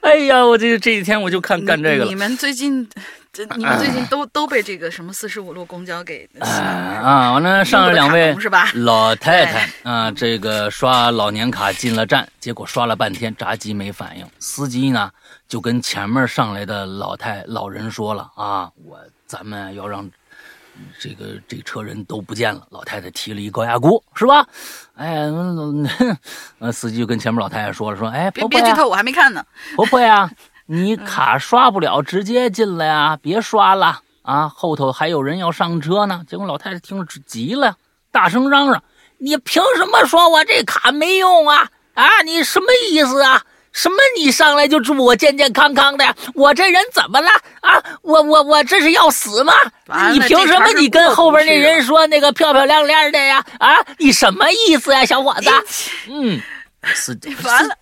[0.00, 2.10] 哎呀，我这这几天我就看干这个了。
[2.10, 2.88] 你们最近。
[3.32, 8.70] 这你们最近都都被这个什么四十五路公交给啊，完了上了两位是吧？
[8.74, 15.10] 老太太啊，这个刷老年卡进了站，结果刷了半天闸机没反应，司机呢
[15.48, 20.06] 就跟前面上来的老太老人说了啊，我咱们要让
[21.00, 22.66] 这个这车人都不见了。
[22.68, 24.46] 老太太提了一高压锅，是吧？
[24.94, 25.26] 哎，
[26.58, 29.42] 那司机就跟前面老太太说了，说哎，别别剧透，我还没看呢，
[29.74, 30.30] 婆婆呀。
[30.74, 33.18] 你卡刷不了，直接进来啊！
[33.20, 34.48] 别刷了啊！
[34.48, 36.22] 后头还有人要上车呢。
[36.26, 37.76] 结果老太太听了急了，
[38.10, 38.82] 大声嚷嚷
[39.20, 41.68] ：“你凭什么说我这卡没用啊？
[41.92, 43.42] 啊，你什么意思啊？
[43.70, 46.16] 什么你上来就祝我健健康康的？
[46.34, 47.28] 我这人怎么了
[47.60, 47.82] 啊？
[48.00, 49.52] 我我我这是要死吗？
[50.10, 53.44] 你凭什么你跟后边那人说那个漂漂亮亮的呀？
[53.58, 55.50] 啊，你什么意思呀，小伙子？
[56.08, 56.40] 嗯。”
[56.94, 57.76] 司机 完了，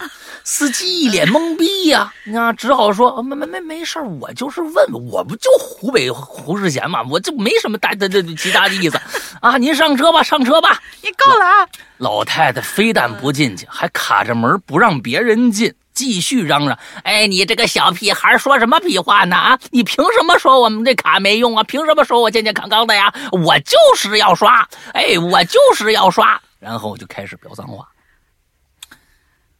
[0.45, 9.01] 司机一脸懵逼呀，那只好说没没没没事我就是问问，我不就湖北胡世贤嘛，我就没什么大的的其他的意思
[9.41, 9.57] 啊。
[9.57, 11.69] 您上车吧，上车吧，你够了啊！
[11.99, 19.37] 老太太非但不进去，还卡着门不让别人进，继续嚷嚷：“哎，你这个小屁孩说什么屁话呢？
[19.37, 21.65] 啊，你凭什么说我们这卡没用啊？
[21.65, 23.13] 凭什么说我健健康康的呀？
[23.33, 27.89] 我就是要刷，哎，我就是要刷。”然后就开始飙脏话。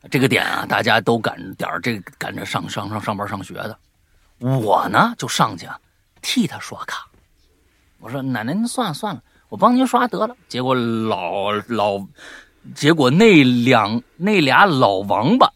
[0.09, 3.79] 这个点啊，大家都赶点儿，这赶着上上上上班上学的。
[4.39, 5.79] 我呢就上去啊，
[6.23, 7.07] 替他刷卡。
[7.99, 12.03] 我说：“奶奶，您算了算了，我帮您刷得了。”结果老老，
[12.75, 15.53] 结果那两那俩老王八，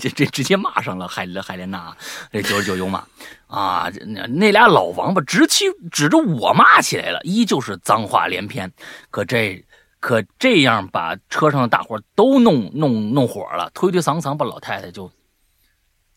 [0.00, 1.96] 这这直接骂上了海海莲娜，
[2.30, 3.04] 这九十九油马
[3.48, 8.70] 啊，那那俩老王八直起指着我骂起来了，依旧是脏话连篇。
[9.10, 9.64] 可这。
[10.02, 15.08] 可这样把车上的大伙都弄弄弄火了，推推搡搡把老太太就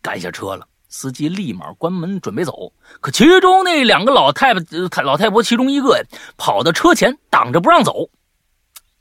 [0.02, 0.68] 赶下车了。
[0.90, 4.56] 司机立马关门准备走，可其中那两个老太
[4.90, 6.04] 太老太婆其中一个
[6.36, 8.10] 跑到车前挡着不让走。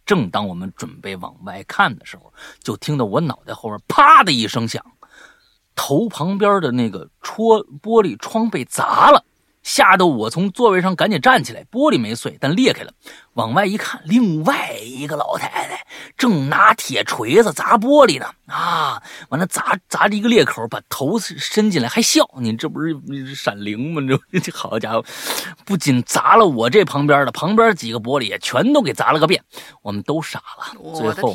[0.05, 2.31] 正当我们准备往外看的时候，
[2.63, 4.85] 就听到我脑袋后面啪的一声响，
[5.75, 9.25] 头旁边的那个戳玻璃窗被砸了。
[9.65, 12.93] 吓得我从座位上赶紧站起来，玻璃没碎，但裂开了。
[13.33, 15.87] 往外一看，另外一个老太太
[16.19, 18.27] 正拿铁锤子砸玻璃呢。
[18.47, 22.29] 啊，完了砸砸着一个裂口，把头伸进来还笑。
[22.39, 24.03] 你这不是闪灵吗？
[24.31, 25.05] 这这 好家伙，
[25.65, 29.43] 不仅砸了我这旁边的，旁边几个玻璃也全都给砸了个遍。
[29.81, 30.95] 我们都傻了。
[30.95, 31.35] 最后，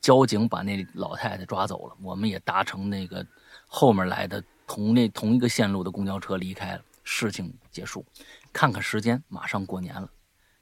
[0.00, 3.24] 交警把那老太太抓走了，我们也搭乘那个
[3.66, 6.80] 后面来的同那同一个线路的公交车离开了。
[7.08, 8.06] 事情结束，
[8.54, 10.08] 看看时间，马上过年了。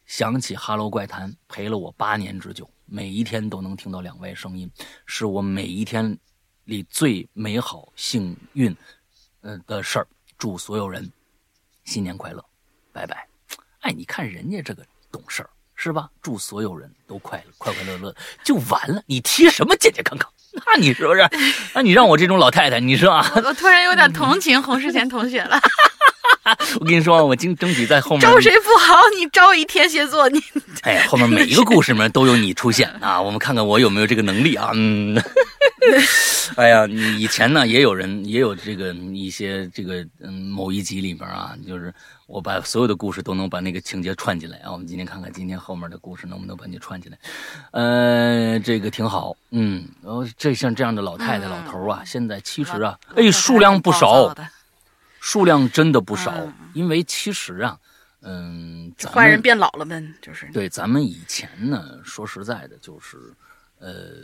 [0.05, 4.69] 想起《哈喽怪谈》陪了我八年之久，每一天都能听到两位声音，
[5.07, 6.19] 是我每一天
[6.65, 8.77] 里最美好、幸运，
[9.43, 10.09] 呃的事儿。
[10.37, 11.09] 祝所有人
[11.85, 12.45] 新年快乐，
[12.93, 13.29] 拜拜。
[13.83, 16.11] 哎，你看人家这个懂事儿是吧？
[16.21, 19.01] 祝所有人都快乐、快快乐乐就完了。
[19.07, 20.29] 你提什么健健康康？
[20.67, 21.29] 那你是不是？
[21.73, 23.25] 那你让我这种老太太，你说啊？
[23.37, 25.59] 我突然有点同情洪世贤同学了。
[26.81, 28.95] 我跟你说，我今争取在后面招谁不好？
[29.19, 30.41] 你招一天蝎座，你
[30.83, 33.21] 哎，后面每一个故事里面都有你出现啊！
[33.23, 34.71] 我们看看我有没有这个能力啊？
[34.75, 35.21] 嗯，
[36.57, 41.93] 哎呀，你以前呢也有人也有这个一些这个嗯某一集里面啊，就是
[42.27, 44.73] 我把所有的故事都能把那个情节串进来啊。
[44.73, 47.19] 我们今天看看今天后面的故事能不能把你串进来？
[47.73, 54.35] 呃，这个挺好，嗯，然后这像这样的老太太老头啊，现在其实啊，哎，数量不少。
[55.25, 56.35] 数量真的不少，
[56.75, 57.81] 因为其实啊，
[58.21, 63.17] 嗯，坏人变老了呗，就是对咱们以前呢，说实在的，就是
[63.79, 64.19] 呃，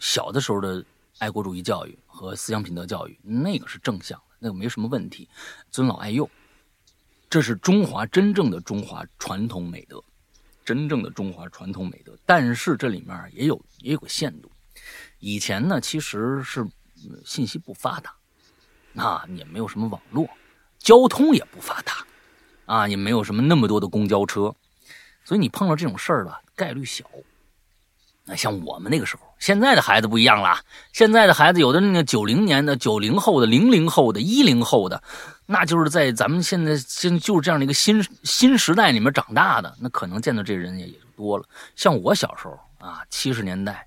[0.00, 0.84] 小的时候的
[1.18, 5.26] 爱国主义教育和思想品德教育，那个是正向的，那个没什么问题，
[5.70, 6.28] 尊老爱幼，
[7.30, 10.04] 这是中华真正的中华传统美德，
[10.62, 12.14] 真正的中华传统美德。
[12.26, 14.52] 但是这里面也有也有个限度，
[15.20, 16.66] 以前呢，其实是
[17.24, 18.14] 信息不发达。
[18.92, 20.28] 那也没有什么网络，
[20.78, 22.04] 交通也不发达，
[22.66, 24.54] 啊，也没有什么那么多的公交车，
[25.24, 27.04] 所以你碰到这种事儿吧，概率小。
[28.24, 30.56] 那像我们那个时候，现在的孩子不一样了，
[30.92, 35.02] 现在的孩子有的那个九零年的、九零后的、零零后的、一零后的，
[35.46, 41.44] 那就是在咱们现在现就是这样的一个新新时代里面长大的，那可能见到这人也也就多了。
[41.74, 43.84] 像我小时候啊，七十年代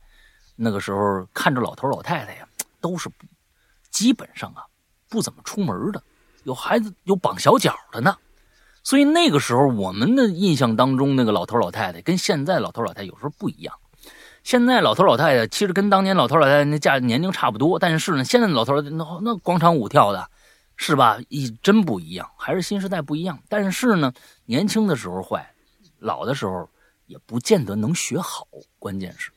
[0.57, 2.45] 那个时候，看着老头老太太呀，
[2.81, 3.09] 都是
[3.89, 4.65] 基本上啊。
[5.09, 6.03] 不怎么出门的，
[6.43, 8.17] 有孩子有绑小脚的呢，
[8.83, 13.75] 所以那个时候我们的印象当中，那个老头老太太跟现在老头老太太有时候不一样。
[14.43, 20.29] 现在老头老太太其实跟当年老头老太太那价年龄差不多，但是呢，现在老头那那广场舞跳的，
[20.75, 21.17] 是吧？
[21.29, 23.39] 一真不一样，还是新时代不一样。
[23.49, 24.13] 但是呢，
[24.45, 25.51] 年轻的时候坏，
[25.97, 26.69] 老的时候
[27.07, 28.47] 也不见得能学好。
[28.77, 29.31] 关键是，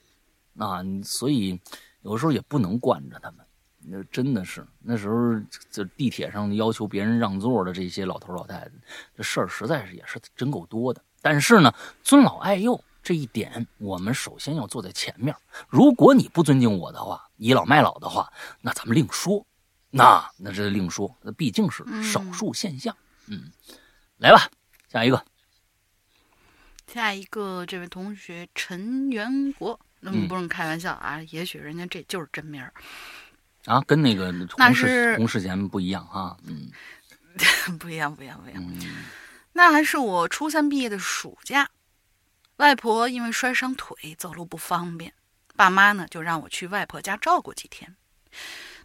[0.58, 1.58] 啊，所以
[2.02, 3.46] 有时候也不能惯着他们。
[3.90, 8.70] 那真的是那时候，这地铁上要求别人让座的这些老头老太太，
[9.16, 11.02] 这事儿实在是也是真够多的。
[11.22, 15.34] 但是呢，尊老爱幼这一点，我们首先要坐在前面。
[15.68, 19.44] 如果你不尊敬我的话，倚老卖老的话，那咱们另说。
[19.90, 22.94] 那那这另说，那毕竟是少数现象。
[23.26, 23.50] 嗯，
[24.18, 24.50] 来吧，
[24.92, 25.24] 下一个。
[26.86, 32.72] 下一个，这位同学陈元国，那么，不用开玩笑啊，也许人家这就是真名儿。
[33.68, 36.70] 啊，跟那个洪世洪世贤不一样啊，嗯，
[37.78, 38.64] 不一样，不一样，不一样。
[39.52, 41.68] 那还是我初三毕业的暑假，
[42.56, 45.12] 外婆因为摔伤腿，走路不方便，
[45.54, 47.94] 爸妈呢就让我去外婆家照顾几天。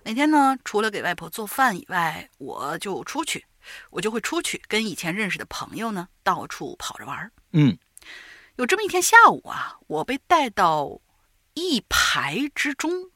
[0.03, 3.45] 每天呢，除了给外婆做饭以外，我就出去，
[3.89, 7.31] 我就会出去跟以前认识的朋友呢到处跑着玩儿。
[7.53, 7.77] 嗯，
[8.57, 10.99] 有这么一天下午啊，我被带到
[11.53, 13.12] 一排之中。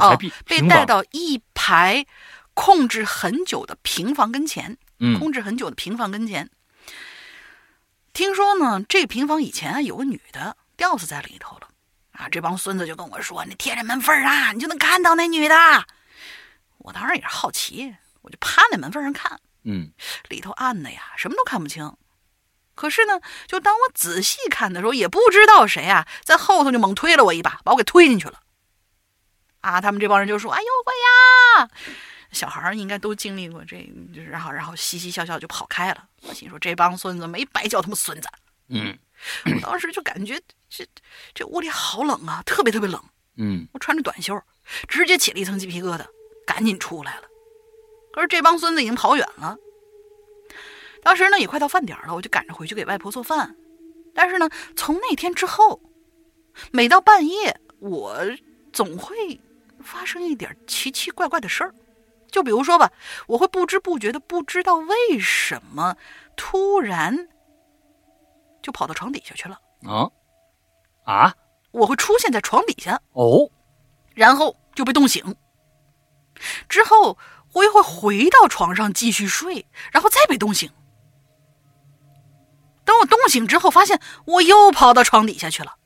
[0.00, 0.16] 哦，
[0.46, 2.06] 被带到一排
[2.54, 6.50] 控制很久的平房跟前，嗯，控制很久的平房跟前。
[8.12, 11.68] 听说呢，这平房以前有个女的吊死在里头了，
[12.12, 15.86] 啊，这帮孙子就跟我说：“你贴着门缝啊，你就能看到那女的。”
[16.78, 19.92] 我当然也是好奇，我就趴在门缝上看，嗯，
[20.28, 21.96] 里头暗的呀，什么都看不清。
[22.74, 28.40] 可是呢，就当我仔细看的时候，也不知道谁啊，在后头就猛推了我一把，把我给推进去了。
[29.62, 30.92] 啊，他们这帮人就说：“哎呦喂
[31.64, 31.70] 呀！”
[32.32, 33.76] 小孩儿应该都经历过这，
[34.14, 36.08] 就是然后然后嘻嘻笑笑就跑开了。
[36.22, 38.28] 我心说这帮孙子没白叫他们孙子。
[38.68, 38.98] 嗯，
[39.44, 40.40] 我当时就感觉
[40.70, 40.86] 这
[41.34, 43.02] 这屋里好冷啊，特别特别冷。
[43.36, 44.40] 嗯，我穿着短袖，
[44.88, 46.06] 直接起了一层鸡皮疙瘩，
[46.46, 47.22] 赶紧出来了。
[48.14, 49.56] 可是这帮孙子已经跑远了。
[51.02, 53.54] 当时呢也快到饭点了，我就赶着回去给外婆做饭。
[54.14, 55.82] 但是呢，从那天之后，
[56.70, 58.18] 每到半夜我
[58.72, 59.38] 总会。
[59.82, 61.74] 发生一点奇奇怪怪的事儿，
[62.30, 62.90] 就比如说吧，
[63.26, 65.96] 我会不知不觉的不知道为什么
[66.36, 67.28] 突然
[68.62, 70.10] 就跑到床底下去了啊
[71.04, 71.34] 啊！
[71.72, 73.50] 我会出现在床底下哦，
[74.14, 75.36] 然后就被冻醒，
[76.68, 77.18] 之后
[77.52, 80.70] 我又会回到床上继续睡，然后再被冻醒。
[82.84, 85.76] 等我冻醒之后，发现我又跑到床底下去了。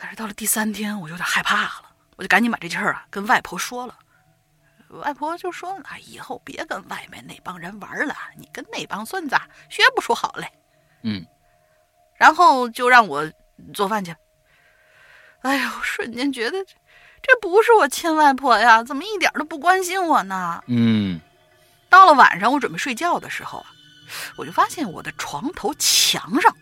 [0.00, 1.87] 但是到了第三天，我有点害怕了。
[2.18, 3.96] 我就赶紧把这事儿啊跟外婆说了，
[4.88, 9.36] 外婆就说：“啊，以后别跟外面那帮人玩了，你跟那帮孙子
[9.70, 10.50] 学不出好来。”
[11.04, 11.24] 嗯，
[12.16, 13.30] 然后就让我
[13.72, 14.12] 做饭去。
[15.42, 16.74] 哎呦，瞬间觉得这
[17.22, 20.60] 这不是我亲外婆呀，怎么一点都不关心我呢？
[20.66, 21.20] 嗯，
[21.88, 23.66] 到了晚上，我准备睡觉的时候啊，
[24.36, 26.52] 我就发现我的床头墙上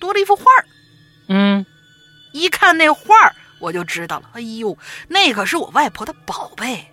[0.00, 0.66] 多了一幅画儿。
[1.28, 1.64] 嗯，
[2.32, 3.36] 一看那画儿。
[3.64, 4.76] 我就知道了，哎呦，
[5.08, 6.84] 那可是我外婆的宝贝，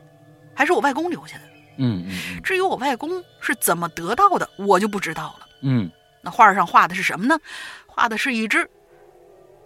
[0.56, 1.44] 还是我外公留下的。
[1.78, 2.42] 嗯嗯。
[2.42, 5.48] 至于我外公是怎么得到的，我就不知道了。
[5.64, 5.92] 嗯。
[6.22, 7.38] 那画上画的是什么呢？
[7.86, 8.70] 画的是一只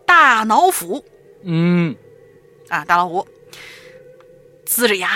[0.03, 1.05] 大老虎。
[1.43, 1.95] 嗯。
[2.69, 3.27] 啊，大老虎，
[4.65, 5.11] 呲着牙，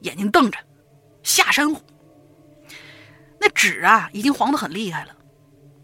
[0.00, 0.58] 眼睛瞪着，
[1.22, 1.80] 下山虎。
[3.38, 5.14] 那纸啊，已经黄的很厉害了，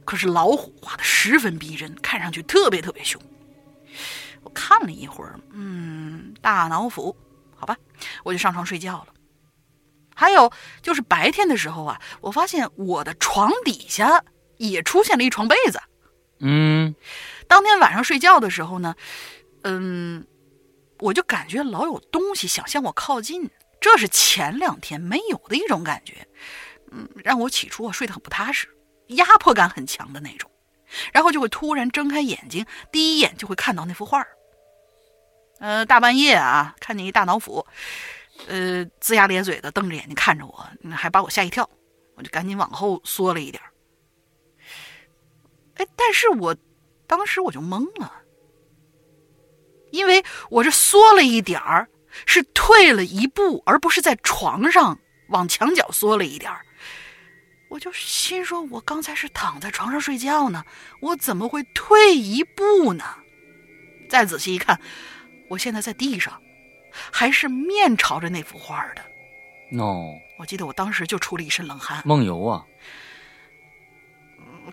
[0.05, 3.23] 可是老虎画的十分逼真，看上去特别特别凶。
[4.47, 7.17] 我看了一会儿，嗯，大脑斧，
[7.57, 7.77] 好吧，
[8.23, 9.09] 我就上床睡觉了。
[10.15, 14.23] 还有就是白天的时候啊，我发现我的床底下
[14.57, 15.81] 也出现了一床被子。
[16.39, 16.95] 嗯，
[17.49, 18.95] 当天晚上睡觉的时候呢，
[19.65, 20.25] 嗯，
[21.01, 26.25] 我就感觉老有东西想向我靠近，这是前两天没有的一种感觉，
[26.93, 28.69] 嗯，让我起初啊睡得很不踏实，
[29.09, 30.49] 压迫感很强的那种，
[31.13, 34.29] 然后就会突然睁开眼睛，第一眼就会看到那幅画儿。
[35.59, 37.67] 呃，大半夜啊，看见一大脑斧，
[38.47, 41.69] 呃，龇牙咧嘴的瞪着眼睛看着我，还把我吓一跳，
[42.15, 43.63] 我就赶紧往后缩了一点
[45.77, 46.55] 哎，但是我
[47.07, 48.13] 当时我就懵了，
[49.91, 51.89] 因为我这缩了一点儿，
[52.27, 54.99] 是退了一步，而不是在床上
[55.29, 56.65] 往墙角缩了一点儿。
[57.69, 60.65] 我就心说，我刚才是躺在床上睡觉呢，
[61.01, 63.05] 我怎么会退一步呢？
[64.09, 64.79] 再仔细一看。
[65.49, 66.41] 我现在在地上，
[67.13, 69.03] 还是面朝着那幅画的。
[69.71, 72.03] no，我记得我当时就出了一身冷汗。
[72.05, 72.65] 梦游啊？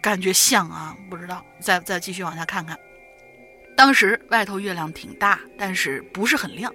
[0.01, 1.45] 感觉像啊，不知道。
[1.59, 2.77] 再再继续往下看看。
[3.75, 6.73] 当时外头月亮挺大，但是不是很亮。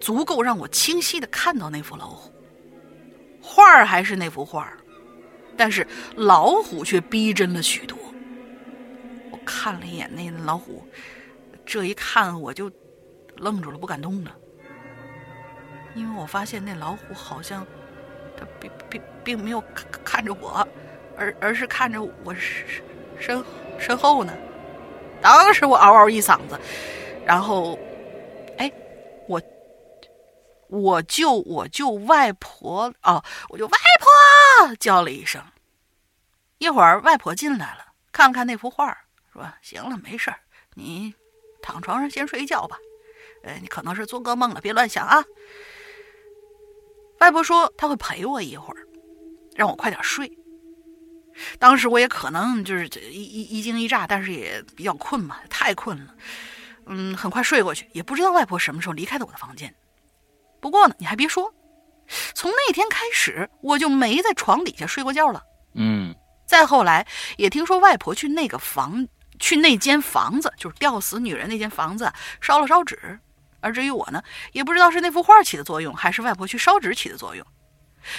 [0.00, 2.32] 足够让我清晰的看到那幅老虎。
[3.40, 4.78] 画儿还是那幅画儿，
[5.56, 5.86] 但是
[6.16, 7.98] 老虎却逼真了许多。
[9.30, 10.86] 我看了一眼那老虎，
[11.64, 12.70] 这一看我就
[13.42, 14.34] 愣住了，不敢动了，
[15.94, 17.66] 因为我发现那老虎好像
[18.36, 20.66] 它并并并没有看看着我，
[21.18, 22.82] 而而是看着我身
[23.18, 23.44] 身
[23.78, 24.32] 身后呢。
[25.20, 26.58] 当时我嗷嗷一嗓子，
[27.26, 27.78] 然后，
[28.58, 28.72] 哎，
[29.26, 29.42] 我
[30.68, 33.22] 我就我就外婆哦！
[33.48, 35.42] 我就外婆叫了一声。
[36.58, 38.96] 一会儿外婆进来了，看了看那幅画，
[39.32, 40.38] 说：“行了，没事儿，
[40.74, 41.14] 你
[41.60, 42.76] 躺床上先睡觉吧。
[43.42, 45.24] 呃，你可能是做噩梦了，别乱想啊。”
[47.20, 48.86] 外婆说：“她会陪我一会儿，
[49.54, 50.30] 让我快点睡。”
[51.58, 56.14] 当时我也可能就是一一一惊一乍，但是也比较困嘛，太困了，
[56.86, 59.74] 嗯，很快睡过去，也不知道外婆什么时候离开的我的房间。
[60.60, 61.52] 不过呢，你还别说，
[62.34, 65.42] 从那天开始我就没在床底下睡过觉了。
[65.74, 66.14] 嗯，
[66.46, 67.06] 再后来
[67.38, 72.12] 也听说外婆去那个房，去那间房子，就是吊死女人那间房子
[72.42, 73.18] 烧了烧纸。
[73.62, 77.46] 而至于我呢，也不知道是那幅画起的作用，还是外婆去烧纸起的作用。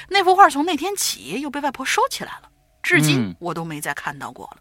[0.07, 2.49] 那幅画从那天起又被外婆收起来了。
[2.81, 4.57] 至今我都没再看到过了。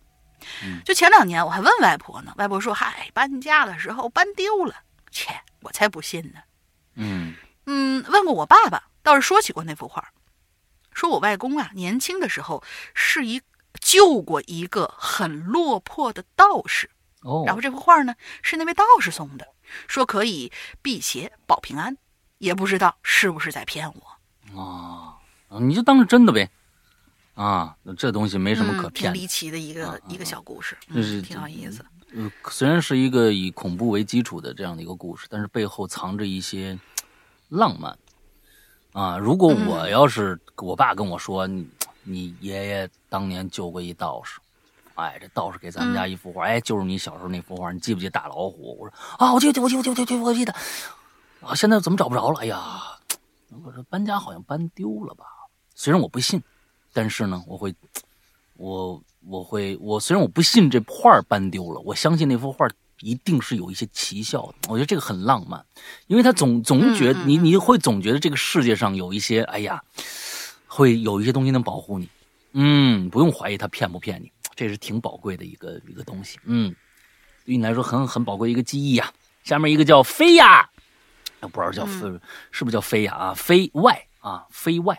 [0.85, 4.75] 就前两年我还问外婆呢，外婆说：“嗨，搬家的时候搬丢了。”
[5.11, 5.29] 切，
[5.61, 6.41] 我才不信呢。
[6.95, 7.35] 嗯
[7.67, 10.09] 嗯，问过我爸爸，倒是说起过那幅画，
[10.93, 12.63] 说我外公啊年轻的时候
[12.95, 13.41] 是一
[13.81, 16.91] 救过一个很落魄的道士。
[17.23, 19.47] 哦，然后这幅画呢是那位道士送的，
[19.87, 20.51] 说可以
[20.83, 21.97] 辟邪保平安，
[22.39, 24.61] 也不知道是不是在骗我。
[24.61, 25.19] 啊，
[25.61, 26.51] 你就当是真的呗。
[27.35, 29.13] 啊，这东西没什么可骗。
[29.13, 31.85] 挺离奇的一个一个小故事，就是挺有意思。
[32.11, 36.79] 嗯，虽然是一个以恐怖为基础的这样的一个故事，但是背后藏着一些
[37.49, 37.99] 浪漫。
[38.93, 41.67] 啊，如果我要是我爸跟我说，你
[42.03, 44.39] 你爷爷当年救过一道士，
[44.95, 48.79] 哎，这道士给咱们家一幅画，哎，就是你小时候那幅画，你记不记得大老虎？
[48.81, 50.53] 我说啊，我记得，我记得，我记得，我记得。
[51.41, 52.41] 啊，现在怎么找不着了？
[52.41, 52.83] 哎呀，
[53.65, 55.25] 我说搬家好像搬丢了吧？
[55.75, 56.43] 虽然我不信。
[56.95, 57.75] 但是呢，我会，
[58.59, 62.69] 我我会我虽然我不信这画搬丢了，我相信那幅画
[63.01, 64.69] 一定是有一些奇效的。
[64.69, 65.65] 我觉得这个很浪漫，
[66.07, 69.83] 因为他总总觉你你会总觉得这个世界上有一些哎呀，
[70.67, 72.07] 会有一些东西能保护你。
[72.53, 76.39] 嗯，不用怀疑他骗不骗你，这是挺宝贵的一个一个东西。
[76.45, 76.75] 嗯，
[77.45, 79.13] 对你来说很很宝贵一个记忆呀。
[79.45, 80.71] 下面一个叫飞呀，
[81.41, 82.01] 不知道叫飞
[82.53, 83.35] 是不是叫飞呀啊？
[83.35, 84.97] 飞外啊，飞外。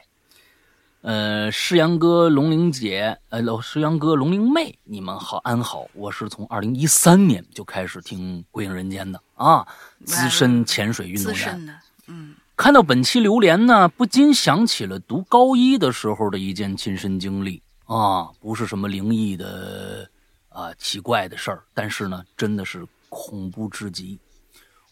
[0.99, 5.87] 呃，诗阳哥、龙玲姐，呃，诗阳哥、龙玲妹，你们好，安好。
[5.93, 9.65] 我是从二零一三年就开始听《归影人间》的啊，
[10.05, 11.79] 资深潜水运动员。
[12.07, 20.09] 嗯，看到本期榴莲呢，不禁想起了读高一的时候的一件亲身经历啊，不是什么灵异的
[20.49, 24.19] 啊奇怪的事儿，但是呢，真的是恐怖至极。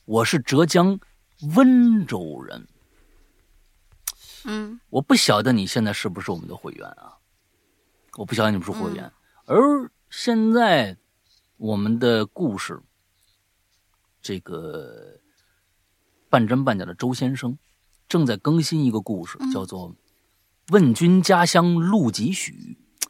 [0.05, 0.99] 我是浙江
[1.55, 2.67] 温州人。
[4.43, 7.17] 嗯，我不晓得你现在是不是我们的会员啊？
[8.17, 9.09] 我不晓得你们是会员，
[9.45, 10.97] 而现在
[11.55, 12.81] 我们的故事，
[14.21, 15.17] 这个
[16.29, 17.57] 半真半假的周先生
[18.09, 19.91] 正在更新一个故事，叫做
[20.69, 22.51] 《问君家乡路几许》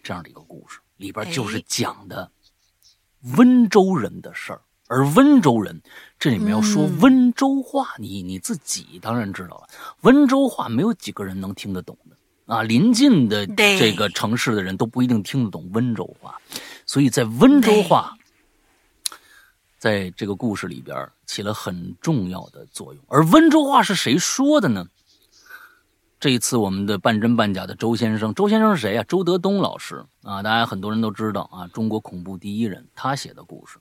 [0.04, 2.32] 这样的一个故事，里边就是讲的
[3.36, 4.62] 温州人的事儿。
[4.88, 5.82] 而温州人，
[6.20, 9.70] 这里面要说温州话，你你自己当然知道了。
[10.02, 16.36] 温州话没有几个人能听得懂的啊，临近的这个城市的人都不一定听得懂温州话，
[16.86, 18.18] 所以在温州话，
[19.78, 23.02] 在这个故事里边起了很重要的作用。
[23.08, 24.86] 而温州话是谁说的呢？
[26.22, 29.04] 这一次，我们的半真半假的周先生，周先生是谁呀？
[29.08, 33.80] 周德东老师啊，大家很多人都知道啊，中国恐怖第一人，他写的故事。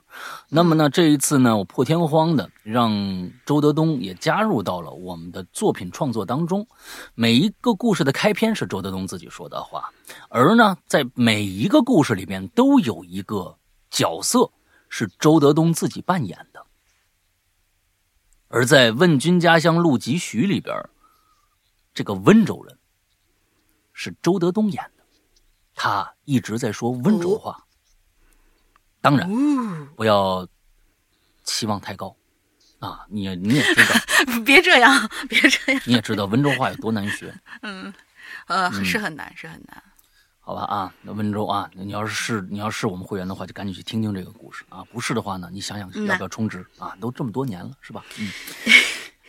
[0.49, 6.67] 那么呢，这一次呢，我破天荒的让周德东也加入到了我们的作品创作当中。
[7.13, 9.91] 每一个故事的开篇是周德东自己说的话，
[10.27, 13.55] 而呢，在每一个故事里边都有一个
[13.91, 14.49] 角色
[14.89, 16.65] 是周德东自己扮演的。
[18.47, 20.75] 而在《问君家乡路几许》里边。
[21.93, 22.77] 这个温州人
[23.93, 25.03] 是周德东演的，
[25.75, 27.65] 他一直在说温州话。
[29.01, 29.27] 当然，
[29.95, 30.47] 不要
[31.43, 32.15] 期望太高
[32.79, 33.05] 啊！
[33.09, 33.95] 你你也知道，
[34.45, 35.81] 别这样，别这样。
[35.85, 37.33] 你也知道温州话有多难学。
[37.63, 37.91] 嗯，
[38.45, 39.83] 呃，是很难，是很难。
[40.39, 44.83] 好吧啊，那温州啊，你要是是你要是我们会员的话，就赶紧去听听这个故事啊。
[44.91, 46.95] 不是的话呢，你想想要不要充值啊？
[47.01, 48.05] 都这么多年了，是吧？
[48.19, 48.31] 嗯。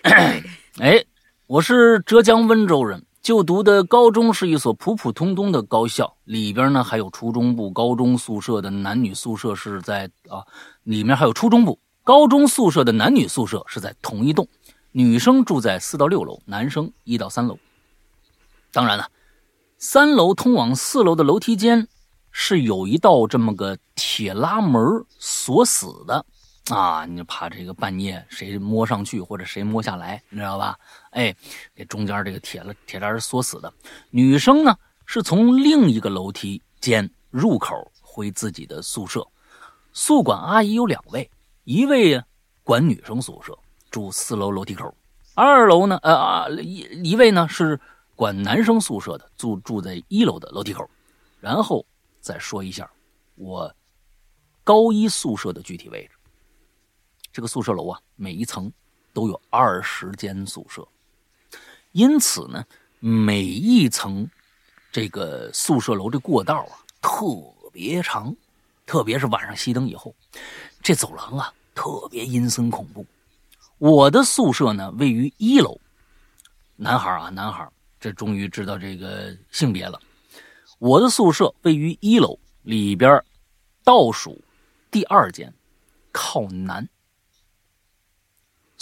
[0.80, 1.05] 哎，
[1.52, 10.40] 我是浙江温州人，就读的高中是一所普普通通的高校，里边呢还有初中部、高中宿舍的男女宿舍是在啊，
[10.84, 14.48] 里面还有初中部、高中宿舍的男女宿舍是在同一栋，
[14.92, 17.58] 女生住在四到六楼，男生一到三楼。
[18.72, 19.10] 当然了，
[19.76, 21.86] 三楼通往四楼的楼梯间
[22.30, 26.24] 是有一道这么个铁拉门锁死的。
[26.73, 30.78] 啊，你就怕这个半夜谁摸上去或者谁摸下来，你知道吧？
[31.11, 31.35] 哎，
[31.74, 33.73] 给中间这个铁了铁栏是锁死的。
[34.11, 34.74] 女生呢
[35.05, 39.27] 是从另一个楼梯间入口回自己的宿舍。
[39.93, 41.31] 宿管阿姨有两位，
[41.65, 42.23] 一位
[42.62, 43.59] 管女生宿舍，
[43.90, 44.89] 住四楼楼梯口；
[45.35, 47.78] 二楼呢，呃啊一一位呢是
[48.16, 50.89] 管男生宿舍的，住住在一楼的楼梯口。
[51.39, 51.85] 然后
[52.20, 52.90] 再说一下
[53.35, 53.74] 我
[54.65, 56.12] 高一宿舍的具体位置。
[57.32, 58.70] 这个宿舍楼啊，每一层
[59.14, 60.86] 都有二十间宿舍，
[61.92, 62.62] 因此呢，
[63.00, 64.28] 每一层
[64.90, 67.24] 这个宿舍楼的过道啊特
[67.72, 68.36] 别长，
[68.84, 70.14] 特别是晚上熄灯以后，
[70.82, 73.06] 这走廊啊特别阴森恐怖。
[73.78, 75.80] 我的宿舍呢位于一楼，
[76.76, 77.66] 男孩啊，男孩，
[77.98, 79.98] 这终于知道这个性别了。
[80.78, 83.24] 我的宿舍位于一楼里边
[83.82, 84.38] 倒数
[84.90, 85.52] 第二间，
[86.12, 86.86] 靠南。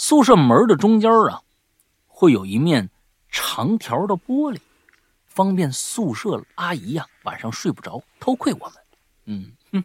[0.01, 1.43] 宿舍门的中间啊，
[2.07, 2.89] 会有一面
[3.29, 4.57] 长条的玻璃，
[5.27, 8.73] 方便宿舍阿姨呀晚上睡不着偷窥我们。
[9.25, 9.83] 嗯哼，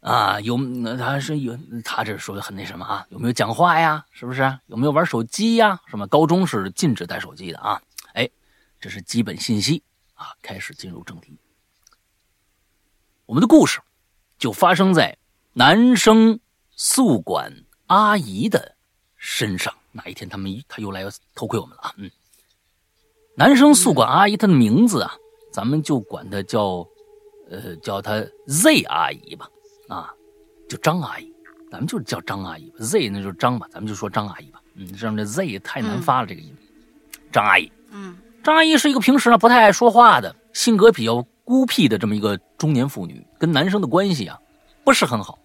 [0.00, 0.58] 啊有
[0.96, 3.06] 他是有他这说的很那什么啊？
[3.10, 4.04] 有没有讲话呀？
[4.10, 4.58] 是不是？
[4.66, 5.80] 有没有玩手机呀？
[5.86, 7.80] 什么高中是禁止带手机的啊？
[8.14, 8.28] 哎，
[8.80, 9.84] 这是基本信息
[10.14, 10.34] 啊。
[10.42, 11.38] 开始进入正题，
[13.26, 13.80] 我们的故事
[14.36, 15.16] 就发生在
[15.52, 16.40] 男生
[16.72, 18.74] 宿管阿姨的。
[19.28, 21.02] 身上哪一天他们他又来
[21.34, 21.92] 偷窥我们了啊？
[21.96, 22.08] 嗯，
[23.34, 25.12] 男生宿管阿姨她的名字啊，
[25.52, 26.86] 咱们就管她叫，
[27.50, 29.50] 呃，叫她 Z 阿姨吧，
[29.88, 30.14] 啊，
[30.68, 31.28] 就张阿姨，
[31.72, 34.62] 咱们就叫张阿姨吧，Z 那就是张吧，咱们就说张阿姨吧。
[34.74, 36.54] 嗯，这样的 Z 太难发了，这个音。
[37.32, 44.38] 张阿姨，嗯，张阿姨是一个平时呢不太爱说话的，性格比较孤僻的这么一个中年妇女，跟男生的关系啊
[44.84, 45.36] 不是很好。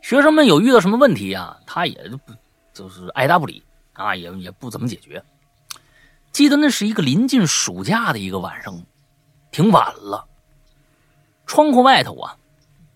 [0.00, 1.94] 学生们有遇到什么问题啊，她也
[2.24, 2.32] 不。
[2.78, 3.64] 就是爱答不理
[3.94, 5.24] 啊，也也不怎么解决。
[6.30, 8.80] 记得那是一个临近暑假的一个晚上，
[9.50, 10.28] 挺晚了。
[11.44, 12.36] 窗户外头啊，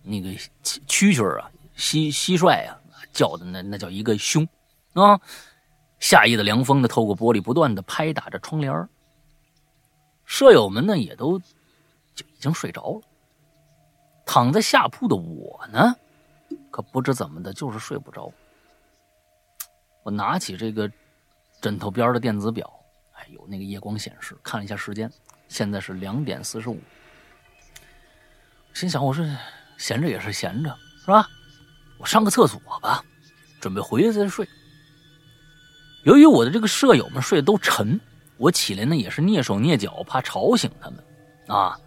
[0.01, 0.29] 那个
[0.63, 2.79] 蛐蛐啊、蟋蟋蟀啊，
[3.11, 4.47] 叫的那那叫一个凶
[4.93, 5.19] 啊。
[5.99, 8.87] 夏夜的凉风呢，透过玻璃不断的拍打着窗帘
[10.23, 11.37] 舍友们呢，也都
[12.15, 13.01] 就已经睡着了。
[14.25, 15.93] 躺在下铺的我呢，
[16.71, 18.31] 可不知怎么的，就是睡不着。
[20.03, 20.89] 我拿起这个
[21.61, 22.71] 枕头边的电子表，
[23.13, 25.11] 哎，有那个夜光显示，看了一下时间，
[25.47, 26.77] 现在是两点四十五。
[28.73, 29.25] 心想，我说
[29.77, 31.27] 闲着也是闲着，是吧？
[31.99, 33.03] 我上个厕所吧，
[33.61, 34.47] 准备回来再睡。
[36.03, 37.97] 由于我的这个舍友们睡得都沉，
[38.35, 41.03] 我起来呢也是蹑手蹑脚，怕吵醒他们。
[41.47, 41.79] 啊，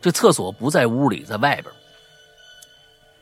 [0.00, 1.74] 这厕所不在屋里，在外边。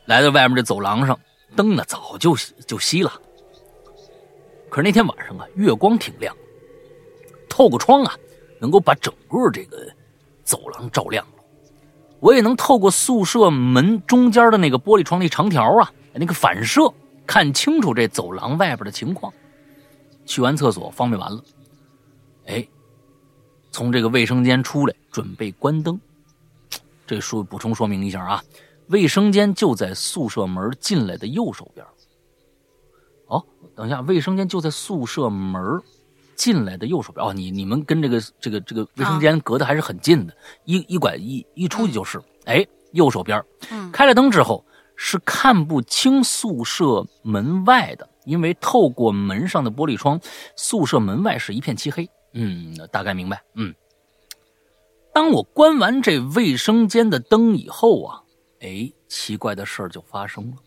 [0.05, 1.19] 来到外面这走廊上，
[1.55, 2.35] 灯呢早就
[2.67, 3.11] 就熄了。
[4.69, 6.35] 可是那天晚上啊，月光挺亮，
[7.49, 8.15] 透过窗啊，
[8.59, 9.91] 能够把整个这个
[10.43, 11.43] 走廊照亮了。
[12.19, 16.93] 我也能透过宿舍门中间的那个玻璃窗那长条啊，那个反射
[17.25, 19.33] 看清楚这走廊外边的情况。
[20.25, 21.43] 去完厕所方便完了，
[22.45, 22.67] 哎，
[23.71, 25.99] 从这个卫生间出来，准备关灯。
[27.07, 28.43] 这说补充说明一下啊，
[28.89, 31.83] 卫生间就在宿舍门进来的右手边。
[33.79, 35.81] 哦，等一下，卫生间就在宿舍门
[36.35, 37.25] 进来的右手边。
[37.25, 40.33] 哦，你你们跟这个这个这个卫生间隔得还是很近的，
[40.65, 42.21] 一一拐一一出去就是。
[42.45, 43.43] 哎，右手边，
[43.93, 44.65] 开了灯之后
[44.95, 50.19] 是看不清宿舍门外的，因为透过门上的玻璃窗，
[50.55, 52.09] 宿舍门外是一片漆黑。
[52.33, 53.41] 嗯，大概明白。
[53.53, 53.73] 嗯，
[55.13, 58.23] 当我关完这卫生间的灯以后啊，
[58.61, 60.57] 哎，奇怪的事儿就发生了。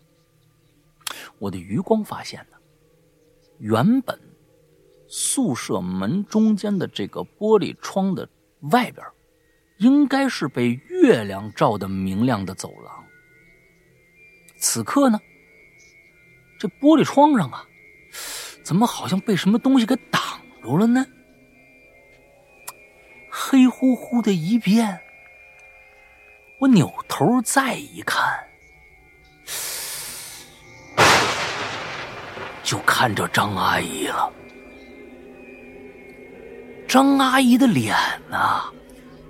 [1.39, 2.52] 我的余光发现呢，
[3.59, 4.19] 原本
[5.09, 8.29] 宿舍门中间的这个玻璃窗的
[8.71, 9.07] 外边，
[9.79, 13.05] 应该是被月亮照的明亮的走廊。
[14.57, 15.21] 此刻呢，
[16.59, 17.67] 这玻璃窗上啊，
[18.63, 20.23] 怎么好像被什么东西给挡
[20.63, 21.05] 住了呢？
[23.31, 25.01] 黑乎乎的一片。
[26.61, 28.52] 我扭头再一看。
[32.73, 34.31] 就看着张阿姨了。
[36.89, 37.95] 张阿姨的脸
[38.31, 38.63] 呢，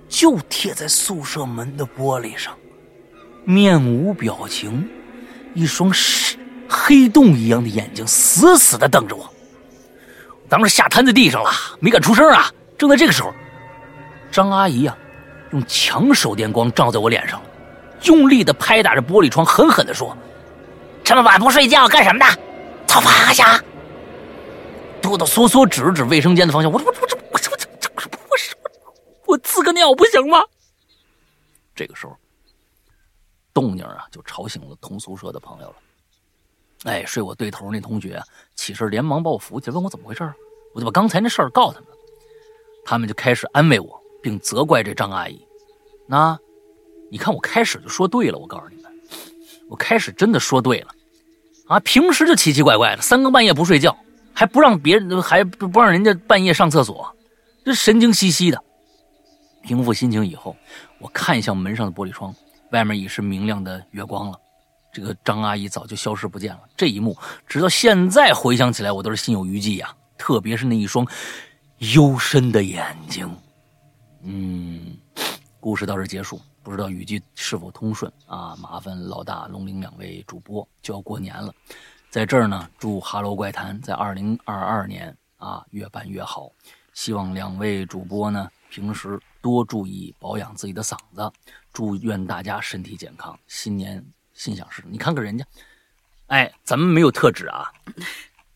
[0.07, 2.55] 就贴在宿舍门的玻璃上，
[3.43, 4.89] 面无表情，
[5.53, 5.91] 一双
[6.69, 9.29] 黑洞一样的眼睛死死的瞪着我。
[10.47, 11.51] 当时吓瘫在地上了，
[11.81, 12.49] 没敢出声啊。
[12.77, 13.33] 正在这个时候，
[14.31, 14.95] 张阿姨呀，
[15.51, 17.41] 用强手电光照在我脸上，
[18.03, 20.17] 用力的拍打着玻璃窗，狠狠的说
[21.03, 22.33] ：“这么晚不睡觉干什么呢？
[23.01, 23.57] 走趴下！”
[25.01, 27.89] 哆哆嗦嗦指了指卫生间的方向，我我我这我这我这这
[28.29, 28.55] 我是
[29.25, 30.39] 我呲个尿不行吗？
[31.75, 32.15] 这个时候，
[33.53, 35.75] 动静啊就吵醒了同宿舍的朋友了。
[36.83, 38.21] 哎，睡我对头那同学
[38.55, 40.31] 起身连忙把我扶起来，问我怎么回事
[40.73, 41.89] 我就把刚才那事儿告诉他们。
[42.85, 45.45] 他们就开始安慰我，并责怪这张阿姨。
[46.05, 46.37] 那，
[47.09, 48.37] 你看我开始就说对了。
[48.37, 48.91] 我告诉你们，
[49.69, 50.93] 我开始真的说对了。
[51.67, 53.97] 啊，平时就奇奇怪怪的，三更半夜不睡觉，
[54.33, 57.15] 还不让别人，还不不让人家半夜上厕所，
[57.63, 58.63] 这神经兮兮的。
[59.61, 60.55] 平复心情以后，
[60.99, 62.33] 我看向门上的玻璃窗，
[62.71, 64.37] 外面已是明亮的月光了。
[64.91, 66.59] 这个张阿姨早就消失不见了。
[66.75, 67.17] 这一幕，
[67.47, 69.93] 直到现在回想起来，我都是心有余悸呀。
[70.17, 71.07] 特别是那一双。
[71.93, 73.29] 幽深的眼睛，
[74.23, 74.95] 嗯，
[75.59, 78.55] 故事到这结束，不知道语句是否通顺啊？
[78.55, 81.53] 麻烦老大、龙鳞两位主播就要过年了，
[82.09, 86.49] 在这儿呢，祝《哈喽怪谈》在二零二二年啊越办越好。
[86.93, 91.31] 希望两位主播呢平时多注意保养自己的嗓子，
[91.73, 94.03] 祝愿大家身体健康，新年
[94.33, 94.91] 心想事成。
[94.91, 95.45] 你看看人家，
[96.27, 97.71] 哎，咱们没有特指啊，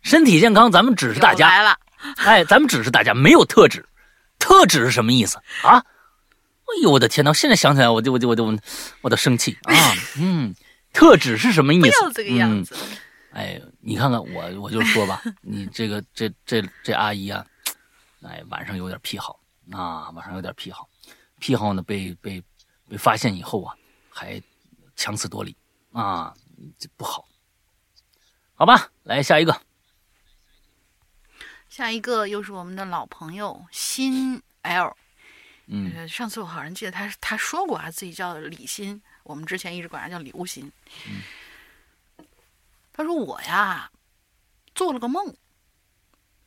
[0.02, 1.78] 身体健康，咱们只是大家 来了。
[2.18, 3.84] 哎，咱们只是大家，没有特指。
[4.40, 5.84] 特指是什么意思啊？
[6.68, 7.34] 哎呦，我的天呐！
[7.34, 8.60] 现在想起来，我就我就我就
[9.02, 9.74] 我都生气啊！
[10.20, 10.54] 嗯，
[10.92, 11.82] 特指是什么意思？
[11.82, 12.76] 不要这个样子。
[13.32, 17.46] 哎，你看看我，我就说吧， 你这个这这这阿姨啊，
[18.22, 19.40] 哎，晚上有点癖好
[19.72, 20.90] 啊，晚上有点癖好，
[21.40, 22.44] 癖好呢被被
[22.90, 23.76] 被发现以后啊，
[24.10, 24.42] 还
[24.96, 25.56] 强词夺理
[25.94, 26.34] 啊，
[26.78, 27.26] 这不好。
[28.56, 29.62] 好吧，来下一个。
[31.70, 34.98] 下一个又是我们的老朋友新 L，
[35.68, 40.72] 嗯，上次我好像记得他他说过啊，自己叫李欣，我们之前一直管他叫李无心。
[41.08, 42.26] 嗯，
[42.92, 43.92] 他说我呀
[44.74, 45.36] 做了个梦，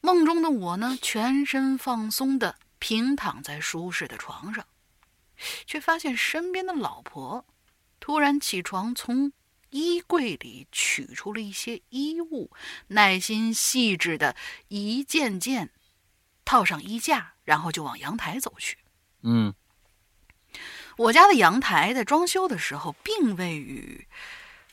[0.00, 4.66] 梦中的我呢全身放松的平躺在舒适的床上，
[5.66, 7.44] 却发现身边的老婆
[8.00, 9.32] 突然起床从。
[9.72, 12.50] 衣柜里取出了一些衣物，
[12.88, 14.34] 耐心细致的
[14.66, 15.70] 一件件
[16.44, 18.78] 套上衣架，然后就往阳台走去。
[19.22, 19.54] 嗯，
[20.96, 24.06] 我家的阳台在装修的时候，并未与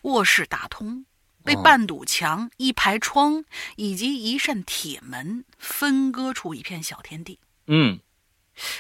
[0.03, 1.06] 卧室打通，
[1.44, 3.45] 被半堵墙、一排窗
[3.76, 7.40] 以及一扇铁门分割出一片小天地。
[7.68, 7.99] 嗯，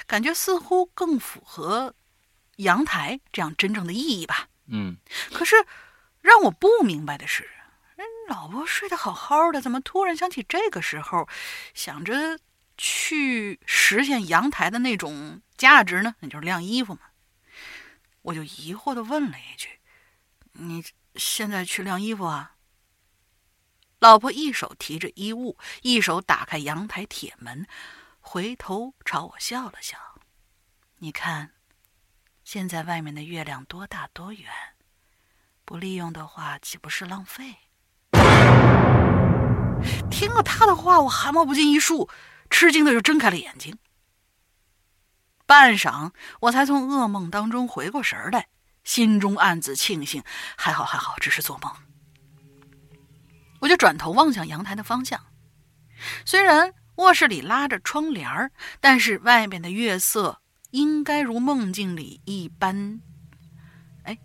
[0.05, 1.93] 感觉似乎更符合
[2.57, 4.49] 阳台这样真正的意义吧。
[4.67, 4.97] 嗯，
[5.31, 5.55] 可是。
[6.19, 7.49] 让我不明白的是，
[7.95, 11.25] 人老婆睡得好好的，怎么突然想起这个时候，
[11.73, 12.37] 想着
[12.77, 16.15] 去实现阳台的那种价值呢？
[16.19, 17.01] 那就是晾衣服嘛。
[18.21, 19.79] 我就疑惑的问了一句
[20.53, 20.83] ：“你
[21.15, 22.55] 现在去晾衣服啊？”
[23.99, 27.65] 老婆一手提着衣物，一手打开阳台铁门，
[28.19, 29.97] 回头朝我笑了笑
[30.99, 31.51] ：“你看，
[32.43, 34.45] 现在外面的月亮多大多圆。”
[35.65, 37.55] 不利用的话，岂不是浪费？
[40.11, 42.09] 听了他的话，我汗毛不禁一竖，
[42.49, 43.77] 吃惊的就睁开了眼睛。
[45.45, 46.11] 半晌，
[46.41, 48.47] 我才从噩梦当中回过神来，
[48.83, 50.23] 心中暗自庆幸，
[50.57, 51.71] 还好还好，只是做梦。
[53.59, 55.19] 我就转头望向阳台的方向，
[56.25, 58.51] 虽然卧室里拉着窗帘儿，
[58.81, 60.41] 但是外面的月色
[60.71, 63.01] 应该如梦境里一般。
[64.03, 64.17] 哎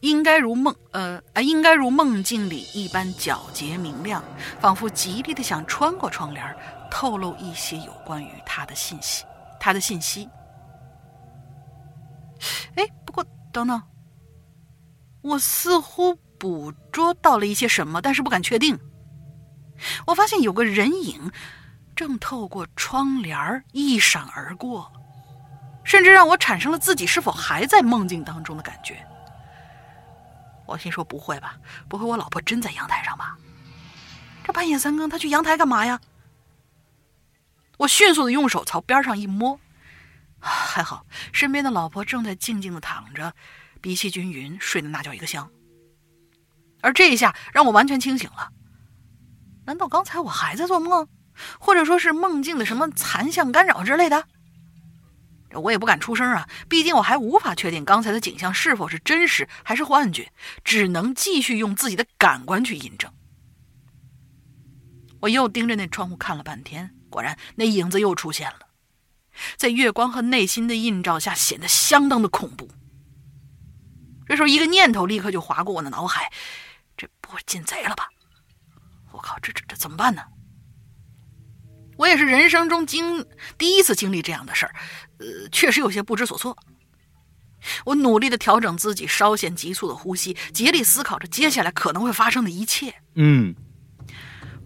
[0.00, 4.22] 应该如梦，呃啊，应该如梦境里一般皎洁明亮，
[4.60, 6.56] 仿佛极力的想穿过窗帘儿，
[6.90, 9.24] 透露一些有关于他的信息。
[9.58, 10.28] 他的信息。
[12.76, 13.82] 哎，不过等等，
[15.22, 18.78] 我似乎捕捉到了一些什么，但是不敢确定。
[20.06, 21.32] 我发现有个人影，
[21.94, 24.92] 正透过窗帘一闪而过，
[25.82, 29.04] 甚至让我产生了自己是否还在梦境当中的感觉。
[30.66, 31.56] 我心说：“不会吧？
[31.88, 33.36] 不会我老婆真在阳台上吧？
[34.44, 36.00] 这半夜三更，她去阳台干嘛呀？”
[37.78, 39.60] 我迅速的用手朝边上一摸，
[40.38, 43.34] 还好，身边的老婆正在静静的躺着，
[43.80, 45.50] 鼻息均匀，睡得那叫一个香。
[46.80, 48.50] 而这一下让我完全清醒了。
[49.66, 51.08] 难道刚才我还在做梦，
[51.58, 54.26] 或者说是梦境的什么残像干扰之类的？
[55.52, 60.30] 我也不敢出声啊，毕竟我还无法确定刚才的景象是否是真实还是幻觉，
[60.64, 63.10] 只能继续用自己的感官去印证。
[65.20, 68.66] 我又盯着那窗户看了半天，果然那影子又出现了，
[69.56, 72.68] 在月光和内心的映照下，显得相当的恐怖。
[74.26, 76.30] 这时候，一个念头立刻就划过我的脑海：
[76.94, 78.06] 这不会进贼了吧？
[79.12, 80.24] 我靠，这这这怎么办呢？
[81.96, 83.24] 我也是人生中经
[83.56, 84.74] 第一次经历这样的事儿，
[85.16, 86.54] 呃，确实有些不知所措。
[87.86, 92.94] 我努力的调整自己稍显急促的呼吸，竭力思考着接下来可能会发生的一切。
[93.14, 93.54] 嗯，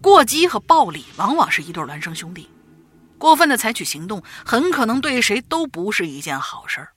[0.01, 2.49] 过激和暴力往往是一对孪生兄弟，
[3.17, 6.93] 过分的采取行动很可能对谁都不是一件好事儿。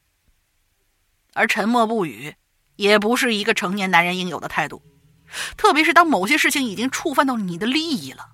[1.34, 2.34] 而沉默不语
[2.76, 4.82] 也不是一个成年男人应有的态度，
[5.56, 8.30] 特别是当某些事情已经触犯到你的利益了，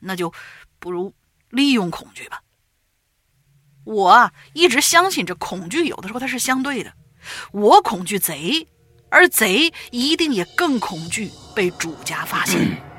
[0.00, 0.32] 那就。
[0.80, 1.14] 不如
[1.48, 2.42] 利用恐惧吧。
[3.84, 6.92] 我啊，一直相信这恐惧有的时候它是相对的。
[7.52, 8.68] 我恐惧贼，
[9.08, 12.82] 而贼一定也更恐惧被主家发现。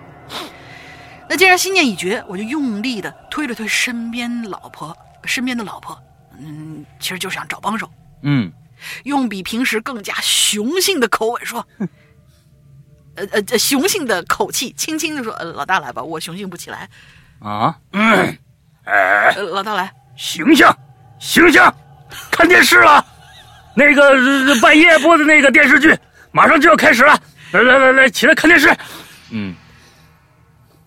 [1.28, 5.98] 那既然心念已决，我就用力的推了推身边老婆，身边的老婆，
[6.40, 7.90] 嗯，其实就是想找帮手。
[8.22, 8.52] 嗯，
[9.04, 11.66] 用比平时更加雄性的口吻说，
[13.16, 16.90] 呃呃，雄性的口气，轻轻的说：“呃，老大来吧，我雄性不起来。”
[17.40, 18.38] 啊，嗯，
[18.86, 20.68] 哎，老大来，醒醒，
[21.20, 21.62] 醒醒，
[22.32, 23.06] 看电视了，
[23.76, 24.02] 那个
[24.62, 25.98] 半夜播的那个电视剧
[26.32, 27.20] 马上就要开始了，
[27.52, 28.76] 来来来来，起来看电视。
[29.32, 29.56] 嗯，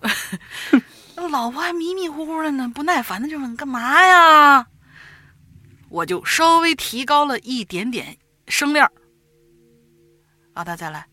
[1.30, 4.66] 老婆还迷迷糊糊的呢，不耐烦的就问干嘛呀？
[5.88, 8.16] 我就稍微提高了一点点
[8.46, 8.90] 声量。
[10.54, 11.06] 老大再来，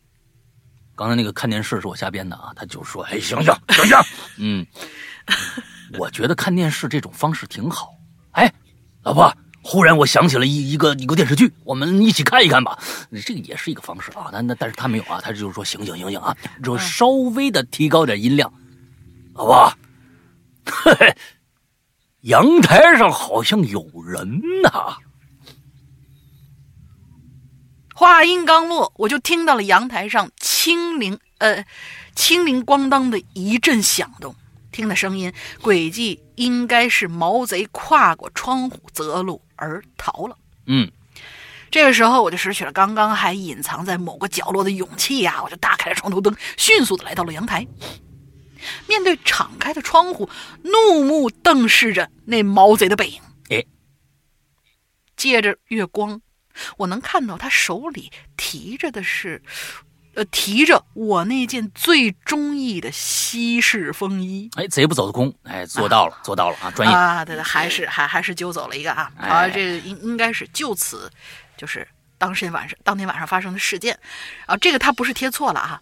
[0.95, 3.97] 刚才那个看电视是我瞎编的啊，他就说，哎，醒醒，醒醒，
[4.37, 4.65] 嗯。
[5.97, 7.89] 我觉得看电视这种方式挺好。
[8.31, 8.51] 哎，
[9.03, 12.77] 老婆，忽然我想起了一一个一个电视剧，我们一起看一看吧。
[13.25, 14.29] 这个也是一个方式啊。
[14.31, 18.51] 但那但是他没有啊，他就是说醒醒醒醒啊，就稍微的提高点音量。
[19.35, 19.73] 老婆，
[20.65, 21.17] 嘿嘿，
[22.21, 24.95] 阳台上好像有人呐。
[27.93, 31.65] 话音刚落，我就听到了阳台上清灵呃
[32.15, 34.33] 清铃咣当的一阵响动。
[34.71, 40.37] 听的声音，轨迹应该是毛贼跨过窗户择路而逃了。
[40.65, 40.89] 嗯，
[41.69, 45.41] 这个时候我就失去了刚刚还隐藏在某个角落的勇气呀！
[45.43, 47.65] 我就打开了床头灯，迅速的来到了阳台，
[48.87, 50.29] 面对敞开的窗户，
[50.63, 53.21] 怒目瞪视着那毛贼的背影。
[53.49, 53.65] 哎，
[55.15, 56.21] 借着月光，
[56.77, 59.41] 我能看到他手里提着的是。
[60.15, 66.95] 呃，提着我那件最中意的西式风衣，哎，贼不走的空，哎，做到了，做到了啊，专业。
[66.95, 71.11] 啊，对对，还是还还是揪走了一个啊，啊，这个应应该是就此，
[71.57, 71.85] 就是
[72.17, 73.99] 当天晚上当天晚上发生的事件，
[74.45, 75.81] 啊，这个他不是贴错了啊，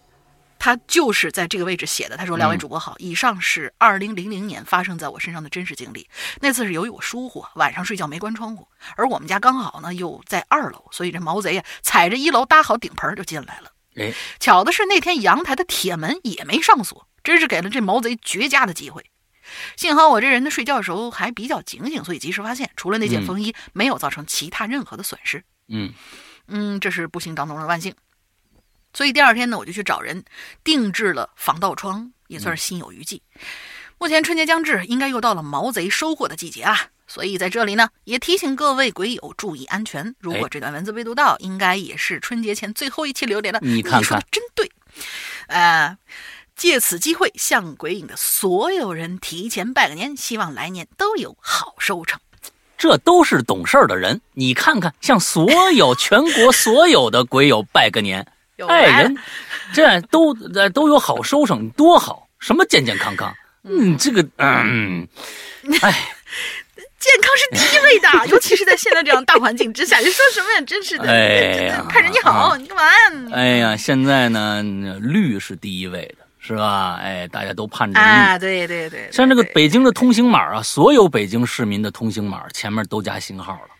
[0.64, 6.08] 他就是在这个位置写的，他说两位主播好，以上是二零零零年发生在我身上的真实经历，
[6.40, 8.66] 那次是由于我疏忽，晚上睡觉没关窗户，
[8.96, 13.72] 而我们家刚好呢又在二楼，所以这毛贼呀踩着一楼搭好顶棚就进来了。
[13.96, 19.04] 哎，巧的是那天阳台的铁门也没上锁，真是给了这毛贼绝佳的机会。
[19.76, 25.44] 幸好我这人呢睡觉的时候还比较警醒，所以及时发现，除了那件风衣，没有造成其他任何的损失。
[25.68, 25.92] 嗯
[26.48, 27.94] 嗯，这是不幸当中的万幸。
[28.94, 30.24] 所以第二天呢，我就去找人
[30.62, 33.20] 定制了防盗窗，也算是心有余悸。
[33.98, 36.88] 目前春节将至，应该又到了毛贼收获的季节啊。
[37.06, 40.14] 所以在这里呢，也提醒各位鬼友注意安全。
[40.18, 43.58] 如果这段文字被读到，应该也是春节前最后一期留言了。
[43.62, 44.70] 你看看，真对。
[45.48, 45.98] 呃，
[46.56, 52.18] 借此机会向鬼影的所有人提前拜个年，希望来年都有好收成。
[52.78, 58.26] 这都是懂事儿的人，你看看，向所有全国所有的鬼友拜个年，
[58.68, 59.16] 哎，人
[59.72, 60.34] 这都
[60.70, 62.28] 都有好收成，多好！
[62.38, 63.34] 什么健健康康？
[63.64, 65.06] 嗯，这个，嗯，
[65.82, 65.94] 哎。
[67.04, 70.60] 健康是第一位的，尤其是在现在这样大环境之下，你说什么呀？
[70.66, 73.30] 真是的，哎呀，看着你好，你干嘛呀？
[73.30, 74.62] 哎呀，现在呢，
[75.02, 76.98] 绿是第一位的，是吧？
[77.02, 78.06] 哎，大家都盼着绿。
[78.06, 79.06] 啊，对对对。
[79.12, 83.73] 像这个北京的通行码啊，所有北京市民的通行码前面都加星号了。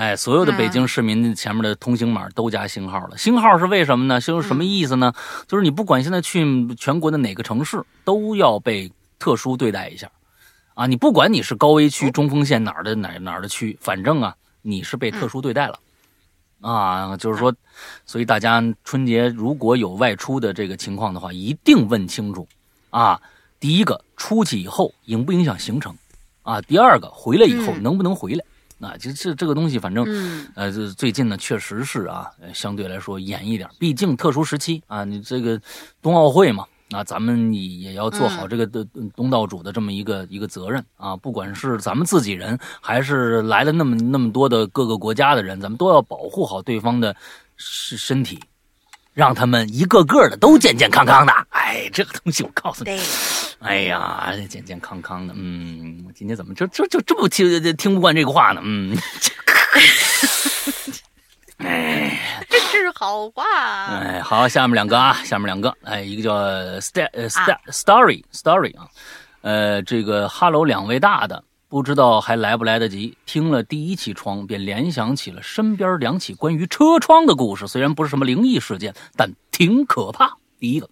[0.00, 3.18] 哎，所有的北京市民前面的通行码都加星号了。
[3.18, 4.18] 星号是为什么呢？
[4.18, 5.12] 星是什么意思呢？
[5.46, 10.10] 就是你不管现在去全国的哪个城市，都要被特殊对待一下。
[10.72, 15.78] 啊，你不管你是高危区、中风线哪儿的哪哪儿的区，反正啊，你是被特殊对待了，
[16.62, 17.54] 啊，就是说，
[18.06, 22.48] 所以大家春节如果有外出的这个情况的话，一定问清楚，
[22.88, 23.20] 啊，
[23.58, 25.94] 第一个出去以后影不影响行程
[26.40, 26.58] 啊？
[26.62, 28.42] 第二个回来以后能不能回来？
[28.80, 30.04] 啊，就这这个东西，反正
[30.54, 35.60] 呃，这最近呢确实是啊，相对来说严一点，毕竟特殊时期啊，你这个
[36.02, 36.64] 冬奥会嘛。
[36.92, 38.84] 那咱们也也要做好这个的
[39.14, 41.16] 东道主的这么一个一个责任啊！
[41.16, 47.14] 不管是咱们自己人，还是来了那么那么多的各个国家的人，咱们都要保护好对方的
[47.54, 48.40] 身身体，
[49.12, 51.32] 让他们一个个的都健健康康的。
[51.50, 53.00] 哎，这个东西我告诉你，
[53.60, 55.34] 哎呀，健健康康的。
[55.36, 58.60] 嗯，今天怎么就就就这么听听不惯这个话呢？
[58.64, 58.96] 嗯。
[61.62, 62.18] 哎，
[62.48, 63.44] 这是好话。
[63.88, 66.34] 哎，好，下面两个啊，下面两个，哎，一个叫
[66.80, 68.88] st 呃 st story story 啊，
[69.42, 73.16] 呃，这个 hello 两位大的，不知道还来不来得及。
[73.24, 80.36] 听了第一起窗，便联想起了身边两起关于车窗的故事，虽然不是什么灵异事件，但挺可怕。
[80.58, 80.90] 第一个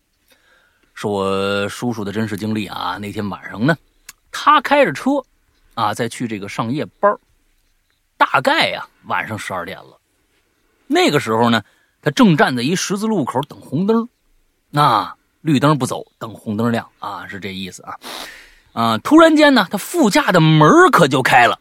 [0.95, 3.77] 是我叔叔的真实经历啊，那天晚上呢，
[4.31, 5.25] 他开着车
[5.75, 7.13] 啊，在去这个上夜班，
[8.17, 9.99] 大概呀晚上十二点了。
[10.87, 11.65] 那个时候呢，
[12.01, 14.09] 他正站在一十字路口等红灯，
[14.71, 17.99] 那绿灯不走，等红灯亮啊，是这意思啊。
[18.79, 21.59] 啊，突然间呢，他副驾的门可就开了。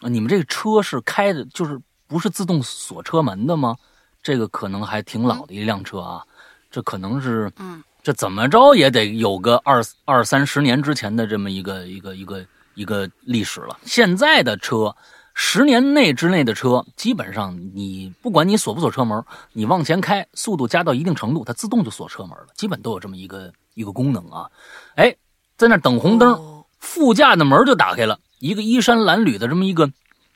[0.00, 3.76] 啊，你们这个车是开的，就是不是自动锁车门的吗？
[4.20, 6.24] 这个可能还挺老的一辆车啊，
[6.68, 12.44] 这可能是，嗯，这怎么着也得有个二二三十年之前的这么一个一个一个
[12.74, 13.78] 一个历史了。
[13.84, 14.92] 现在的车。
[15.38, 24.48] 十年内之内的车，基本上你不管你锁不锁车门，你往前开，速度加到一定程度，它自动就锁车门了，基本都有这么一个一个功能啊。
[24.94, 25.14] 哎，
[25.56, 29.90] 在那等红灯，副驾的门就打开了，一个衣衫褴褛的这么一个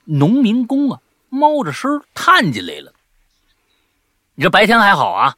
[0.05, 0.99] 农民工啊，
[1.29, 2.93] 猫着身探进来了。
[4.35, 5.35] 你这白天还好啊，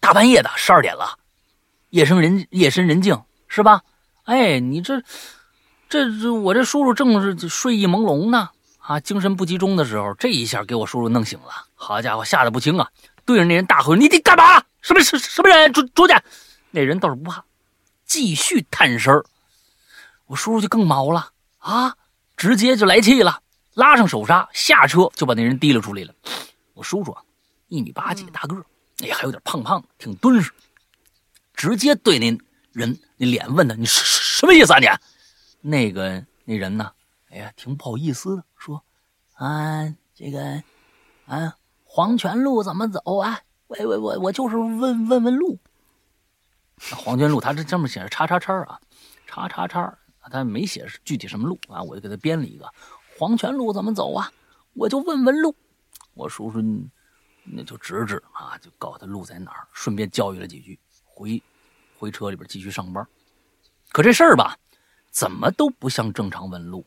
[0.00, 1.18] 大半夜的十二点了，
[1.90, 3.82] 夜深人夜深人静是吧？
[4.24, 5.02] 哎，你这
[5.88, 8.50] 这这我这叔叔正是睡意朦胧呢。
[8.78, 11.66] 啊，精神不集中的时候，这一下给我叔叔弄醒了。
[11.74, 12.88] 好家伙，吓得不轻啊！
[13.26, 14.62] 对着那人大吼：“你你干嘛？
[14.80, 15.70] 什么什什么人？
[15.74, 16.14] 出出去！”
[16.72, 17.44] 那人倒是不怕，
[18.08, 19.22] 继续探身
[20.26, 21.94] 我叔叔就更毛了啊，
[22.36, 23.42] 直接就来气了，
[23.74, 26.14] 拉上手刹，下车就把那人提溜出来了。
[26.72, 27.22] 我叔叔啊，
[27.68, 28.56] 一米八几大个，
[29.00, 30.50] 哎，还有点胖胖，挺敦实，
[31.52, 32.36] 直接对那
[32.72, 34.78] 人那脸问他：“你什么意思啊？
[34.78, 34.86] 你？”
[35.60, 36.90] 那个那人呢？
[37.30, 38.82] 哎呀，挺不好意思的，说，
[39.34, 40.62] 啊，这个，
[41.26, 43.42] 啊，黄泉路怎么走啊？
[43.66, 45.58] 我我我我就是问问问路。
[46.96, 48.80] 黄泉路，他这上面写着叉叉叉啊，
[49.26, 49.98] 叉叉叉，
[50.30, 52.68] 他没写具体什么路啊，我就给他编了一个
[53.18, 54.30] 黄泉路怎么走啊？
[54.74, 55.54] 我就问问路。
[56.14, 56.60] 我叔叔
[57.44, 61.42] 那就指指啊，就告诉他路在哪儿，顺便教育了几句，回
[61.96, 63.06] 回车里边继续上班。
[63.90, 64.56] 可这事儿吧，
[65.10, 66.86] 怎么都不像正常问路。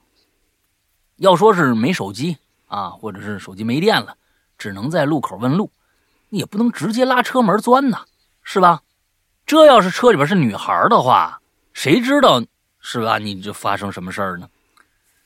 [1.18, 2.38] 要说是没手机
[2.68, 4.18] 啊，或者是手机没电了，
[4.58, 5.72] 只能在路口问路，
[6.30, 8.06] 你也不能直接拉车门钻呐，
[8.44, 8.84] 是吧？
[9.52, 11.42] 这要是车里边是女孩的话，
[11.74, 12.42] 谁知道
[12.80, 13.18] 是吧？
[13.18, 14.50] 你就发生什么事儿呢？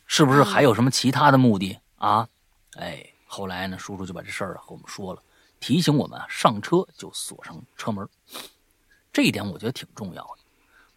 [0.07, 2.27] 是不是还有什么其他的目的啊？
[2.76, 5.22] 哎，后来呢，叔叔就把这事儿和我们说了，
[5.60, 8.10] 提醒我们啊上车就锁上车门，
[9.14, 10.39] 这一点我觉得挺重要的，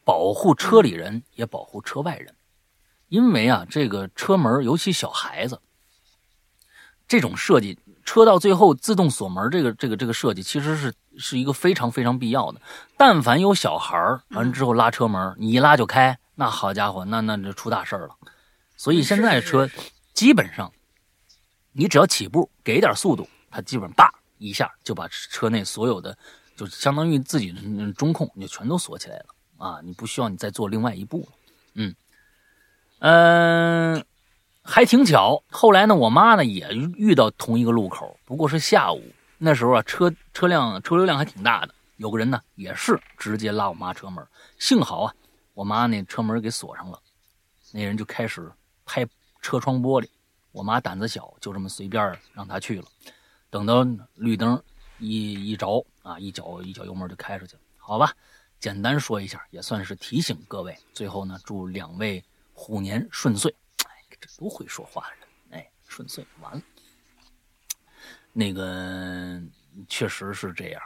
[0.04, 2.34] 保护车里人也保护车外人。
[3.08, 5.60] 因为啊，这个车门，尤其小孩子，
[7.06, 7.78] 这种设计，
[8.08, 12.60] 车到最后自动锁门，这个这个这个设计，其实是是一个非常非常必要的。
[12.96, 18.16] 但凡有小孩儿完之后拉车门，你一拉就开，那好家伙，那那就出大事了。
[18.78, 19.68] 所以现在车
[20.14, 20.72] 基本上，
[21.72, 26.16] 你只要起步给点速度，它基本叭一下就把车内所有的，
[26.56, 29.26] 就相当于自己的中控，就全都锁起来了
[29.58, 29.80] 啊！
[29.84, 31.36] 你不需要你再做另外一步了，
[31.74, 31.94] 嗯。
[33.00, 34.02] 嗯，
[34.70, 35.42] 还挺巧。
[35.50, 39.02] 后来呢，我妈呢也遇到同一个路口，不过是下午。
[39.38, 44.22] 那时候啊，车车辆车流量还挺大的，有个人呢也是直接拉我妈车门。
[44.58, 45.14] 幸好啊，
[45.54, 47.00] 我妈那车门给锁上了，
[47.72, 48.52] 那人就开始
[48.84, 49.06] 拍
[49.40, 50.06] 车窗玻璃。
[50.52, 52.86] 我妈胆子小，就这么随便让他去了。
[53.48, 53.86] 等到
[54.16, 54.62] 绿灯
[54.98, 57.62] 一一着啊，一脚一脚油门就开出去了。
[57.78, 58.12] 好吧，
[58.60, 60.76] 简单说一下，也算是提醒各位。
[60.92, 62.22] 最后呢，祝两位。
[62.60, 63.54] 虎年顺遂，
[64.38, 66.62] 哎，这都会说话的人，哎，顺遂完了。
[68.32, 69.40] 那个
[69.88, 70.80] 确实是这样，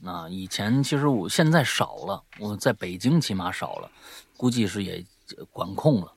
[0.00, 3.90] 那以前其实我现在少了，我在北京起码少了，
[4.36, 5.04] 估计是也
[5.52, 6.12] 管控了。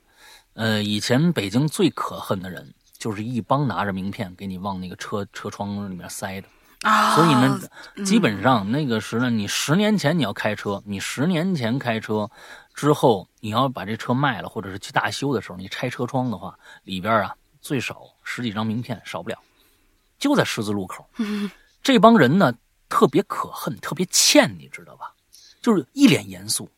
[0.54, 6.48] 呃，以前北京最可恨的人，就是一帮拿着名片给你往那个车车窗里面塞的，
[6.82, 7.60] 啊，所以呢，
[7.96, 12.30] 嗯基本上那个时呢，你十年前你要开车，你十年前开车
[12.80, 19.38] 之后，你要把这车卖了，或者是去大修的时候，你拆车窗的话，里边啊最少十几张名片，少不了，
[20.18, 21.06] 就在十字路口。
[21.84, 22.54] 这帮人呢
[22.88, 25.14] 特别可恨，特别欠，你知道吧？
[25.62, 26.70] 就是一脸严肃，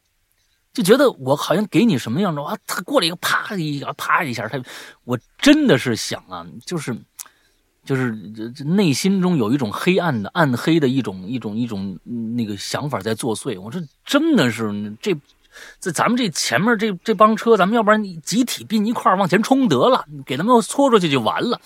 [0.73, 4.60] 就觉得我好像给你什么样的啊，他过来一个啪一下，啪一下，他
[5.03, 6.99] 我真的是想啊，就是。
[7.84, 8.11] 就是
[8.64, 13.60] 内心中有一种黑暗的、暗黑的一种、一种、一种嗯那个想法在作祟。
[13.60, 15.18] 我说真的是这，
[15.80, 21.60] 这咱们这前面这这帮车，咱们要不然集体并一块往前冲得了，给他们搓出去就完了。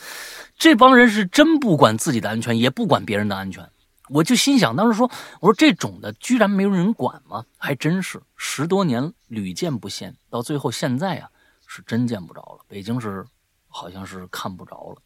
[0.57, 3.69] 这帮人是真不管自己的安全，也不管别人的安全。
[4.09, 5.09] 我就心想，当时说，
[5.39, 7.43] 我说这种的居然没有人管吗？
[7.57, 11.29] 还真是十多年屡见不鲜，到最后现在啊，
[11.65, 12.59] 是真见不着了。
[12.67, 13.25] 北京是
[13.67, 14.97] 好像是看不着了。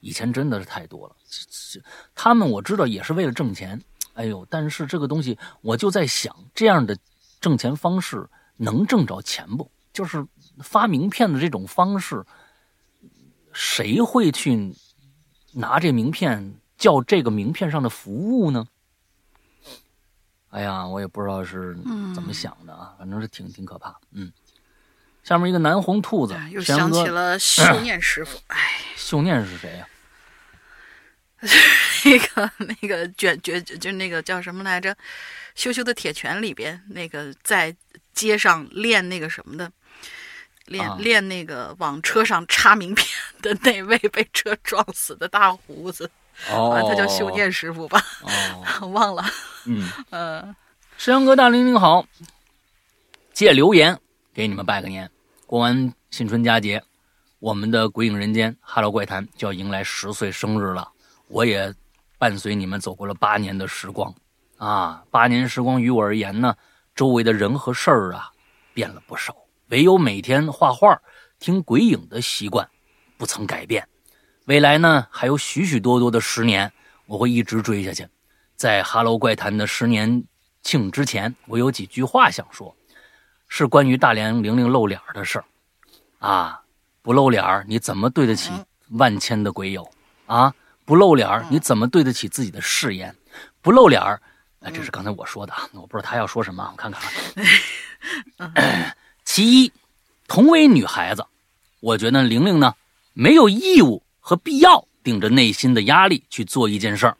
[0.00, 1.16] 以前真的是太多了，
[2.14, 3.82] 他们我知道也是为了挣钱，
[4.14, 6.96] 哎呦，但是这个东西我就在想，这样的
[7.40, 9.70] 挣钱方式能挣着钱不？
[9.92, 10.24] 就是
[10.60, 12.24] 发名片的这种方式，
[13.52, 14.74] 谁会去
[15.52, 18.66] 拿这名片叫这个名片上的服务呢？
[20.50, 21.76] 哎呀，我也不知道是
[22.14, 23.98] 怎么想的啊，反正是挺挺可怕。
[24.12, 24.32] 嗯，
[25.22, 28.56] 下面一个南红兔子啊，又想起了 秀念师傅，哎，
[28.96, 29.88] 秀念是谁呀、
[32.04, 34.92] 那个那个卷卷就那个叫什么来着，
[35.54, 37.74] 《羞羞的铁拳》里边那个在
[38.12, 39.70] 街上练那个什么的，
[40.66, 40.96] 练、啊。
[40.98, 43.06] 练那个往车上插名片
[43.40, 46.10] 的那位被车撞死的大胡子，
[46.50, 46.72] 哦。
[46.72, 48.04] 啊，他叫修建师傅吧，
[48.80, 49.24] 哦， 忘了，
[49.66, 50.56] 嗯，呃，
[50.98, 52.04] 石阳哥大林您好，
[53.32, 53.96] 借留言
[54.34, 55.08] 给你们拜个年。
[55.46, 56.82] 过完新春佳节，
[57.38, 60.90] 我们的《鬼影人间》《哈喽怪谈》就要迎来十岁生日了。
[61.28, 61.72] 我也
[62.18, 64.12] 伴随你们走过了八年的时光，
[64.56, 66.56] 啊，八年时光于我而言呢，
[66.94, 68.30] 周围的人和事儿啊
[68.74, 69.36] 变了不少，
[69.68, 71.00] 唯有每天画画、
[71.38, 72.68] 听鬼影的习惯
[73.16, 73.86] 不曾改变。
[74.46, 76.72] 未来呢，还有许许多多的十年，
[77.06, 78.08] 我会一直追下去。
[78.56, 80.24] 在《哈喽怪谈》的十年
[80.62, 82.74] 庆之前，我有几句话想说，
[83.48, 85.44] 是关于大连玲玲露脸的事儿。
[86.18, 86.62] 啊，
[87.02, 88.50] 不露脸儿，你怎么对得起
[88.92, 89.88] 万千的鬼友
[90.26, 90.52] 啊？
[90.88, 93.14] 不露脸儿，你怎么对得起自己的誓言？
[93.60, 94.22] 不露脸儿，
[94.60, 97.02] 哎，这是刚才我说的啊，我不知道他要说什么，我看看
[98.38, 98.96] 啊。
[99.22, 99.72] 其一，
[100.26, 101.26] 同为女孩子，
[101.80, 102.74] 我觉得玲玲呢
[103.12, 107.18] 没有义务和必要顶着内心的压力去做一件事儿，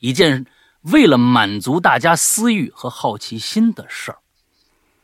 [0.00, 0.44] 一件
[0.80, 4.18] 为了满足大家私欲和好奇心的事儿。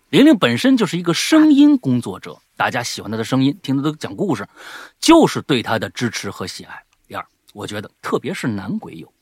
[0.09, 4.49] 玲玲本身就是一个声音工作者，大家喜欢她的声音，听她的讲故事，
[4.99, 6.83] 就是对她的支持和喜爱。
[7.53, 9.13] 我觉得特别是男鬼友，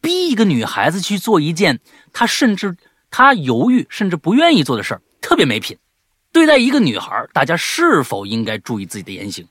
[0.00, 1.80] 逼一个女孩子去做一件
[2.12, 2.76] 她甚至
[3.10, 5.76] 她犹豫甚至不愿意做的事儿，特别没品。
[6.32, 9.46] 对待一个女孩，大家是否应该注意自己的言行？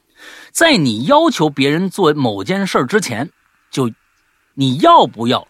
[0.52, 3.30] 在你要求别人做某件事之前，
[3.70, 3.92] 就
[4.54, 5.48] 你要不要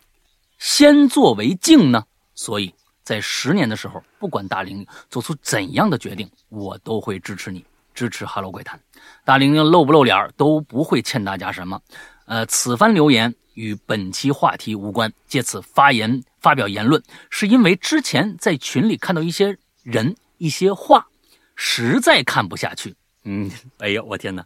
[0.60, 2.04] 先作为敬呢？
[2.36, 7.64] 所以在十年的时候，不管大玲做出怎样的决定，我都会支持你，
[7.94, 8.78] 支持《哈喽怪谈》。
[9.24, 11.80] 大玲玲露不露脸都不会欠大家什么。
[12.32, 21.06] 呃，此番留言与本期话题无关，借此发言发表言论，是因为之前在群里看到一些人一些话，
[21.58, 22.96] 实在看不下去。
[23.26, 24.46] 嗯，哎呦，我天哪！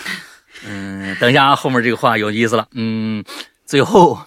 [0.64, 2.66] 嗯，等一下啊，后面这个话有意思了。
[2.70, 3.22] 嗯，
[3.66, 4.18] 最后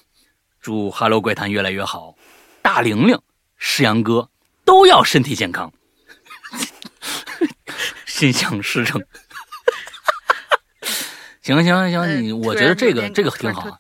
[0.61, 2.15] 祝《哈喽怪谈》越来越好，
[2.61, 3.19] 大玲玲、
[3.57, 4.30] 石阳哥
[4.64, 5.73] 都要身体健康，
[8.06, 9.03] 心想事成。
[11.57, 13.80] 行行行，呃你我觉得这个这个挺好啊。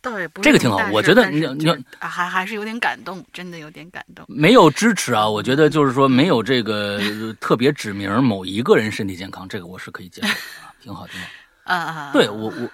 [0.00, 4.24] 倒也不是这个挺好我觉得你你啊还还是有点感动，真的有点感动。
[4.28, 11.26] 没有支持啊，我觉得就是说没有这个呃 特别指明某一个人身体健康，这个我是可以接受的啊，挺好挺好。
[11.62, 12.10] 啊啊！
[12.12, 12.68] 对我我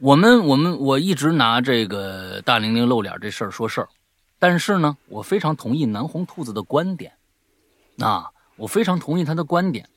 [0.00, 3.88] 我们我们我一直拿这个大玲玲露脸这事儿说事儿，
[4.40, 7.12] 但是呢，我非常同意南红兔子的观点，
[8.00, 9.88] 啊，我非常同意他的观点。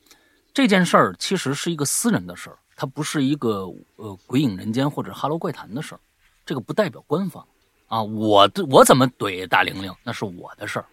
[0.54, 6.00] 这件事儿其实是一个私人的事儿，它不是一个呃鬼影人间或者哈喽怪谈的事儿，
[6.44, 7.46] 这个不代表官方
[7.86, 8.02] 啊。
[8.02, 10.86] 我我怎么怼大玲玲那是我的事儿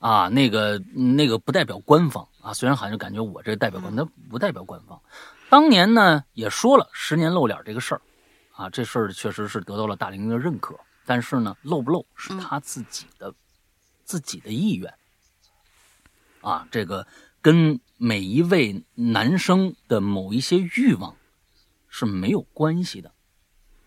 [0.00, 2.52] 啊，那个那个不代表官方啊。
[2.52, 5.00] 虽然好像感觉我这代表官，那不代表官方。
[5.48, 8.02] 当年呢也说了十年露脸这个事儿，
[8.56, 10.76] 啊，这事儿确实是得到了大玲玲的认可。
[11.04, 13.32] 但是呢，露不露是他自己的、
[14.02, 14.92] 自己的意愿，
[16.40, 17.06] 啊，这个
[17.46, 21.14] 跟每一位男生的某一些欲望
[21.88, 23.12] 是没有关系的，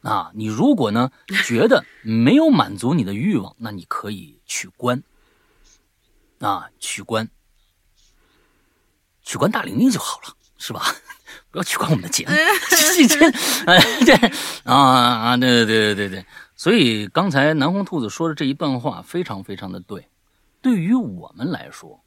[0.01, 1.11] 啊，你如果呢
[1.43, 5.03] 觉得没有满足你的欲望， 那你可以取关。
[6.39, 7.27] 啊，取关，
[9.23, 10.95] 取关大玲玲就好了，是吧？
[11.51, 12.31] 不要取关我们的节目。
[12.71, 13.07] 这，
[14.05, 14.15] 这，
[14.63, 16.25] 啊啊，对对对对对对。
[16.55, 20.07] 所以刚才南红兔子说的这一段话非常非常的对。
[20.61, 22.01] 对于我们来说，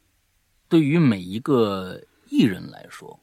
[0.73, 2.01] 对于每一个
[2.31, 3.20] 艺人来说，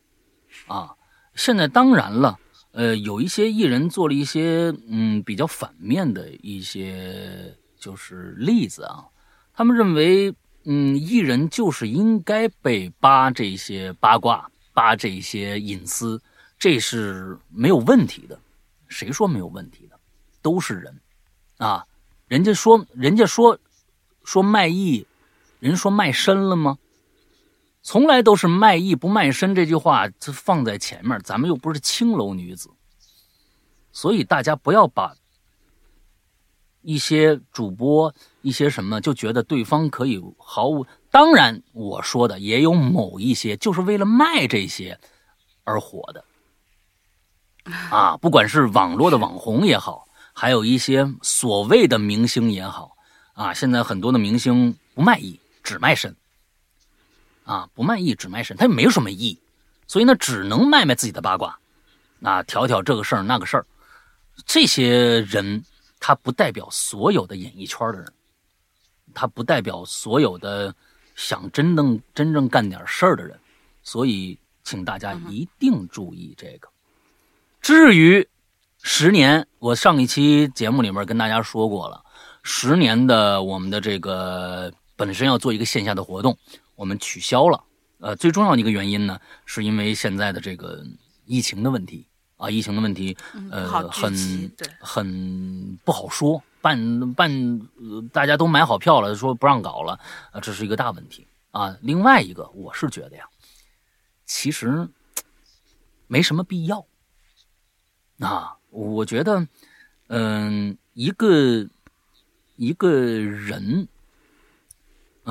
[0.67, 0.93] 啊，
[1.33, 2.37] 现在当然了。
[2.73, 9.03] 呃，有一些艺人做了一些嗯比较反面的一些就是例子啊，
[9.51, 10.31] 他们认为
[10.65, 16.21] 嗯艺人就是应该被扒这些八卦、扒这些隐私，
[16.59, 18.39] 这是没有问题的。
[18.87, 19.99] 谁说没有问题的？
[20.43, 20.95] 都是人
[21.57, 21.83] 啊！
[22.27, 23.57] 人家说，人家说
[24.23, 25.07] 说卖艺，
[25.59, 26.77] 人说卖身了吗？
[27.81, 32.69] 从来都是卖艺不卖身这句话放在前面，咱们又不是青楼女子，
[33.91, 35.15] 所以大家不要把
[36.81, 40.85] 一些主播一些什么就觉得对方可以毫无。
[41.09, 44.99] 当然，我说的也有某一些就是为了卖这些
[45.63, 46.23] 而火的
[47.89, 52.95] 啊，不管是网络的网红也好，还有一些所谓的明星也好
[53.33, 56.15] 啊，现在很多的明星不卖艺，只卖身。
[57.49, 59.41] 啊，不卖艺只卖身，他也没有什么艺，
[59.87, 61.57] 所以呢，只能卖卖自己的八卦，
[62.21, 63.65] 啊，挑挑这个事儿那个事儿。
[64.45, 65.63] 这些人
[65.99, 68.13] 他不代表所有的演艺圈的人，
[69.15, 70.75] 他不代表所有的
[71.15, 73.35] 想真正真正干点事儿的人，
[73.81, 76.69] 所以请大家一定注意这个。
[77.61, 78.29] 至于
[78.83, 82.05] 十年，我上一期节目里面跟大家说过了，
[82.43, 86.37] 十年的我们的这个本身要做一个线下的活动。
[86.79, 87.61] 我们取消了，
[87.99, 90.81] 呃，最重要的一个原因呢，是因为现在的这个
[91.25, 92.07] 疫情的问题
[92.37, 93.17] 啊，疫情的问题，
[93.51, 94.49] 呃，很
[94.79, 97.59] 很不好说，办办，
[98.13, 99.99] 大家都买好票了，说不让搞了，
[100.31, 101.77] 啊，这是一个大问题啊。
[101.81, 103.25] 另外一个，我是觉得呀，
[104.25, 104.87] 其实
[106.07, 106.85] 没什么必要，
[108.19, 109.45] 啊，我觉得，
[110.07, 111.67] 嗯，一个
[112.55, 113.89] 一个人。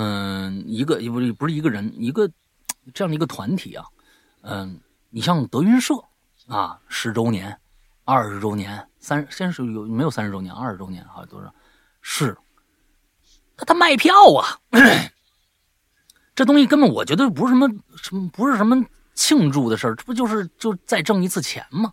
[0.01, 2.31] 嗯，一个不是不是一个人，一个
[2.95, 3.85] 这样的一个团体啊，
[4.43, 4.79] 嗯，
[5.11, 5.93] 你像德云社
[6.47, 7.59] 啊，十周年、
[8.05, 11.53] 二十周年、三先是有没有三十周年、二十周年，好像多少？
[12.01, 12.37] 是，
[13.57, 14.61] 他他卖票啊，
[16.37, 17.69] 这东西根本我觉得不是什么
[18.01, 18.81] 什么，不是什么
[19.15, 21.93] 庆祝的事儿，这不就是就再挣一次钱吗？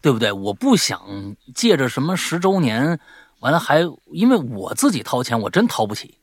[0.00, 0.32] 对不对？
[0.32, 2.98] 我不想借着什么十周年，
[3.38, 6.18] 完了还因为我自己掏钱，我真掏不起。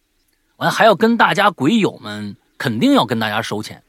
[0.57, 3.83] 完还要跟大家鬼友们，肯定要跟大家收钱。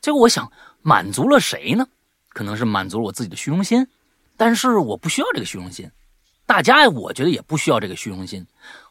[0.00, 0.50] 结果我想
[0.82, 1.86] 满足了谁呢？
[2.30, 3.86] 可能是满足了我自己的虚荣心，
[4.36, 5.90] 但是我不需要这个虚荣心。
[6.46, 8.46] 大家我觉得也不需要这个虚荣心。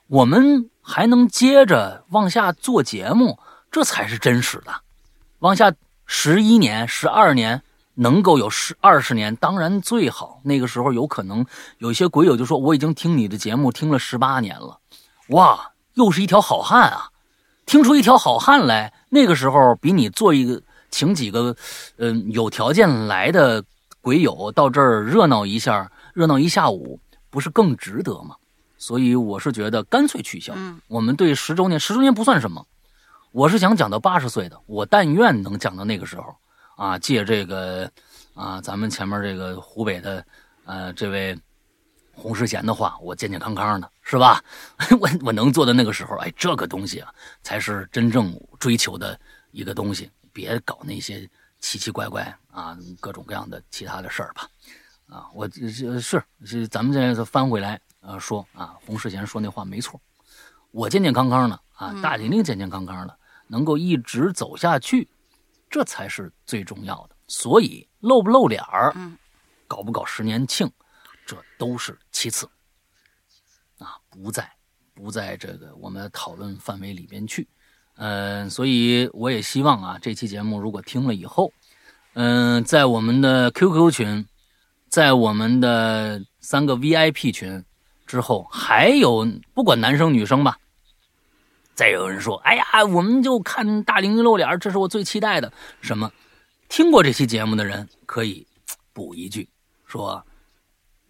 [0.07, 3.39] 我们还能接着往下做节目，
[3.71, 4.81] 这才是真实的。
[5.39, 5.73] 往下
[6.05, 7.61] 十一年、十二年，
[7.95, 10.39] 能够有十二十年，当然最好。
[10.43, 11.45] 那个时候有可能
[11.79, 14.79] 有一些鬼友就说：“我已经听你的节目听了十八年了。”
[15.29, 15.70] 哇！
[15.95, 17.09] 又是一条好汉啊，
[17.65, 18.93] 听出一条好汉来。
[19.09, 21.55] 那个时候比你做一个请几个，
[21.97, 23.63] 嗯，有条件来的
[23.99, 26.99] 鬼友到这儿热闹一下，热闹一下午，
[27.30, 28.35] 不是更值得吗？
[28.77, 30.53] 所以我是觉得干脆取消。
[30.88, 32.65] 我们对十周年，十周年不算什么。
[33.31, 36.35] 我是想讲到八十岁的，我但愿能讲到那个时候
[36.77, 37.91] 啊，借这个
[38.34, 40.26] 啊，咱们前面这个湖北的
[40.65, 41.38] 呃这位。
[42.13, 44.43] 洪世贤的话，我健健康康的，是吧？
[44.99, 49.19] 我我能做到那个时候，哎，这个东西啊，才是真正追求的
[49.51, 50.09] 一个东西。
[50.33, 51.29] 别搞那些
[51.59, 54.47] 奇奇怪怪啊，各种各样的其他的事儿吧。
[55.07, 59.99] 啊，我这是是咱们现在翻回来啊说啊，洪世贤说那话没错。
[60.71, 63.17] 我健健康康的啊，大玲玲健健康康的，
[63.47, 65.09] 能够一直走下去，
[65.69, 67.15] 这才是最重要的。
[67.27, 68.95] 所以露不露脸儿，
[69.67, 70.71] 搞不搞十年庆？
[71.26, 72.49] 这都是其次，
[73.77, 74.52] 啊，不在
[74.93, 77.48] 不在这个我们讨论范围里边去，
[77.95, 81.53] 嗯，所以我也希望啊，这期节目如果听了以后，
[82.14, 84.27] 嗯，在我们的 QQ 群，
[84.89, 87.64] 在我们的三个 VIP 群
[88.06, 90.57] 之后，还有不管男生女生吧，
[91.73, 95.52] 再有人说，哎呀，我们就看大玲玲露脸，这是我最期待的。
[95.80, 96.11] 什么？
[96.68, 98.45] 听过这期节目的人可以
[98.91, 99.48] 补一句
[99.85, 100.26] 说。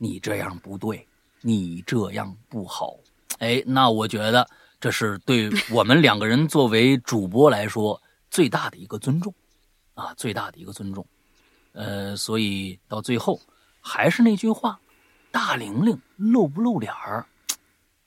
[0.03, 1.07] 你这样不对，
[1.41, 2.95] 你这样不好，
[3.37, 4.49] 哎，那我觉得
[4.79, 8.01] 这是对我们两个人作为主播来说
[8.31, 9.31] 最大的一个尊重，
[9.93, 11.05] 啊，最大的一个尊重，
[11.73, 13.39] 呃，所以到最后
[13.79, 14.79] 还是那句话，
[15.29, 17.23] 大玲玲露不露脸儿，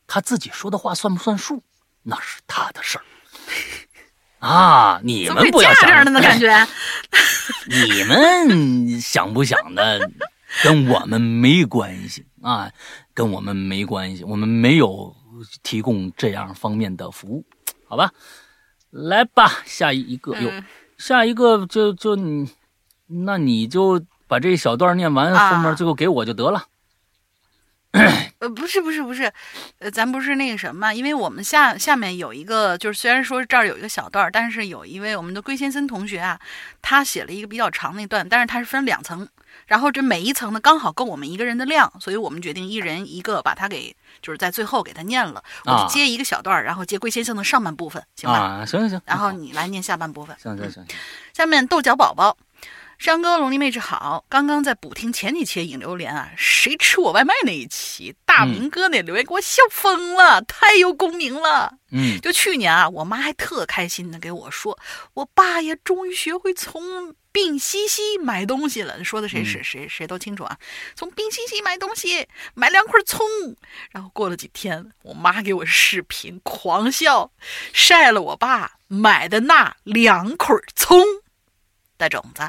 [0.09, 1.63] 她自己说的话算不算数，
[2.03, 3.05] 那是她的事儿。
[4.41, 6.67] 啊，你们不要想着呢，感觉。
[7.71, 10.11] 你们想不想的，
[10.63, 12.71] 跟我们没关系啊，
[13.13, 15.15] 跟我们没关系，我们没有
[15.63, 17.45] 提供这样方面的服务，
[17.89, 18.13] 好吧？
[18.91, 20.53] 来吧，下一个哟，
[20.97, 22.49] 下一个就就你，
[23.07, 26.69] 那你就把这一小段念完，后面最后给我就得了。
[28.41, 29.33] 呃，不是不是不是，
[29.79, 36.41] 呃，咱不是那个什么，因为我们下下面有一个，就是虽然说这儿有一个小段，但是有一位我们的龟先生同学啊，
[36.83, 39.29] 他写了一个比较长那段，但是他是分两层，
[39.67, 48.39] 然后这每一层呢刚好够我们一个人的量，所以我们决定一人一个，把它给就是在最后给它念了，我就接一个小段，然后接龟先生的上半部分，行吧？
[48.39, 50.85] 啊，行行行，然后你来念下半部分，行行行，
[51.33, 52.37] 下面豆角宝宝。
[52.97, 54.25] 山哥，龙鳞妹纸好！
[54.29, 61.75] 刚刚在补听前几期影榴莲啊，谁吃我外卖那一期，大明哥那留言给我笑疯了，太有共鸣了。
[61.91, 64.79] 嗯，就去年啊，我妈还特开心的给我说，
[65.15, 69.03] 我爸也终于学会从病西西买东西了。
[69.03, 70.57] 说的谁谁谁谁都清楚啊，
[70.95, 73.27] 从病西西买东西，买两块葱。
[73.91, 77.33] 然后过了几天，我妈给我视频狂笑，
[77.73, 81.03] 晒了我爸买的那两捆葱
[81.99, 82.49] 的种子。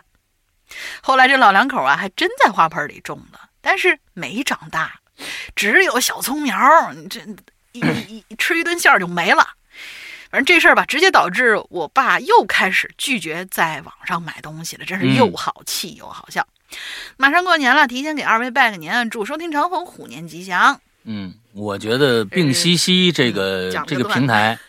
[1.01, 4.99] 后来这老两口啊，还真在花盆里种了，但是没长大，
[5.55, 6.55] 只有小葱苗，
[7.09, 7.21] 这
[7.71, 9.47] 一一吃一顿馅儿就没了。
[10.35, 16.45] 反正这事儿吧，直接导致我爸又开始拒绝在网上买东西了，真是又好气又好笑。
[17.15, 20.77] 马上过年了，提前给二位拜个年，祝收听长虹，虎年吉祥。
[21.05, 24.59] 嗯，我觉得病西西这个这个平台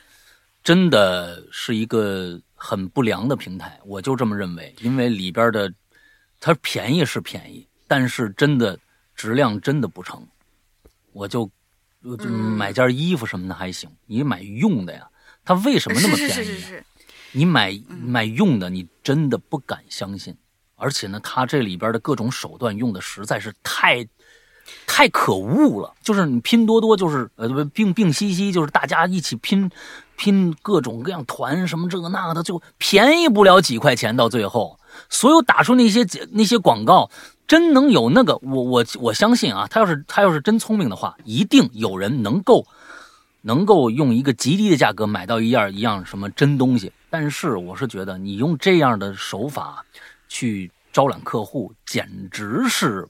[0.62, 5.68] 真的是一个很不良的平台，我就这么认为，因为里边的。
[6.38, 8.78] 它便宜是便宜，但是真的
[9.16, 10.24] 质量真的不成。
[11.12, 11.50] 我就
[12.04, 15.08] 就买件衣服什么的还行，你买用的呀，
[15.46, 16.62] 它为什么那么便宜？
[17.32, 20.36] 你买买用的，你真的不敢相信。
[20.74, 24.06] 而且呢，它这里边的各种手段用的实在是太
[24.86, 25.94] 太可恶了。
[26.02, 29.70] 就是你拼多多，就是呃不病病兮兮，就是大家一起拼
[30.16, 34.78] 拼各种各样团什么这个那个的，就便宜不了几块钱，到最后。
[35.08, 37.10] 所有打出那些那些广告，
[37.46, 38.36] 真能有那个？
[38.42, 42.66] 我我我相信啊，他要是他要是真聪明的话，一定有人能够
[43.46, 46.90] 能够用一个极低的价格买到一样一样什么真东西。
[47.08, 49.86] 但是我是觉得，你用这样的手法
[50.26, 53.06] 去招揽客户，简直是。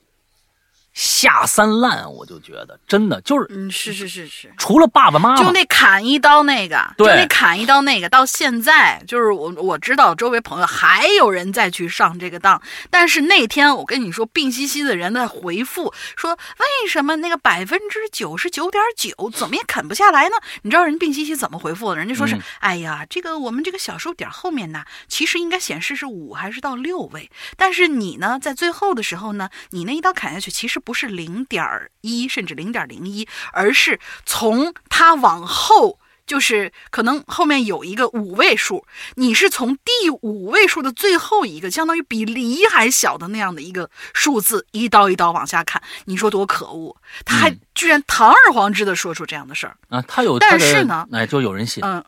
[0.96, 20.36] 下三滥，我就觉得真的就是，嗯，是是是是，除了爸爸妈妈，就那砍一刀那个，就那砍一刀那个，到现在就是我我知道周围朋友还有人再去上这个当，但是那天我跟你说，病兮兮的人在回复说，为什么那个百分之九十九点九怎么也啃不下来呢？
[20.62, 21.96] 你知道人病兮兮怎么回复的？
[21.96, 30.80] 人家说是，哎呀，这个我们这个小数点后面呢，其实应该显示是五还是到六位，但是你呢，在最后的时候呢，你那一刀砍下去，其实。
[30.86, 35.98] 不是零点一，甚至零点零一，而是从它往后，
[36.28, 38.86] 就是可能后面有一个五位数，
[39.16, 46.96] 你是从第五位数的最后一个，相当于比梨还小的那样的一个数字，一刀一刀往下砍，你说多可恶？
[47.24, 50.00] 他还居然堂而皇之的说出这样的事儿啊！
[50.06, 52.04] 他有，但是呢，哎，就有人信，嗯，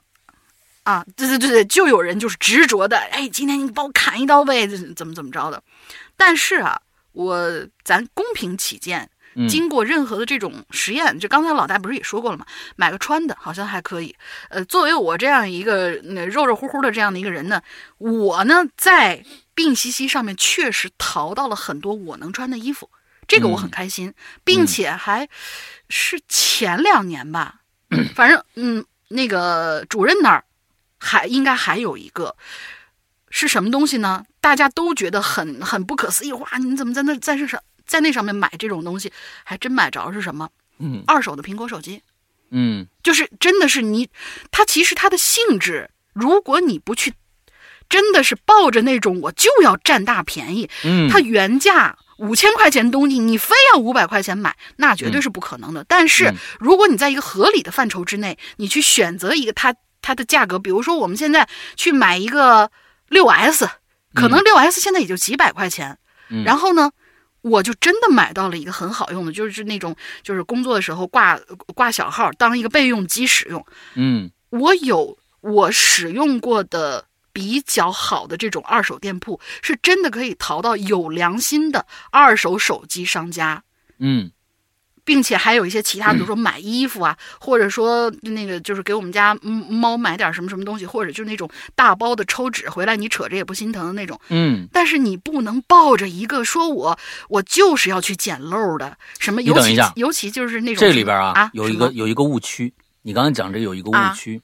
[0.85, 5.61] 啊，对对对对，就有人就是执着的，哎，今天你帮我砍一刀呗，怎么怎么着的？
[6.17, 6.81] 但是啊。
[7.19, 9.11] 我咱公平起见，
[9.49, 12.47] 经过任何的这种实验，就刚才老大不是也说过了吗？
[12.77, 14.15] 买个穿的，好像还可以。
[14.51, 17.61] 呃，作为我这样一个肉肉乎乎的这样的一个人呢，
[17.99, 22.89] 我呢在病西西上面确实淘到了很多我能穿的衣服，
[23.27, 24.15] 这个我很开心，
[24.45, 25.29] 并且还
[25.89, 27.63] 是前两年吧，
[28.15, 30.45] 反正嗯，那个主任那儿
[31.01, 32.37] 还应该还有一个。
[33.31, 34.25] 是什么东西呢？
[34.41, 36.33] 大家都觉得很很不可思议。
[36.33, 39.13] 哇，你怎么在那在这上在那上面买这种东西？
[39.45, 40.49] 还真买着是什么？
[40.79, 42.03] 嗯，二手的苹果手机。
[42.51, 44.09] 嗯，就是真的是你，
[44.51, 47.13] 它其实它的性质，如果你不去，
[47.91, 50.71] 真的是抱着那种我就要占大便宜。
[50.85, 55.85] 嗯，它原价五千块钱东西，你非要五百块钱买，那绝对是不可能的。
[55.85, 61.47] 但是如果你在一个合理的范畴之内，你去选择一个它它的价格，比如说我们现在
[61.77, 62.71] 去买一个。
[63.09, 63.69] 六 S，
[64.15, 65.99] 可能六 S 现在也就几百块钱，
[66.45, 66.91] 然后呢，
[67.43, 71.39] 我就真的买到了一个很好用的，就是那种就是工作的时候挂
[71.75, 73.65] 挂小号当一个备用机使用。
[73.95, 83.63] 嗯，我有我使用过的比较好的这种二手店铺，是真的可以淘到有良心的二手手机商家。
[83.99, 84.31] 嗯，
[85.09, 94.21] 并且还有一些其他，比如说买衣服啊，或者说那个就是给我们家猫买点什么什么东西，或者就是那种大包的抽纸回来，你扯着也不心疼的那种。
[94.29, 96.99] 嗯，但是你不能抱着一个说我
[97.31, 99.91] 我就是要去捡漏的什么，尤其等一下。
[99.97, 104.13] 尤其就是那种这里边啊啊有一个有一个误区，你刚刚讲这有一个误啊。
[104.13, 104.43] 区，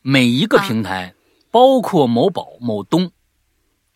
[0.00, 1.12] 每一个啊平台，
[1.50, 3.10] 包括某宝、某东，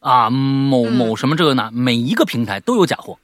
[0.00, 0.92] 啊，某嗯。
[0.92, 3.18] 某什么这个那，每一个平台都有假货，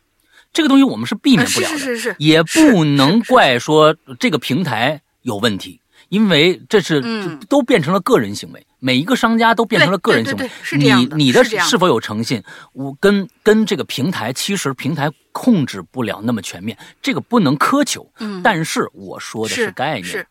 [0.57, 10.51] 这个东西我们是避免啊不了的，是是是是，也不能怪说这个平台有问题，因为这是、嗯都变成了个人行为，每一个商家都变成了个人行为。
[10.79, 12.43] 你你的是否有诚信，
[12.73, 18.11] 我跟跟这个平台，其实平台控制不了那么全面，这个不能苛求。
[18.21, 20.27] 嗯但是我说的是概念。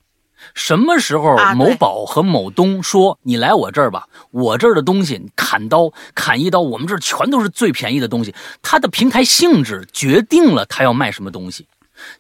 [0.54, 8.34] 是什么时候某宝和某东说你来我这儿吧，我这儿的东西你砍刀砍一刀，我们这儿全都是最便宜的东西。
[8.62, 11.68] 它的平台性质决定了它要卖什么东西，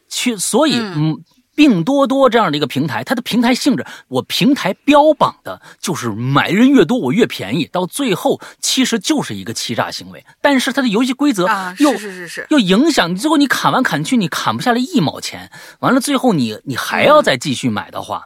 [0.10, 1.23] 去所以嗯。
[1.56, 10.23] 病多多这样的一个平台，它的平台性质，我平台标榜的就是买人越多我越便宜，到最后其实就是一个欺诈行为。
[10.41, 15.49] 但是它的游戏规则啊，又是是是是，又影响你，最后你砍完砍去，你砍不下来一毛钱，
[15.80, 18.26] 完了最后你你还要再继续买的话，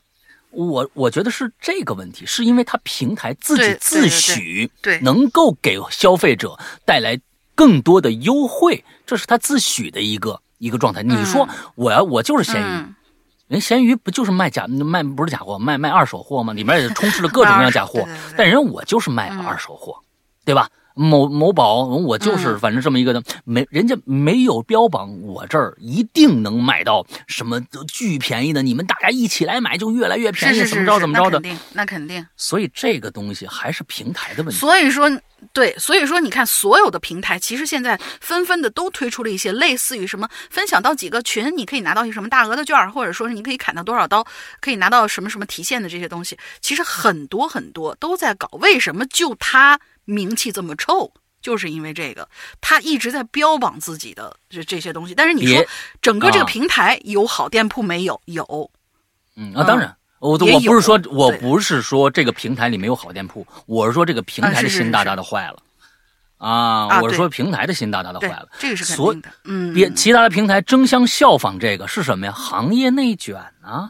[0.50, 7.20] 我我觉得是这个问题，是因为它平台自己自诩对能够给消费者带来
[7.54, 11.04] 更多的优惠，这是它自诩的一个一个状态。
[11.04, 12.86] 你说我要我就是咸鱼。
[13.50, 16.54] 嗯人闲鱼不就是卖假卖不是假货，卖卖二手货吗？
[16.54, 18.08] 里面也充斥了各种各样假货
[18.38, 19.96] 但人我就是卖二手货，
[20.46, 20.70] 对吧？
[21.00, 31.40] 某某宝，我就是嗯反正这么一个的，没人家没有标榜我这儿一定能买到什么巨便宜的，你们大家一起来买就越来越便宜，怎么着怎么着的。
[31.40, 32.28] 那肯定那肯定。
[32.36, 34.60] 所以这个东西还是平台的问题。
[34.60, 35.10] 所以说，
[35.54, 44.26] 对，所以说，你看，所有的平台其实现在纷纷的都推出了一些类似于什么分享到几个群，你可以拿到一些什么大额的券儿，或者说是你可以砍到多少刀，
[44.60, 48.50] 可以拿到什么什么提现的这些东西，其实很多很多都在搞。
[48.60, 49.80] 为什么就他
[50.10, 51.12] 名气这么臭？
[51.42, 52.28] 就是因为这个，
[52.60, 55.16] 他一直在标榜自己的这这些东西。
[55.16, 55.66] 但是你说
[56.02, 58.20] 整个这个啊平台有好店铺没有？
[58.26, 58.70] 有，
[59.38, 65.58] 嗯啊，当然，我我不是说我不是说这个平台里没有好店铺，我是说这个平台的心大大的坏了。
[66.40, 69.30] 啊，啊我是说平台的心大大的坏了。，这个是肯所定的。
[69.46, 72.34] 嗯，别其他的平台争相效仿这个是什么呀？
[72.34, 73.90] 行业内卷啊！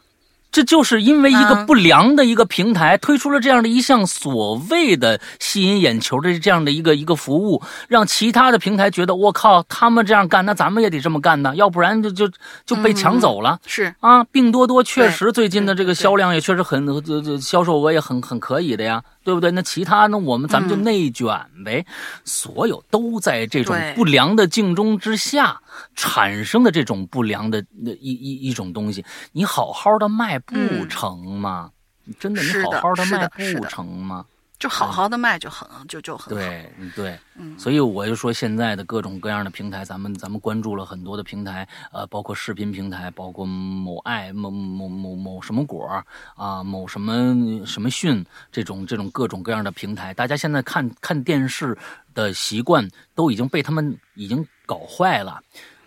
[0.52, 12.30] 这就是因为一个啊不良的一个平台推出了这样的一项所谓的吸引眼球的这样的一个一个服务，让其他的平台觉得我靠，他们这样干，那咱们也得这么干呢，要不然就就
[12.66, 13.60] 就被抢走了。
[13.66, 19.52] 是啊，病多多确实最近的这个销量也确实很，这这销售额也很很可以的呀，对不对？
[19.52, 20.80] 那其他呢，我们咱们就嗯。
[20.90, 21.28] 内卷
[21.64, 21.86] 呗，
[22.24, 25.60] 所有都在这种不良的竞争之下
[25.96, 27.64] 产生的这种不良的
[28.00, 31.72] 一一一种东西，你好好的卖不嗯成吗？
[32.20, 34.26] 真的，你好好的卖不成吗？
[34.58, 36.42] 就好好的卖就很就就很好。
[36.42, 46.04] 对，嗯对，嗯所以我就说现在的各种各样的平台，咱们咱们关注了很多的平台，呃，包括视频平台，包括某爱、某某某某什么果儿
[46.36, 51.78] 啊，某什么什么讯这种这种各种各样的平台，大家现在看看电视
[52.14, 52.86] 的习惯
[53.16, 55.42] 都已经被他们已经搞坏了。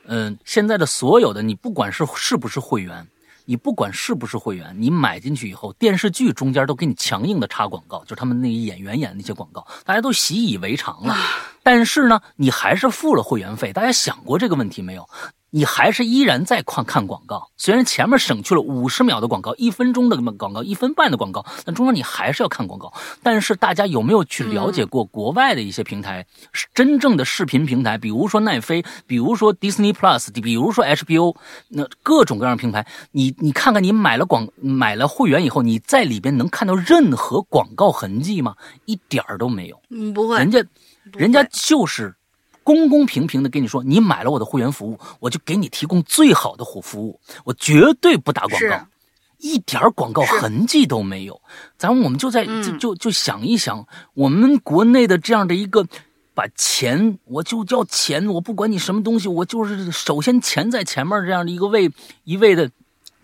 [0.07, 3.07] 嗯，现在的所有的你不管是是不是会员。
[3.45, 11.17] 你不管是不是会员，你买进去以后，电视剧中间都给你强硬的插广告，就是他们那个演员演的那些广告，大家都习以为常了。
[11.61, 15.09] 但是呢，你还是付了会员费，大家想过这个问题没有？
[15.55, 22.91] 你还是依然在看看广告，虽然前面省去了五十秒的广告、一分钟的广告、一分半的广告，但中间你还是要看广告。
[23.23, 31.37] 但是大家有没有去了解过国外的一些平台，是真正的视频平台，比如说奈飞，比如说 Disney Plus，比如说 HBO，
[31.69, 38.57] 那各种各样的平台，你你看看你买了广买了会员以后，你在里边能看到任何广告痕迹吗？
[38.87, 39.79] 一点儿都没有。
[39.91, 40.65] 嗯，不会，人家
[41.13, 42.15] 人家就是
[42.65, 48.87] 公公平平的跟你说，你买了我的会员服务，我就给你提供最好的服服务，我绝对不打广告，
[49.39, 51.41] 一点儿广告痕迹都没有。
[51.77, 55.87] 咱们我们就在就嗯就就想一想，我们国内的这样的一个。
[56.35, 61.93] 把钱，我就要钱，我不管你什么东西，我就是首先钱在前面这样的一个位
[62.25, 62.71] 一位的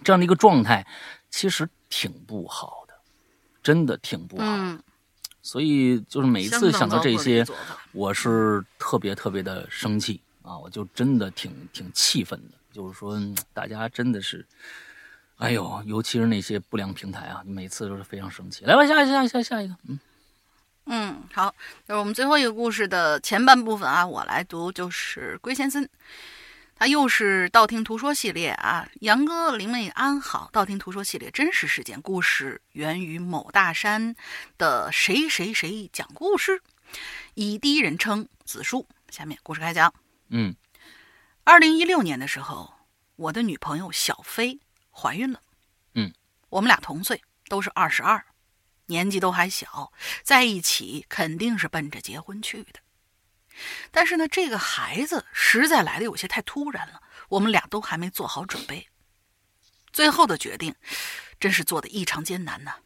[0.05, 0.87] 这样的一个状态，
[1.31, 2.93] 其实挺不好的，
[3.63, 4.51] 真的挺不好的。
[4.51, 4.79] 嗯，
[5.49, 7.43] 所以就是每一次想到这些，
[7.93, 10.59] 我是特别特别的生气啊！
[10.59, 14.45] 我就真的挺挺气愤的，就是说嗯大家真的是，
[15.39, 18.67] 哎呦，尤其是那些不良平台啊，每次都是非常生气。
[18.67, 19.99] 来吧，下一下下下一个，嗯，
[20.85, 21.55] 嗯，好，
[21.87, 25.89] 就是我们最后一个故事的前半部分啊，我来读，就是龟先生。
[26.79, 30.49] 它又是道听途说系列啊，杨哥灵妹安好。
[30.53, 34.15] 道听途说系列真实事件故事源于某大山
[34.57, 36.63] 的谁谁谁讲故事，
[37.35, 38.87] 以第一人称子述。
[39.11, 39.93] 下面故事开讲。
[40.29, 40.55] 嗯，
[41.43, 42.73] 二零一六年的时候，
[43.17, 44.61] 我的女朋友小飞
[44.93, 45.43] 怀孕了。
[45.95, 46.13] 嗯，
[46.49, 48.25] 我们俩同岁，都是二十二，
[48.87, 49.93] 年纪都还小，
[50.23, 52.79] 在一起肯定是奔着结婚去的。
[53.91, 58.89] 但是呢，这个孩子实在来的有些太突然了，我们俩都还没做好准备。
[59.93, 60.75] 最后的决定，
[61.41, 62.77] 真是做的异常艰难呐。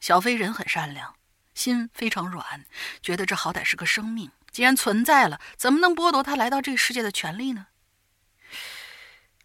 [0.00, 1.14] 小飞人很善良，
[1.54, 2.64] 心非常软，
[3.02, 7.66] 觉得这好歹是个生命，既然存在了，怎么能剥夺他来到这个世界的权利呢？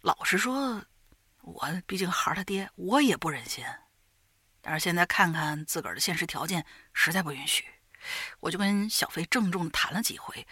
[0.00, 0.84] 老实说，
[1.40, 3.64] 我毕竟孩儿他爹，我也不忍心。
[4.60, 7.64] 但是现在看看自个儿的现实条件，实在不允许。
[8.40, 10.46] 我就跟小飞郑重的谈了几回，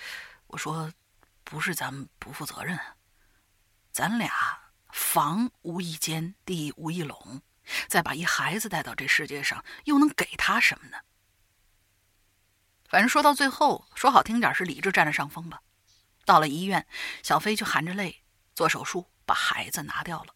[0.48, 0.93] 我说
[1.44, 2.78] ：“不是咱们不负责任，
[3.90, 4.32] 咱俩
[4.93, 7.43] 房无一间，地无一垄，
[7.89, 10.98] 再把一孩子带到这世界上，又能给他什么呢？
[12.89, 15.60] 反正说到最后，说好听点是理智占了上风吧。
[16.24, 16.86] 到了医院，
[17.22, 18.22] 小飞就含着泪
[18.55, 20.35] 做手术，把孩子拿掉了。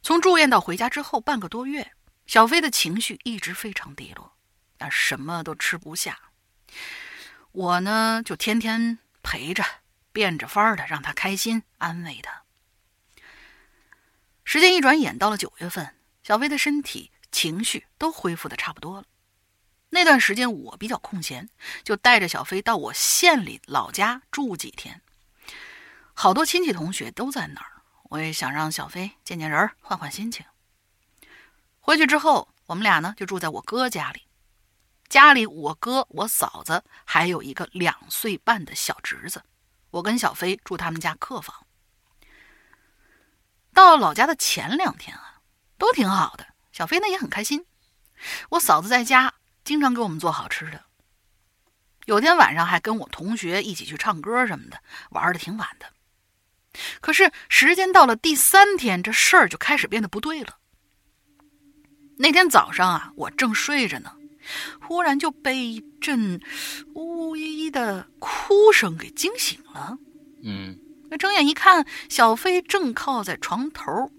[0.00, 1.92] 从住院到回家之后半个多月，
[2.26, 4.36] 小飞的情绪一直非常低落。”
[4.78, 6.18] 但什么都吃不下，
[7.52, 9.64] 我呢就天天陪着，
[10.12, 12.44] 变着法儿的让他开心，安慰他。
[14.44, 19.06] 时间一转眼到了九月份，小飞的身体、情绪都恢复的差不多了。
[19.90, 21.50] 那段时间我比较空闲，
[21.82, 25.02] 就带着小飞到我县里老家住几天。
[26.14, 30.46] 好多亲戚同学都在那儿，我也想让小飞见见人，换换心情。
[31.80, 34.27] 回去之后，我们俩呢就住在我哥家里。
[35.08, 39.42] 家里，我哥、我嫂子还有一个两岁半的小侄子，
[39.90, 41.66] 我跟小飞住他们家客房。
[43.72, 45.40] 到老家的前两天啊，
[45.78, 47.64] 都挺好的，小飞呢也很开心。
[48.50, 49.32] 我嫂子在家
[49.64, 50.84] 经常给我们做好吃的，
[52.04, 55.86] 有天晚上还跟我同学一起去唱歌什么的，玩的挺晚的。
[57.00, 60.58] 可是时间到了第三天，这事儿就开始变得不对了。
[62.18, 64.14] 那天早上啊，我正睡着呢。
[64.80, 66.40] 忽然就被一阵
[66.94, 67.36] 呜呜
[67.70, 69.98] 的哭声给惊醒了。
[70.42, 70.78] 嗯，
[71.10, 74.10] 那睁眼一看，小飞正靠在床头，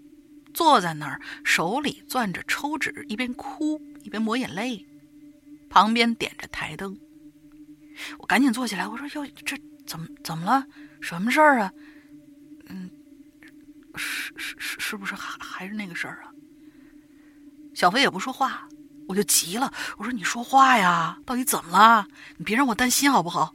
[0.52, 4.86] 坐在那儿，手里攥着抽纸，一边哭一边抹眼泪，
[5.68, 6.98] 旁边点着台灯。
[8.18, 10.66] 我赶紧坐起来，我说：“哟，这怎么怎么了？
[11.00, 11.72] 什么事儿啊？
[12.68, 12.90] 嗯，
[13.94, 16.32] 是是是，是不是还还是那个事儿啊？”
[17.74, 18.68] 小飞也不说话。
[19.10, 22.06] 我就急了，我说：“你说话呀，到底怎么了？
[22.36, 23.52] 你别让我担心好不好？”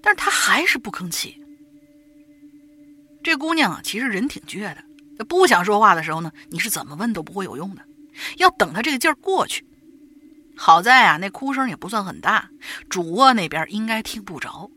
[0.00, 1.38] 但是他还是不吭气。
[3.22, 7.82] 这姑娘啊，其实人挺倔的，不想说话的时候呢，你是怎么问都不会有用的，
[8.38, 9.66] 要等她这个劲儿过去。
[10.56, 12.48] 好在啊，那哭声也不算很大，
[12.88, 14.70] 主卧那边应该听不着。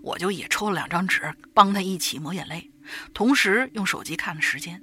[0.00, 2.70] 我就也抽了两张纸，帮她一起抹眼泪，
[3.12, 4.80] 同时用手机看了时间。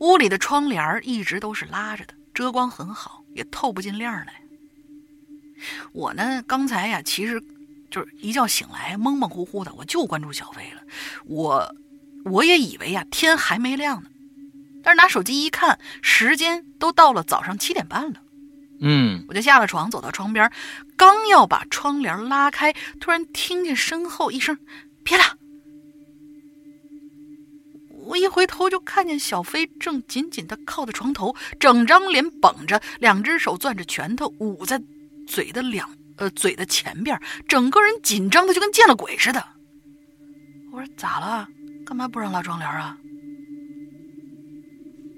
[0.00, 4.42] 屋里的窗帘一直都是拉着的，遮光很好，也透不进亮来。
[5.92, 7.42] 我呢，刚才呀，其实
[7.90, 10.82] 就是一觉醒来蒙蒙糊糊的，我就关注小飞了。
[11.24, 11.74] 我
[12.24, 14.10] 我也以为呀，天还没亮呢，
[14.82, 18.20] 但是拿手机一看，时间都到了早上七点半了。
[18.80, 20.52] 嗯，我就下了床，走到窗边，
[20.94, 24.58] 刚要把窗帘拉开，突然听见身后一声
[25.02, 25.24] “别了”。
[28.06, 34.80] 我一回头就看见小飞正紧紧地靠在床头，整张脸绷着，两只手攥着拳头捂在
[35.26, 39.44] 嘴的两呃嘴的前边，整个人紧张的就跟见了鬼似的。
[40.72, 41.48] 我说咋了？
[41.84, 42.96] 干嘛不让拉窗帘啊？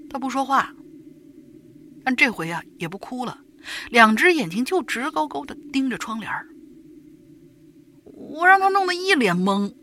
[0.09, 0.73] 他不说话，
[2.03, 3.37] 但这回啊也不哭了，
[3.91, 6.31] 两只眼睛就直勾勾的盯着窗帘。
[8.03, 9.73] 我让他弄得一脸懵。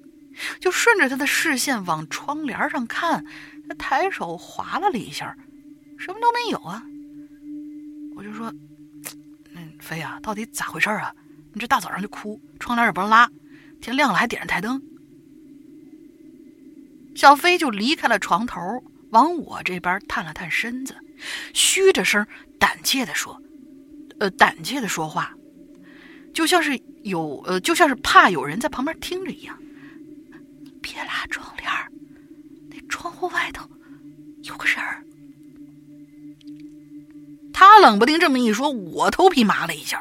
[0.60, 3.24] 就顺着他的视线往窗帘上看，
[3.68, 5.36] 他抬手划拉了一下，
[5.98, 6.82] 什么都没有啊。
[8.14, 8.52] 我就说
[9.54, 11.14] ：“嗯，飞呀，到底咋回事啊？
[11.52, 13.30] 你这大早上就哭，窗帘也不让拉，
[13.80, 14.80] 天亮了还点着台灯。”
[17.14, 18.60] 小飞就离开了床头，
[19.10, 20.96] 往我这边探了探身子，
[21.54, 22.26] 嘘着声，
[22.58, 23.40] 胆怯的说
[24.20, 25.34] ：“呃，胆怯的说话，
[26.34, 29.58] 就像是有呃，就像是怕有人在旁边听着一样。”
[30.86, 31.68] 别拉窗帘
[32.70, 33.68] 那窗户外头
[34.44, 35.02] 有个人儿。
[37.52, 40.00] 他冷不丁这么一说，我头皮麻了一下，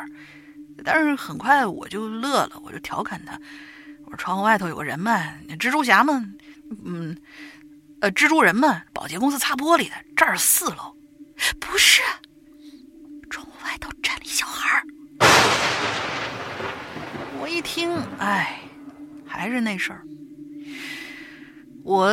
[0.84, 3.34] 但是很快我就乐了，我就调侃他，
[4.04, 6.24] 我说：“窗户外头有个人嘛，蜘蛛侠嘛，
[6.84, 7.18] 嗯，
[8.02, 10.96] 呃，蜘蛛人嘛，保洁公司擦玻璃的，这儿四楼，
[11.60, 12.04] 不是，
[13.32, 14.86] 窗户外头站了一小孩儿。
[17.40, 18.60] 我一听，哎，
[19.26, 20.04] 还是那事儿，
[21.86, 22.12] 我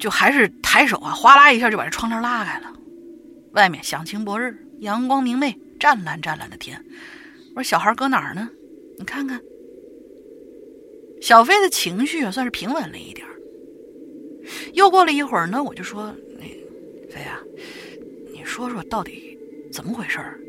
[0.00, 2.72] 就还是抬手啊，哗啦一下就把这窗帘拉开了。
[3.52, 6.84] 外面响晴博日，阳光明媚，湛蓝湛蓝的天。
[7.54, 8.50] 我说小孩搁哪儿呢？
[8.98, 9.40] 你看看。
[11.20, 13.24] 小飞的情绪啊，算是平稳了一点
[14.74, 16.42] 又过了一会儿呢，我就说：“那
[17.08, 17.38] 飞啊，
[18.32, 19.38] 你说说到底
[19.70, 20.40] 怎么回事儿？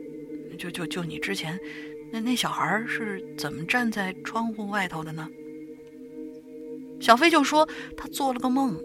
[0.57, 1.59] 就就就你之前。”
[2.11, 5.27] 那那小孩是怎么站在窗户外头的呢？
[7.03, 7.67] 小飞就说
[7.97, 8.79] 他做了个梦，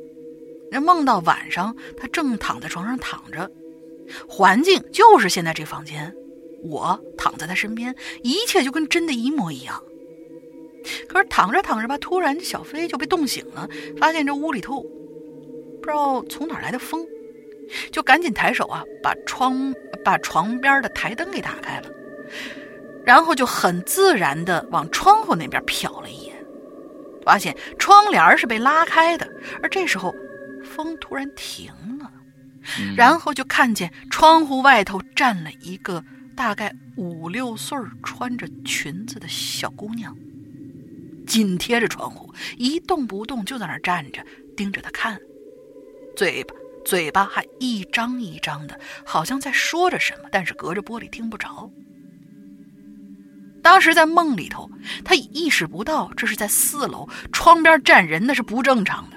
[0.73, 3.49] 那梦到晚上他正躺在床上躺着，
[4.28, 6.12] 环境就是现在这房间，
[6.65, 9.81] 我躺在他身边，一切就跟真的一模一样。
[11.09, 17.07] 可是躺着躺着吧，突然小飞就被冻醒了，发现这屋里头不知道从哪来的风，
[17.93, 19.73] 就赶紧抬手啊，把窗
[20.05, 21.89] 把床边的台灯给打开了。
[23.05, 26.27] 然后就很自然的往窗户那边瞟了一眼，
[27.28, 29.30] 发现窗帘是被拉开的，
[29.62, 30.16] 而这时候
[30.64, 32.10] 风突然停了，
[32.96, 36.02] 然后就看见窗户外头站了一个
[36.34, 40.16] 大概五六岁、穿着裙子的小姑娘，
[41.26, 44.24] 紧贴着窗户一动不动，就在那儿站着
[44.56, 45.20] 盯着他看，
[46.16, 51.70] 嘴巴嘴巴还一张一张的，好像在说着什么，但是隔着玻璃听不着。
[53.69, 54.70] 当时在梦里头，
[55.05, 59.16] 他意识不到这是在四楼窗边站人，那是不正常的，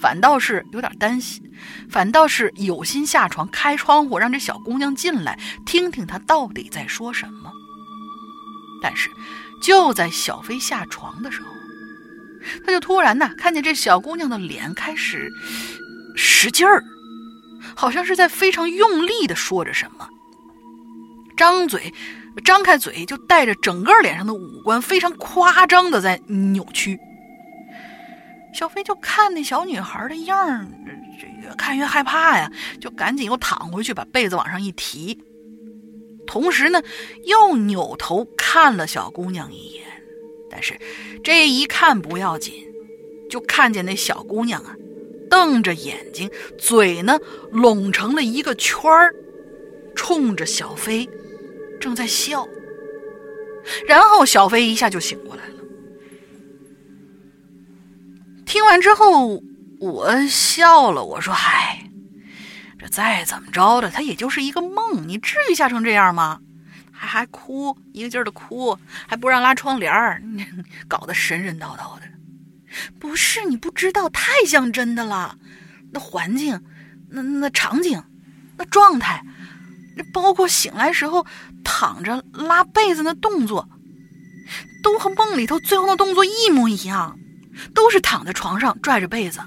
[0.00, 1.42] 反倒是有点担心，
[1.90, 7.52] 反倒是有心下床开窗户，让这小姑娘进来听听她到底在说什么。
[8.80, 9.10] 但是
[9.62, 11.48] 就在小飞下床的时候，
[12.64, 15.30] 他就突然呢看见这小姑娘的脸开始
[16.16, 16.82] 使劲儿，
[17.76, 20.08] 好像是在非常用力的说着什么，
[21.36, 21.92] 张嘴。
[22.44, 26.98] 张开嘴，就带着整个脸上的五官非常夸张的在扭曲。
[28.54, 30.66] 小飞就看那小女孩的样儿，
[31.20, 35.18] 这越看越害怕呀，就赶紧又躺回去，把被子往上一提，
[36.26, 36.82] 同时呢，
[37.24, 39.84] 又扭头看了小姑娘一眼。
[40.50, 40.78] 但是
[41.24, 42.52] 这一看不要紧，
[43.30, 44.76] 就看见那小姑娘啊，
[45.30, 47.18] 瞪着眼睛，嘴呢
[47.50, 49.14] 拢成了一个圈儿，
[49.94, 51.08] 冲着小飞。
[51.82, 52.46] 正在笑，
[53.88, 55.54] 然后小飞一下就醒过来了。
[58.46, 59.42] 听完之后，
[59.80, 61.90] 我笑了，我说：“嗨，
[62.78, 66.40] 这再怎么着的，他也就是一个梦，你至于吓成这样吗？
[66.92, 68.78] 还还哭，一个劲儿的哭，
[69.08, 70.22] 还不让拉窗帘儿，
[70.86, 72.02] 搞得神神叨叨的。
[73.00, 75.36] 不是你不知道，太像真的了，
[75.90, 76.62] 那环境，
[77.10, 78.00] 那那场景，
[78.56, 79.24] 那状态。”
[79.94, 81.26] 那包括醒来时候
[81.64, 83.68] 躺着拉被子那动作，
[84.82, 87.18] 都和梦里头最后的动作一模一样，
[87.74, 89.40] 都是躺在床上拽着被子。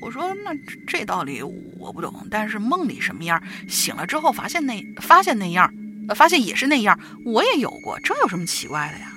[0.00, 0.50] 我说那
[0.86, 1.40] 这道理
[1.78, 5.72] 我不懂，但是梦里什么样，醒了之后发现那发现那样，
[6.16, 9.12] 发现也是那样，我也有过，这有什么奇怪的呀？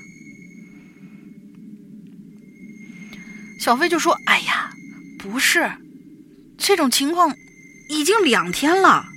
[3.59, 4.69] 小飞就说：“哎呀，
[5.17, 5.71] 不是，
[6.55, 7.35] 这种情况
[7.89, 9.07] 已经两天了。”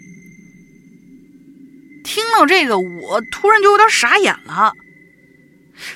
[2.09, 4.73] 听到这个，我突然就有点傻眼了。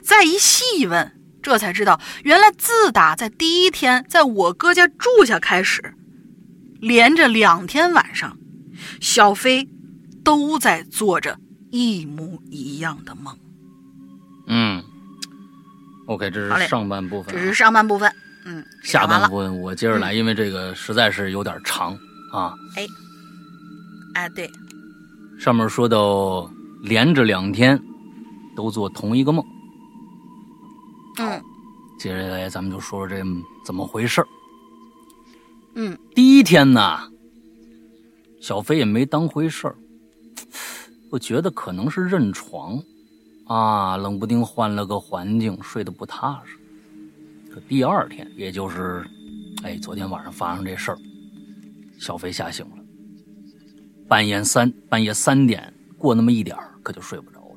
[0.02, 5.94] 再一细问，这才知道，原来自打在第一天在我哥家住下开始，
[6.80, 8.36] 连着两天晚上，
[9.00, 9.66] 小飞
[10.22, 11.38] 都在做着
[11.70, 13.34] 一模一样的梦。
[14.48, 14.84] 嗯
[16.08, 17.34] ，OK，这是上半部分。
[17.34, 18.12] 这是上半部分。
[18.44, 21.98] 嗯，下半部分我接着来，因为这个实在是有点长
[22.32, 22.52] 啊。
[22.76, 22.86] 哎，
[24.14, 24.50] 哎，对。
[25.42, 26.48] 上面说到
[26.82, 27.76] 连着两天
[28.54, 29.44] 都做同一个梦，
[31.18, 31.42] 嗯，
[31.98, 33.20] 接下来咱们就说说这
[33.64, 34.24] 怎么回事
[35.74, 37.10] 嗯，第一天呢，
[38.40, 39.74] 小飞也没当回事儿，
[41.10, 42.80] 我觉得可能是认床
[43.46, 46.56] 啊，冷不丁换了个环境，睡得不踏实。
[47.52, 49.04] 可第二天，也就是
[49.64, 50.98] 哎昨天晚上发生这事儿，
[51.98, 52.81] 小飞吓醒了。
[54.12, 57.56] 半夜三半夜三点过那么一点可就睡不着了。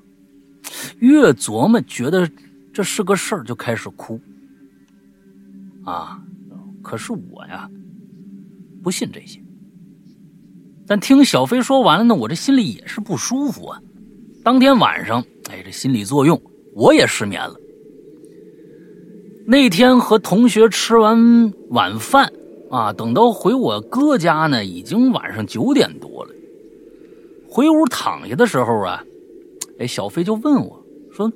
[0.99, 2.29] 越琢磨，觉得
[2.73, 4.17] 这是个事儿，就开始哭。
[5.83, 6.17] 啊，
[6.81, 7.69] 可是我呀，
[8.81, 9.41] 不信这些。
[10.87, 13.81] 但听小飞说完了呢，我这心里也是不舒服啊。
[14.41, 16.41] 当天晚上，哎，这心理作用，
[16.73, 17.53] 我也失眠了。
[19.45, 22.31] 那天和同学吃完晚饭
[22.71, 26.31] 啊，等到回我哥家呢，已经晚上九点多了。
[27.55, 29.01] 回屋躺下的时候啊，
[29.79, 31.31] 哎，小飞就问我说：“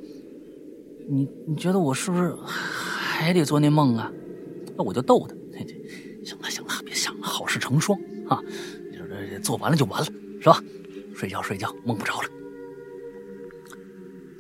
[1.08, 4.12] 你你觉得我是不是还得做那梦啊？”
[4.76, 5.34] 那我就逗他
[6.26, 7.98] ：“行了行了，别想了，好事成双
[8.28, 8.38] 啊，
[8.92, 10.08] 你说这做完了就完了，
[10.42, 10.62] 是吧？
[11.16, 12.28] 睡觉睡觉，梦不着了。”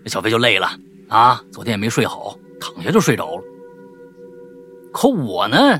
[0.08, 0.68] 小飞就累了
[1.08, 3.44] 啊，昨天也没睡好，躺下就睡着了。
[4.92, 5.80] 可我呢，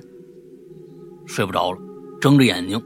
[1.26, 1.80] 睡不着了，
[2.22, 2.82] 睁着眼睛，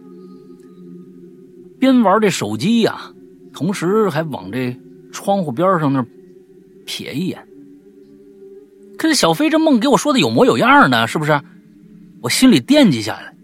[1.83, 3.11] 边玩这手机呀，
[3.51, 4.73] 同时还往这
[5.11, 6.01] 窗户边上那
[6.85, 7.45] 瞥一眼。
[8.97, 11.37] 可是小飞这梦给我说的有模有样的，是不是？
[12.21, 13.35] 我心里惦记下来，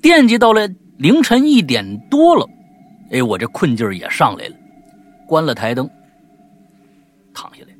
[0.00, 0.66] 惦记到了
[0.96, 2.48] 凌晨一点多了，
[3.10, 4.56] 哎，我这困劲儿也上来了，
[5.28, 5.86] 关了台灯，
[7.34, 7.76] 躺下来，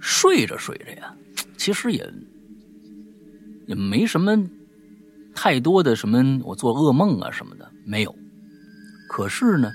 [0.00, 1.14] 睡着睡着呀。
[1.58, 2.10] 其实也
[3.66, 4.34] 也没什么
[5.34, 8.14] 太多的什么，我做噩梦啊什么的没有。
[9.08, 9.70] 可是呢，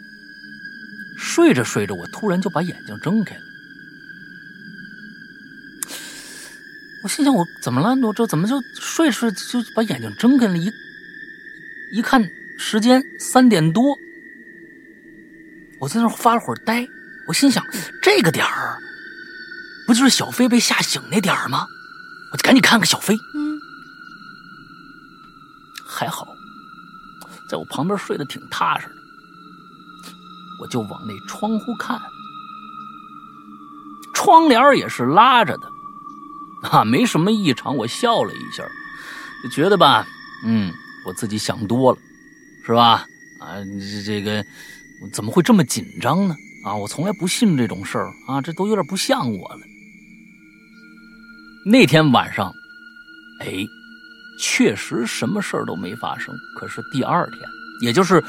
[1.18, 3.42] 睡着睡着，我突然就把眼睛睁开了。
[7.04, 7.96] 我心想，我怎么了？
[8.08, 10.58] 我这怎么就睡睡就把眼睛睁开了？
[10.58, 10.72] 一
[11.94, 12.28] 一看
[12.58, 13.84] 时间三点多，
[15.80, 16.88] 我在那发了会儿呆。
[17.28, 17.64] 我心想，
[18.02, 18.80] 这个点儿
[19.86, 21.68] 不就是小飞被吓醒那点儿吗？
[22.32, 23.60] 我就赶紧看看小飞，嗯，
[25.98, 26.28] 还好，
[27.50, 28.96] 在我旁边睡得挺踏实的。
[30.60, 32.02] 我就往那窗户看，
[34.14, 35.70] 窗帘也是拉着的，
[36.70, 37.78] 啊，没什么异常。
[37.78, 38.64] 我笑了一下，
[39.42, 40.06] 就觉得吧，
[40.44, 40.74] 嗯，
[41.06, 41.98] 我自己想多了，
[42.66, 43.06] 是吧？
[43.40, 44.46] 啊，这这个
[45.14, 46.36] 怎么会这么紧张呢？
[46.66, 49.60] 啊，我从来不信这种事儿啊，这都有点不像我了。
[51.66, 52.52] 那天晚上，
[53.40, 53.66] 哎，
[54.38, 56.34] 确实什么事儿都没发生。
[56.58, 57.40] 可是第二天，
[57.82, 58.24] 也就是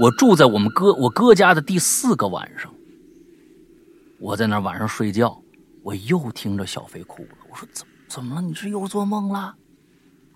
[0.00, 2.72] 我住在我们哥我哥家的第四个晚上，
[4.18, 5.40] 我在那晚上睡觉，
[5.82, 7.30] 我又听着小飞哭了。
[7.50, 8.42] 我说：“怎怎么了？
[8.42, 9.54] 你是又做梦了？”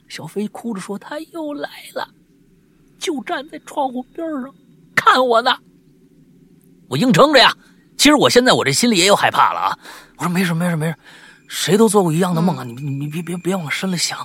[0.09, 2.09] 小飞哭着说：“他又来了，
[2.99, 4.55] 就站在窗户边上
[4.94, 5.57] 看我呢。”
[6.89, 7.57] 我硬撑着呀。
[7.97, 9.78] 其实我现在我这心里也有害怕了啊。
[10.16, 10.97] 我说：“没事，没事，没事。”
[11.49, 12.65] 谁都做过一样的梦啊！
[12.65, 14.19] 你你你别别别往深了想。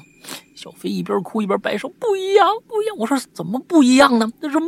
[0.57, 2.97] 小飞一边哭一边摆手，不一样，不一样。
[2.97, 4.27] 我说怎么不一样呢？
[4.39, 4.67] 那是梦，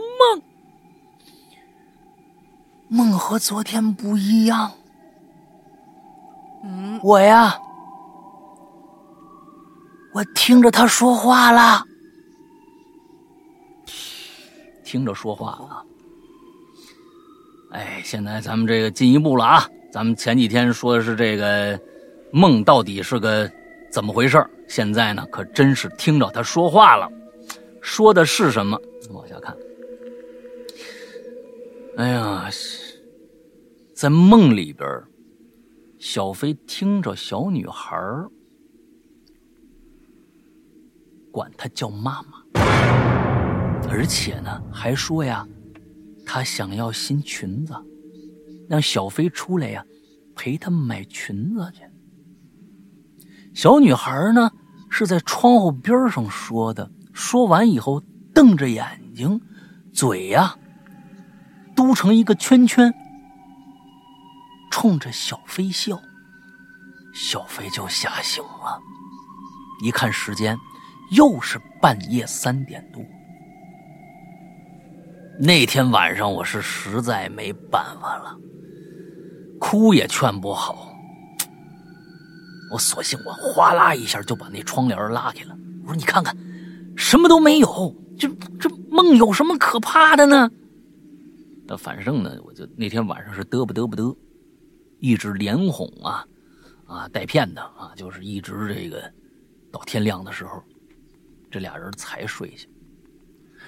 [2.88, 4.72] 梦和昨天不一样。
[6.64, 7.60] 嗯，我呀，
[10.14, 11.84] 我听着他说话了，
[14.84, 15.84] 听着说话了。
[17.72, 19.68] 哎，现在咱们这个进一步了啊！
[19.92, 21.80] 咱们前几天说的是这个。
[22.32, 23.52] 梦到底是个
[23.92, 27.12] 怎么回事现在呢，可真是听着他说话了，
[27.82, 28.80] 说的是什么？
[29.10, 29.58] 往下看。
[31.98, 32.48] 哎呀，
[33.96, 34.88] 在梦里边，
[35.98, 38.00] 小飞听着小女孩
[41.32, 42.44] 管她叫妈妈，
[43.90, 45.46] 而且呢，还说呀，
[46.26, 47.74] 她想要新裙子，
[48.70, 49.84] 让小飞出来呀，
[50.36, 51.82] 陪她买裙子去。
[53.54, 54.50] 小女孩呢，
[54.90, 56.90] 是在窗户边上说的。
[57.14, 58.02] 说完以后，
[58.34, 58.86] 瞪着眼
[59.16, 59.42] 睛，
[59.94, 60.56] 嘴呀
[61.76, 62.94] 嘟成一个圈圈，
[64.72, 66.00] 冲着小飞笑。
[67.14, 68.80] 小飞就吓醒了，
[69.84, 70.58] 一看时间，
[71.12, 73.04] 又是半夜三点多。
[75.40, 78.38] 那天晚上我是实在没办法了，
[79.60, 80.89] 哭也劝不好。
[82.72, 85.58] 我索性我哗啦一下就把那窗帘拉开了。
[85.84, 86.36] 我说：“你看看，
[86.96, 88.28] 什么都没有，这
[88.60, 90.50] 这梦有什么可怕的呢？”
[91.66, 94.16] 那反正呢，我就那天晚上是嘚不嘚不嘚，
[95.00, 96.26] 一直连哄啊
[96.86, 99.02] 啊带骗的啊，就是一直这个
[99.72, 100.64] 到天亮的时候，
[101.52, 102.68] 这俩人才睡下。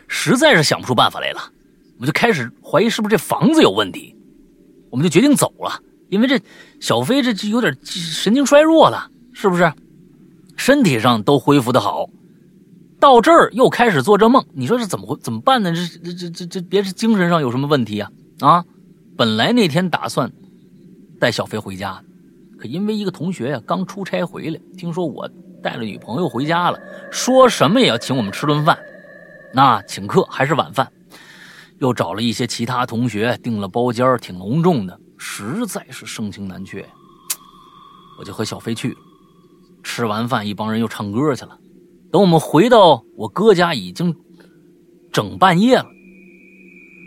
[0.08, 1.40] 实在是想不出办法来了，
[2.00, 4.16] 我就开始怀疑是不是这房子有问题，
[4.90, 5.80] 我们就决定走了。
[6.12, 6.38] 因为这
[6.82, 9.72] 小飞这就有点神经衰弱了，是不是？
[10.58, 12.10] 身体上都恢复的好，
[13.00, 15.74] 到这儿又开始做这梦，你说这怎么会怎么办呢？
[15.74, 18.12] 这这这这这别是精神上有什么问题啊？
[18.42, 18.66] 啊！
[19.18, 20.30] 本来那天打算
[21.18, 22.04] 带小飞回家，
[22.60, 25.28] 可因为一个同学呀刚出差回来，听说我
[25.64, 26.80] 带了女朋友回家了，
[27.10, 28.78] 说什么也要请我们吃顿饭，
[29.54, 30.92] 那请客还是晚饭，
[31.80, 35.00] 又找了一些其他同学订了包间，挺隆重的。
[35.24, 36.90] 实在是盛情难却，
[38.18, 38.98] 我就和小飞去了。
[39.84, 41.60] 吃完饭，一帮人又唱歌去了。
[42.12, 44.16] 等我们回到我哥家，已经
[45.14, 45.86] 整半夜了。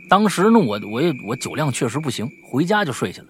[0.09, 3.27] 当时呢，我我也我酒量确实不行，回家就睡去了。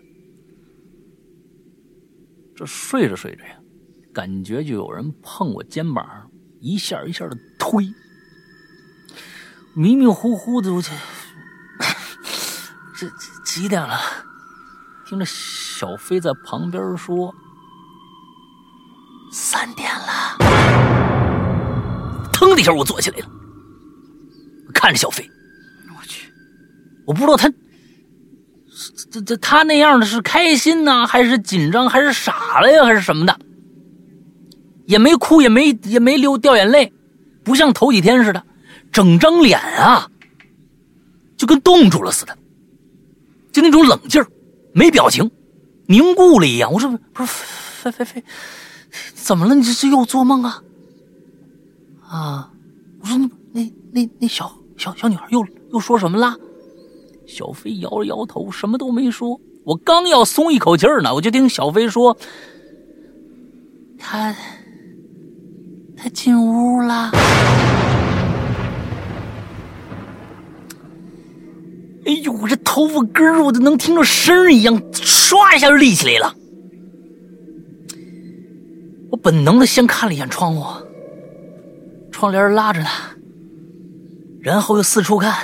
[2.55, 3.56] 这睡着睡着呀，
[4.12, 6.31] 感觉就有人碰我肩膀，
[6.61, 7.89] 一下一下的推。
[9.74, 10.93] 迷迷糊糊的， 我去
[12.94, 13.09] 这
[13.44, 13.98] 几点了？
[15.07, 17.35] 听着小飞在旁边说
[19.31, 20.39] ：“三点了。”
[22.33, 23.27] 腾的一下，我坐起来了，
[24.73, 25.29] 看着小飞。
[25.89, 26.33] 我去，
[27.07, 27.53] 我不知道他
[29.11, 33.39] 这这他那样的是开心呢，还是紧张，还是傻了呀，还是什么的？
[34.87, 36.93] 也没哭，也没也没流掉眼泪，
[37.45, 38.43] 不像头几天似的。
[38.91, 40.09] 整张脸啊，
[41.37, 42.37] 就跟冻住了似的，
[43.53, 44.27] 就那种冷劲儿，
[44.75, 45.31] 没表情，
[45.87, 46.73] 凝固了一样。
[46.73, 47.33] 我说不是，
[47.83, 48.25] 飞飞飞，
[49.15, 49.55] 怎么了？
[49.55, 50.63] 你这是又做梦啊？
[52.07, 52.51] 啊！
[53.01, 56.37] 我说那那那那小小小女孩又又说什么了？
[57.27, 59.41] 小飞摇了摇头，什么都没说。
[59.65, 62.17] 我刚要松一口气呢，我就听小飞说
[63.99, 64.35] ：“他
[65.97, 67.11] 他进屋了。”
[72.07, 76.35] 哎呦，我这头发根儿，我都能听着声一样，唰一下就立起来了。
[79.11, 80.65] 我本能的先看了一眼窗户，
[82.13, 82.89] 窗帘拉着呢，
[84.41, 85.35] 然后又四处看。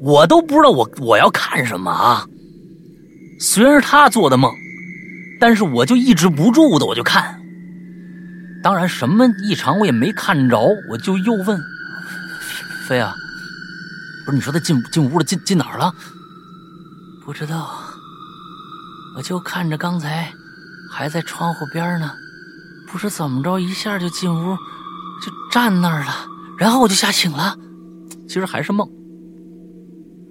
[0.00, 2.26] 我都不知道我我要看什么啊。
[3.40, 4.52] 虽然是他做的梦，
[5.40, 7.40] 但是我就抑制不住的，我就看。
[8.62, 10.60] 当然什么异常我也没看着，
[10.90, 11.60] 我就又问
[12.86, 13.16] 飞啊。
[14.24, 15.94] 不是你说他进进屋了，进进哪儿了？
[17.24, 17.78] 不知道，
[19.16, 20.32] 我就看着刚才
[20.90, 22.12] 还在窗户边呢，
[22.88, 24.56] 不知怎么着一下就进屋，
[25.20, 26.26] 就站那儿了，
[26.58, 27.56] 然后我就吓醒了。
[28.28, 28.88] 其实还是梦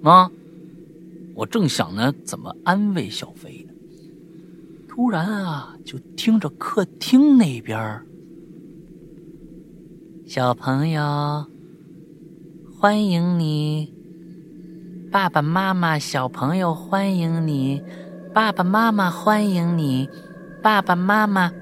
[0.02, 0.30] 啊！
[1.34, 3.72] 我正想呢怎么安慰小飞呢，
[4.88, 8.04] 突然啊，就听着客厅那边
[10.26, 11.46] 小朋友。
[12.82, 13.94] 欢迎你，
[15.12, 17.80] 爸爸妈妈，小朋友欢迎你，
[18.34, 20.10] 爸爸妈妈欢迎你，
[20.60, 21.52] 爸爸妈妈。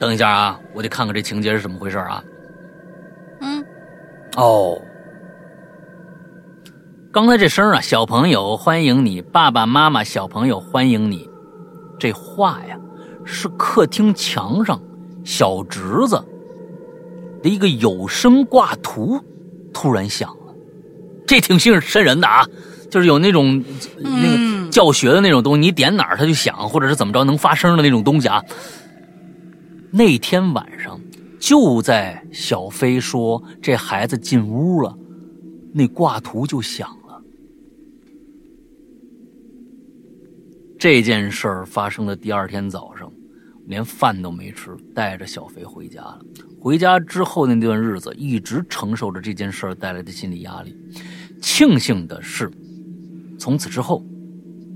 [0.00, 2.24] 等一下啊，我得看看这情节是怎么回事啊。
[3.42, 3.62] 嗯，
[4.38, 4.80] 哦，
[7.12, 11.28] 刚才这声啊，小朋友欢迎你，爸爸妈妈，小朋友欢迎你，
[11.98, 12.80] 这话呀，
[13.22, 14.80] 是客厅墙上
[15.26, 16.18] 小侄子。
[17.42, 19.20] 的一个有声挂图
[19.72, 20.54] 突然响了，
[21.26, 22.44] 这挺信瘆人的啊！
[22.90, 23.64] 就是有那种
[23.98, 28.42] 那个教学的那种东西，你点哪儿它就响，或者是怎么着能发声的那种东西啊。
[29.92, 31.00] 那天晚上
[31.38, 34.96] 就在小飞说这孩子进屋了，
[35.72, 37.22] 那挂图就响了。
[40.78, 43.10] 这件事儿发生的第二天早上，
[43.70, 46.20] 连饭都没吃，带着小飞回家了。
[46.60, 50.76] 回家之后那段日子，一直承受着这件事带来的心理压力。
[51.40, 52.50] 庆幸的是，
[53.38, 54.04] 从此之后，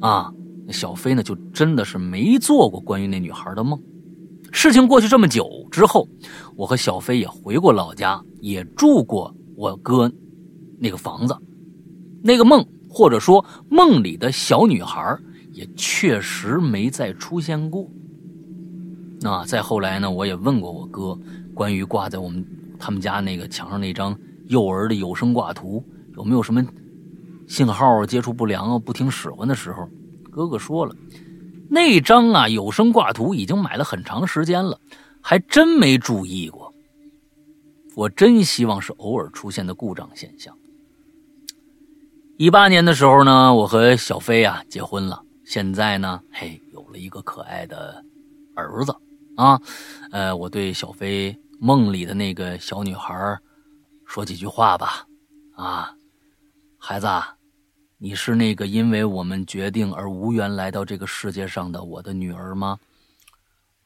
[0.01, 0.33] 啊，
[0.71, 3.79] 小飞呢就真的是没做过关于那女孩的梦。
[4.53, 6.09] 事情过去这么久之后，
[6.55, 10.11] 我和小飞也回过老家，也住过我哥
[10.79, 11.37] 那个房子。
[12.23, 15.19] 那个梦，或者说梦里的小女孩，
[15.51, 17.91] 也确实没再出现过。
[19.25, 21.19] 那再后来呢，我也问过我哥。
[21.55, 22.45] 关于挂在我们
[22.79, 24.15] 他们家那个墙上那张
[24.49, 25.83] 幼儿的有声挂图，
[26.15, 26.63] 有没有什么
[27.49, 29.89] 信号接触不良啊、不听使唤的时候？
[30.31, 30.95] 哥哥说了，
[31.71, 34.79] 那张啊有声挂图已经买了很长时间了，
[35.23, 36.75] 还真没注意过。
[37.95, 40.55] 我真希望是偶尔出现的故障现象。
[42.37, 48.05] 一八年的时候呢，我和小飞啊结婚了，现在呢，嘿，有了一个可爱的
[48.55, 48.95] 儿子
[49.37, 49.61] 啊。
[50.11, 51.39] 呃，我对小飞。
[51.61, 53.39] 梦里的那个小女孩，
[54.05, 55.07] 说几句话吧，
[55.55, 55.97] 啊，
[56.77, 57.09] 孩子，
[57.97, 62.79] 你是那个因为我们决定而无缘来到这个世界上的我的女儿吗？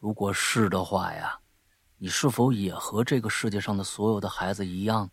[0.00, 1.38] 如果是的话呀，
[1.98, 5.08] 你是否也和这个世界上的所有的孩子一样，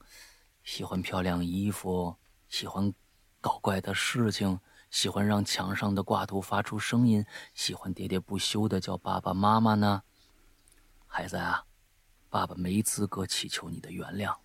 [0.63, 2.15] 喜欢漂亮衣服，
[2.49, 2.91] 喜欢
[3.41, 4.59] 搞怪的事情，
[4.89, 10.01] 喜欢让墙上的挂图发出声音，喜欢喋喋不休的叫爸爸妈妈呢？
[11.15, 11.63] 孩子啊。
[12.29, 14.35] 爸爸没资格祈求你的原谅，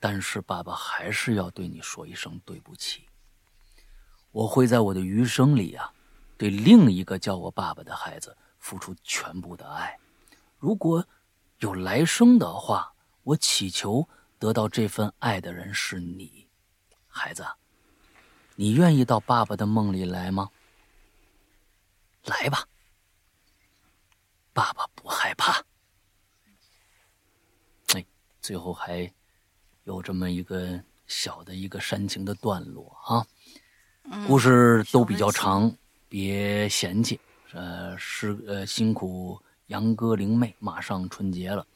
[0.00, 3.06] 但是爸爸还是要对你说一声对不起。
[4.30, 5.92] 我会在我的余生里啊，
[6.38, 9.98] 对另一个叫我爸爸的孩子付出全部的爱。
[10.58, 11.06] 如果
[11.58, 16.48] 有来生的话，我祈求得到这份爱的人是你，
[17.06, 17.46] 孩子。
[18.54, 20.50] 你愿意到爸爸的梦里来吗？
[22.24, 22.66] 来吧，
[24.54, 25.62] 爸爸不害怕。
[28.46, 29.10] 哎，最后还
[29.82, 33.26] 有这么一个小的一个煽情的段落啊。
[34.28, 35.72] 故事都比较长，
[36.08, 37.18] 别嫌弃。
[37.52, 39.36] 呃，是呃，辛苦
[39.66, 41.66] 杨哥灵妹，马上春节了，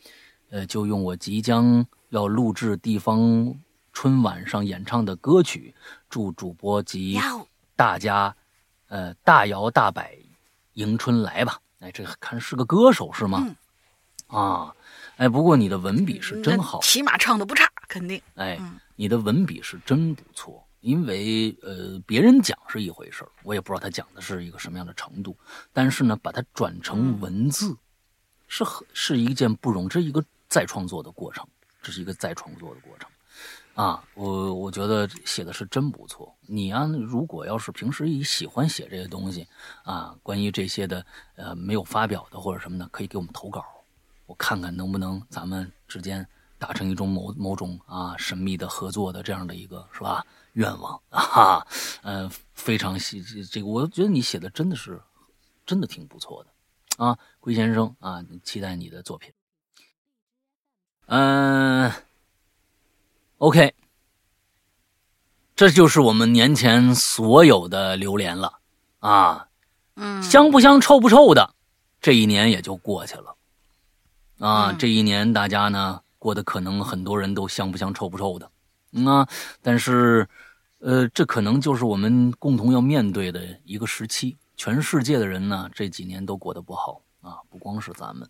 [0.51, 3.53] 呃，就用我即将要录制地方
[3.93, 5.75] 春晚上演唱的歌曲，
[6.09, 7.19] 祝主播及
[7.75, 8.37] 大家，
[8.87, 10.17] 呃，大摇大摆
[10.75, 11.59] 迎春来吧。
[11.81, 13.57] 哎，这看是个歌手是吗？
[14.29, 14.73] 啊，
[15.21, 18.19] 哎，不过你的文笔是真好，起码唱的不差，肯定。
[18.37, 18.59] 哎，
[18.97, 20.67] 你的文笔是真不错。
[20.81, 25.37] 因为呃，别人讲是一回事我也不知道他讲的是一个什么样的程度。
[25.75, 27.77] 但是呢，把它转成文字，
[28.49, 31.47] 是很是一件不容，这是一个再创作的过程，
[31.83, 33.11] 这是一个再创作的过程，
[33.75, 36.35] 啊，我我觉得写的是真不错。
[36.47, 39.47] 你啊，如果要是平时也喜欢写这些东西
[39.83, 41.05] 啊，关于这些的
[41.37, 43.63] 呃没有发表的或者什么的，可以给我们投稿，
[44.31, 46.25] 我看看能不能咱们之间
[46.57, 50.25] 达成一种某某种啊神秘的合作的这样的一个是吧？
[50.53, 51.67] 愿望 啊，
[52.03, 53.21] 嗯，非常细
[53.51, 55.03] 这个，我觉得你写的真的是，
[55.67, 59.33] 真的挺不错的，啊，龟先生啊，期待你的作品。
[61.07, 61.93] 嗯
[63.39, 63.75] ，OK，
[65.57, 68.61] 这就是我们年前所有的榴莲了
[69.01, 69.49] 啊，
[69.97, 71.53] 嗯，香不香，臭不臭的，
[72.01, 73.35] 这一年也就过去了，
[74.41, 78.51] 啊，这一年大家呢过得可能很多人都香不香，臭不臭的。
[78.93, 79.29] 嗯啊，
[79.63, 80.27] 但是，
[80.79, 84.37] 呃，这可能就是我们共同要面对的一个时期。
[84.57, 88.29] 全世界的人呢，这几年都过得不好啊，不光是咱们。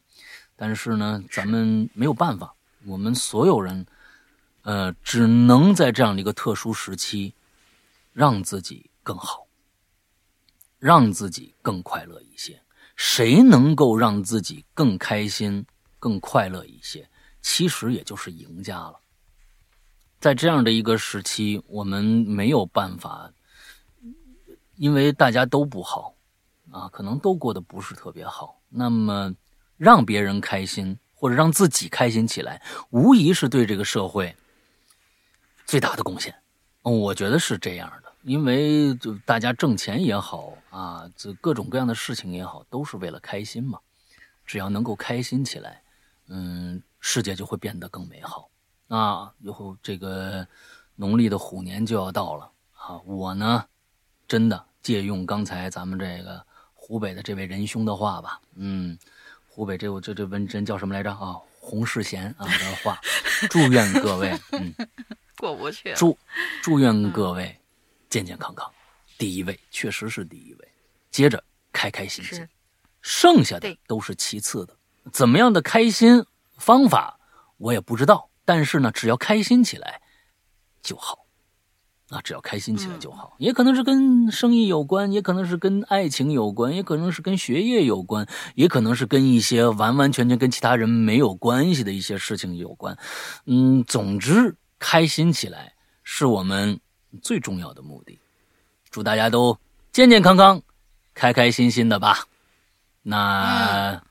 [0.57, 2.53] 但是呢，咱们没有办法，
[2.87, 3.87] 我们所有人，
[4.63, 7.35] 呃，只能在这样的一个特殊时期，
[8.13, 9.47] 让自己更好，
[10.79, 12.61] 让自己更快乐一些。
[12.95, 15.65] 谁能够让自己更开心、
[16.01, 17.09] 更快乐一些，
[17.41, 18.99] 其实也就是赢家了。
[20.19, 23.33] 在这样的一个时期，我们没有办法，
[24.75, 26.15] 因为大家都不好，
[26.73, 28.61] 啊，可能都过得不是特别好。
[28.69, 29.33] 那么，
[29.77, 32.61] 让别人开心或者让自己开心起来，
[32.91, 34.35] 无疑是对这个社会
[35.67, 36.35] 最大的贡献。
[36.83, 43.79] 嗯我觉得是这样的，因为就大家挣钱也好啊，这各种各样的事情也好，都是为了开心嘛。
[44.47, 45.83] 只要能够开心起来，
[46.31, 48.49] 嗯，世界就会变得更美好。
[48.89, 50.47] 啊，以后这个
[50.97, 52.99] 农历的虎年就要到了啊！
[53.05, 53.65] 我呢，
[54.27, 56.45] 真的借用刚才咱们这个
[56.75, 58.99] 湖北的这位仁兄的话吧，嗯，
[59.49, 61.37] 湖北这我这这文人叫什么来着啊？
[61.61, 62.99] 洪世贤啊的话，
[63.51, 64.75] 祝愿各位，嗯，
[65.37, 66.17] 过不去，祝
[66.63, 67.57] 祝愿各位
[68.09, 68.69] 健健康康，
[69.19, 70.69] 第一位确实是第一位，
[71.11, 72.49] 接着开开心心，
[73.03, 74.75] 剩下的都是其次的。
[75.13, 76.25] 怎么样的开心
[76.57, 77.19] 方法，
[77.57, 78.29] 我也不知道。
[78.45, 80.01] 但是呢，只要开心起来
[80.83, 81.27] 就好，
[82.09, 83.35] 啊，只要开心起来就好。
[83.39, 92.99] 也可能是跟生意有关，也可能是跟爱情有关，也可能是跟学业有关，也可能是跟一些完完全全跟其他人没有关系的一些事情有关。
[93.47, 96.81] 嗯，总之，开心起来是我们
[97.23, 98.19] 最重要的目的。
[98.91, 99.57] 祝大家都
[99.93, 100.61] 健健康康、
[101.15, 102.25] 开开心心的吧。
[103.03, 104.03] 那，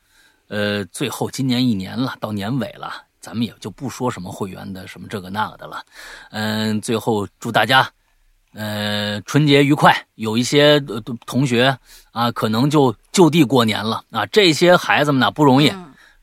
[0.49, 3.05] 呃，最后今年一年了，到年尾了。
[3.21, 5.84] 咱们也就不说什么会员的什么这个那个的了，
[6.31, 7.91] 嗯，最后祝大家，
[8.53, 9.93] 呃，春节愉快。
[10.15, 10.80] 有一些
[11.26, 11.77] 同学
[12.11, 14.26] 啊，可能就就地过年了啊。
[14.27, 15.69] 这些孩子们呢不容易，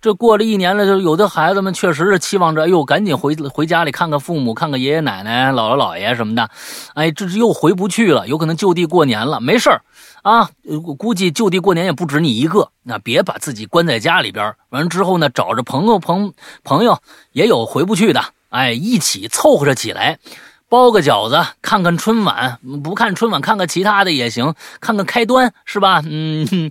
[0.06, 6.48] 这过了一年了，就有的孩子们确实是期望着，哎呦，赶紧回回家里看看父母，看看爷爷奶奶、姥姥姥爷什么的。
[6.94, 9.82] 哎，这是又回不去了，有可能就地过年了，没事儿。
[10.22, 10.48] 啊，
[10.86, 14.54] 我估计就地过年也不止你一个，那别把自己关在家里边。
[14.68, 16.96] 完了之后呢，找着朋友朋朋友
[17.32, 20.20] 也有回不去的，哎，一起凑合着起来，
[20.68, 22.58] 包个饺子，看看春晚。
[22.82, 26.02] 不看春晚，看看其他的也行，看看开端是吧？
[26.04, 26.70] 嗯，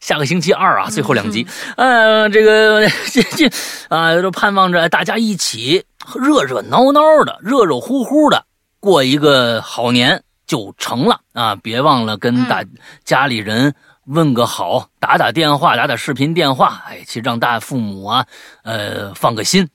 [0.00, 1.46] 下个星期二啊，最后两集，
[1.76, 3.50] 呃，这个这这
[3.88, 5.84] 啊，就盼望着大家一起
[6.14, 8.44] 热热闹闹的、热热乎乎的
[8.80, 10.22] 过一个好年。
[10.46, 11.56] 就成了啊！
[11.56, 12.62] 别忘了跟大
[13.02, 13.74] 家里人
[14.04, 18.26] 问个好，打打电话，打打视频电话，哎，去让大父母啊，
[18.62, 19.66] 呃，放个心，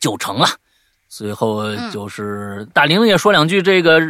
[0.00, 0.48] 就成了。
[1.14, 4.00] 最后就是大玲也说两句这个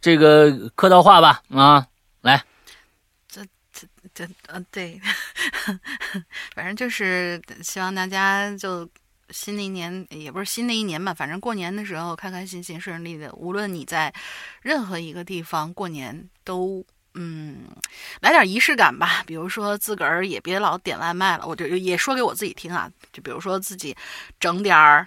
[0.00, 1.86] 这个客套话吧，啊，
[2.22, 2.42] 来，
[3.28, 4.98] 这这这，呃，对，
[6.56, 8.88] 反正就是希望大家就
[9.28, 13.30] 新的一年，也不是新的一年吧，反正过年的时候开开心心、顺利的。
[13.34, 14.10] 无论你在
[14.62, 17.66] 任何一个地方过年，都嗯
[18.22, 19.22] 来点仪式感吧。
[19.26, 22.90] 比如说自个儿也别老点外卖了，我就也说给我自己听啊。
[23.12, 23.94] 就比如说自己
[24.40, 25.06] 整点儿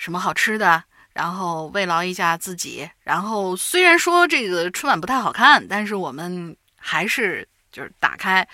[0.00, 0.82] 什么好吃的，
[1.12, 2.88] 然后慰劳一下自己。
[3.04, 7.46] 然后虽然说这个春晚不太好看，但是我们还是。
[7.72, 8.44] 就是打开，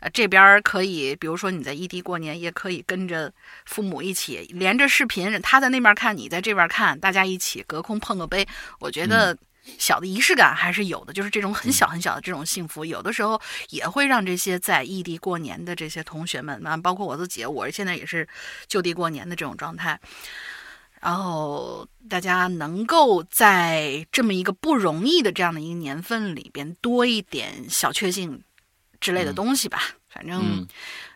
[0.00, 3.32] 呃，这边可以，比如说你在异地过年，也可以跟着
[3.64, 8.46] 父母一起连着视频，他在那边看，你在这边看，大家一起隔空碰个杯。
[8.78, 9.34] 我觉得
[9.78, 18.28] 小的仪式感还是有的，就是这种很小很小的这种幸福，有的时候也会让这些在异地过年的这些同学们，啊，包括我自己，我现在也是
[18.66, 19.98] 就地过年的这种状态。
[21.06, 28.42] 然后大家能够在这么一个不容易的这样的一个年份里边多一点小确幸。
[28.98, 29.78] 之类的东西吧，
[30.08, 30.66] 反正，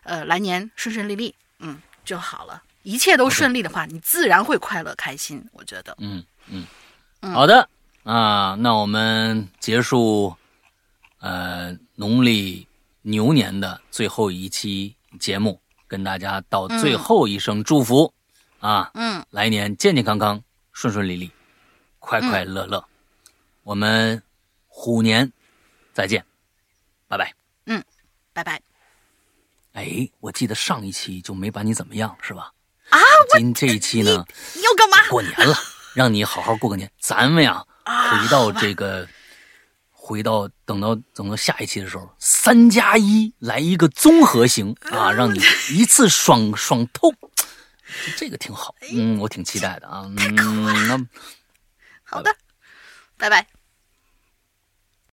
[0.03, 2.61] 呃，来年顺顺利利，嗯，就好了。
[2.83, 5.43] 一切都顺利的话，你自然会快乐开心。
[5.51, 6.63] 我觉得，嗯嗯，
[7.33, 7.67] 好的
[8.03, 10.33] 啊，那我们结束，
[11.19, 12.67] 呃，农历
[13.01, 18.13] 牛年的最后一期节目，跟大家道最后一声祝福
[18.61, 21.31] 啊，嗯，来年健健康康，顺顺利利，
[21.97, 22.85] 快快乐乐。
[23.63, 24.21] 我们
[24.67, 25.31] 虎年
[25.93, 26.23] 再见，
[27.07, 27.33] 拜拜。
[27.65, 27.83] 嗯，
[28.33, 28.61] 拜拜。
[29.73, 32.51] 哎，我记得上一期就没把你怎么样，是吧？
[32.91, 32.99] 啊，
[33.35, 34.23] 今这一期呢？
[34.53, 35.09] 你要干嘛？
[35.09, 35.55] 过年了，
[35.95, 36.91] 让你好好过个年。
[36.99, 39.07] 咱们呀，回到这个，
[39.89, 45.39] 回到等到等到下一期的时候，三加一来一个综合型啊，让你
[45.71, 47.11] 一次爽爽透。
[48.17, 50.03] 这个挺好，嗯，我挺期待的啊。
[50.17, 50.97] 嗯，那
[52.03, 52.35] 好的，
[53.17, 53.47] 拜拜。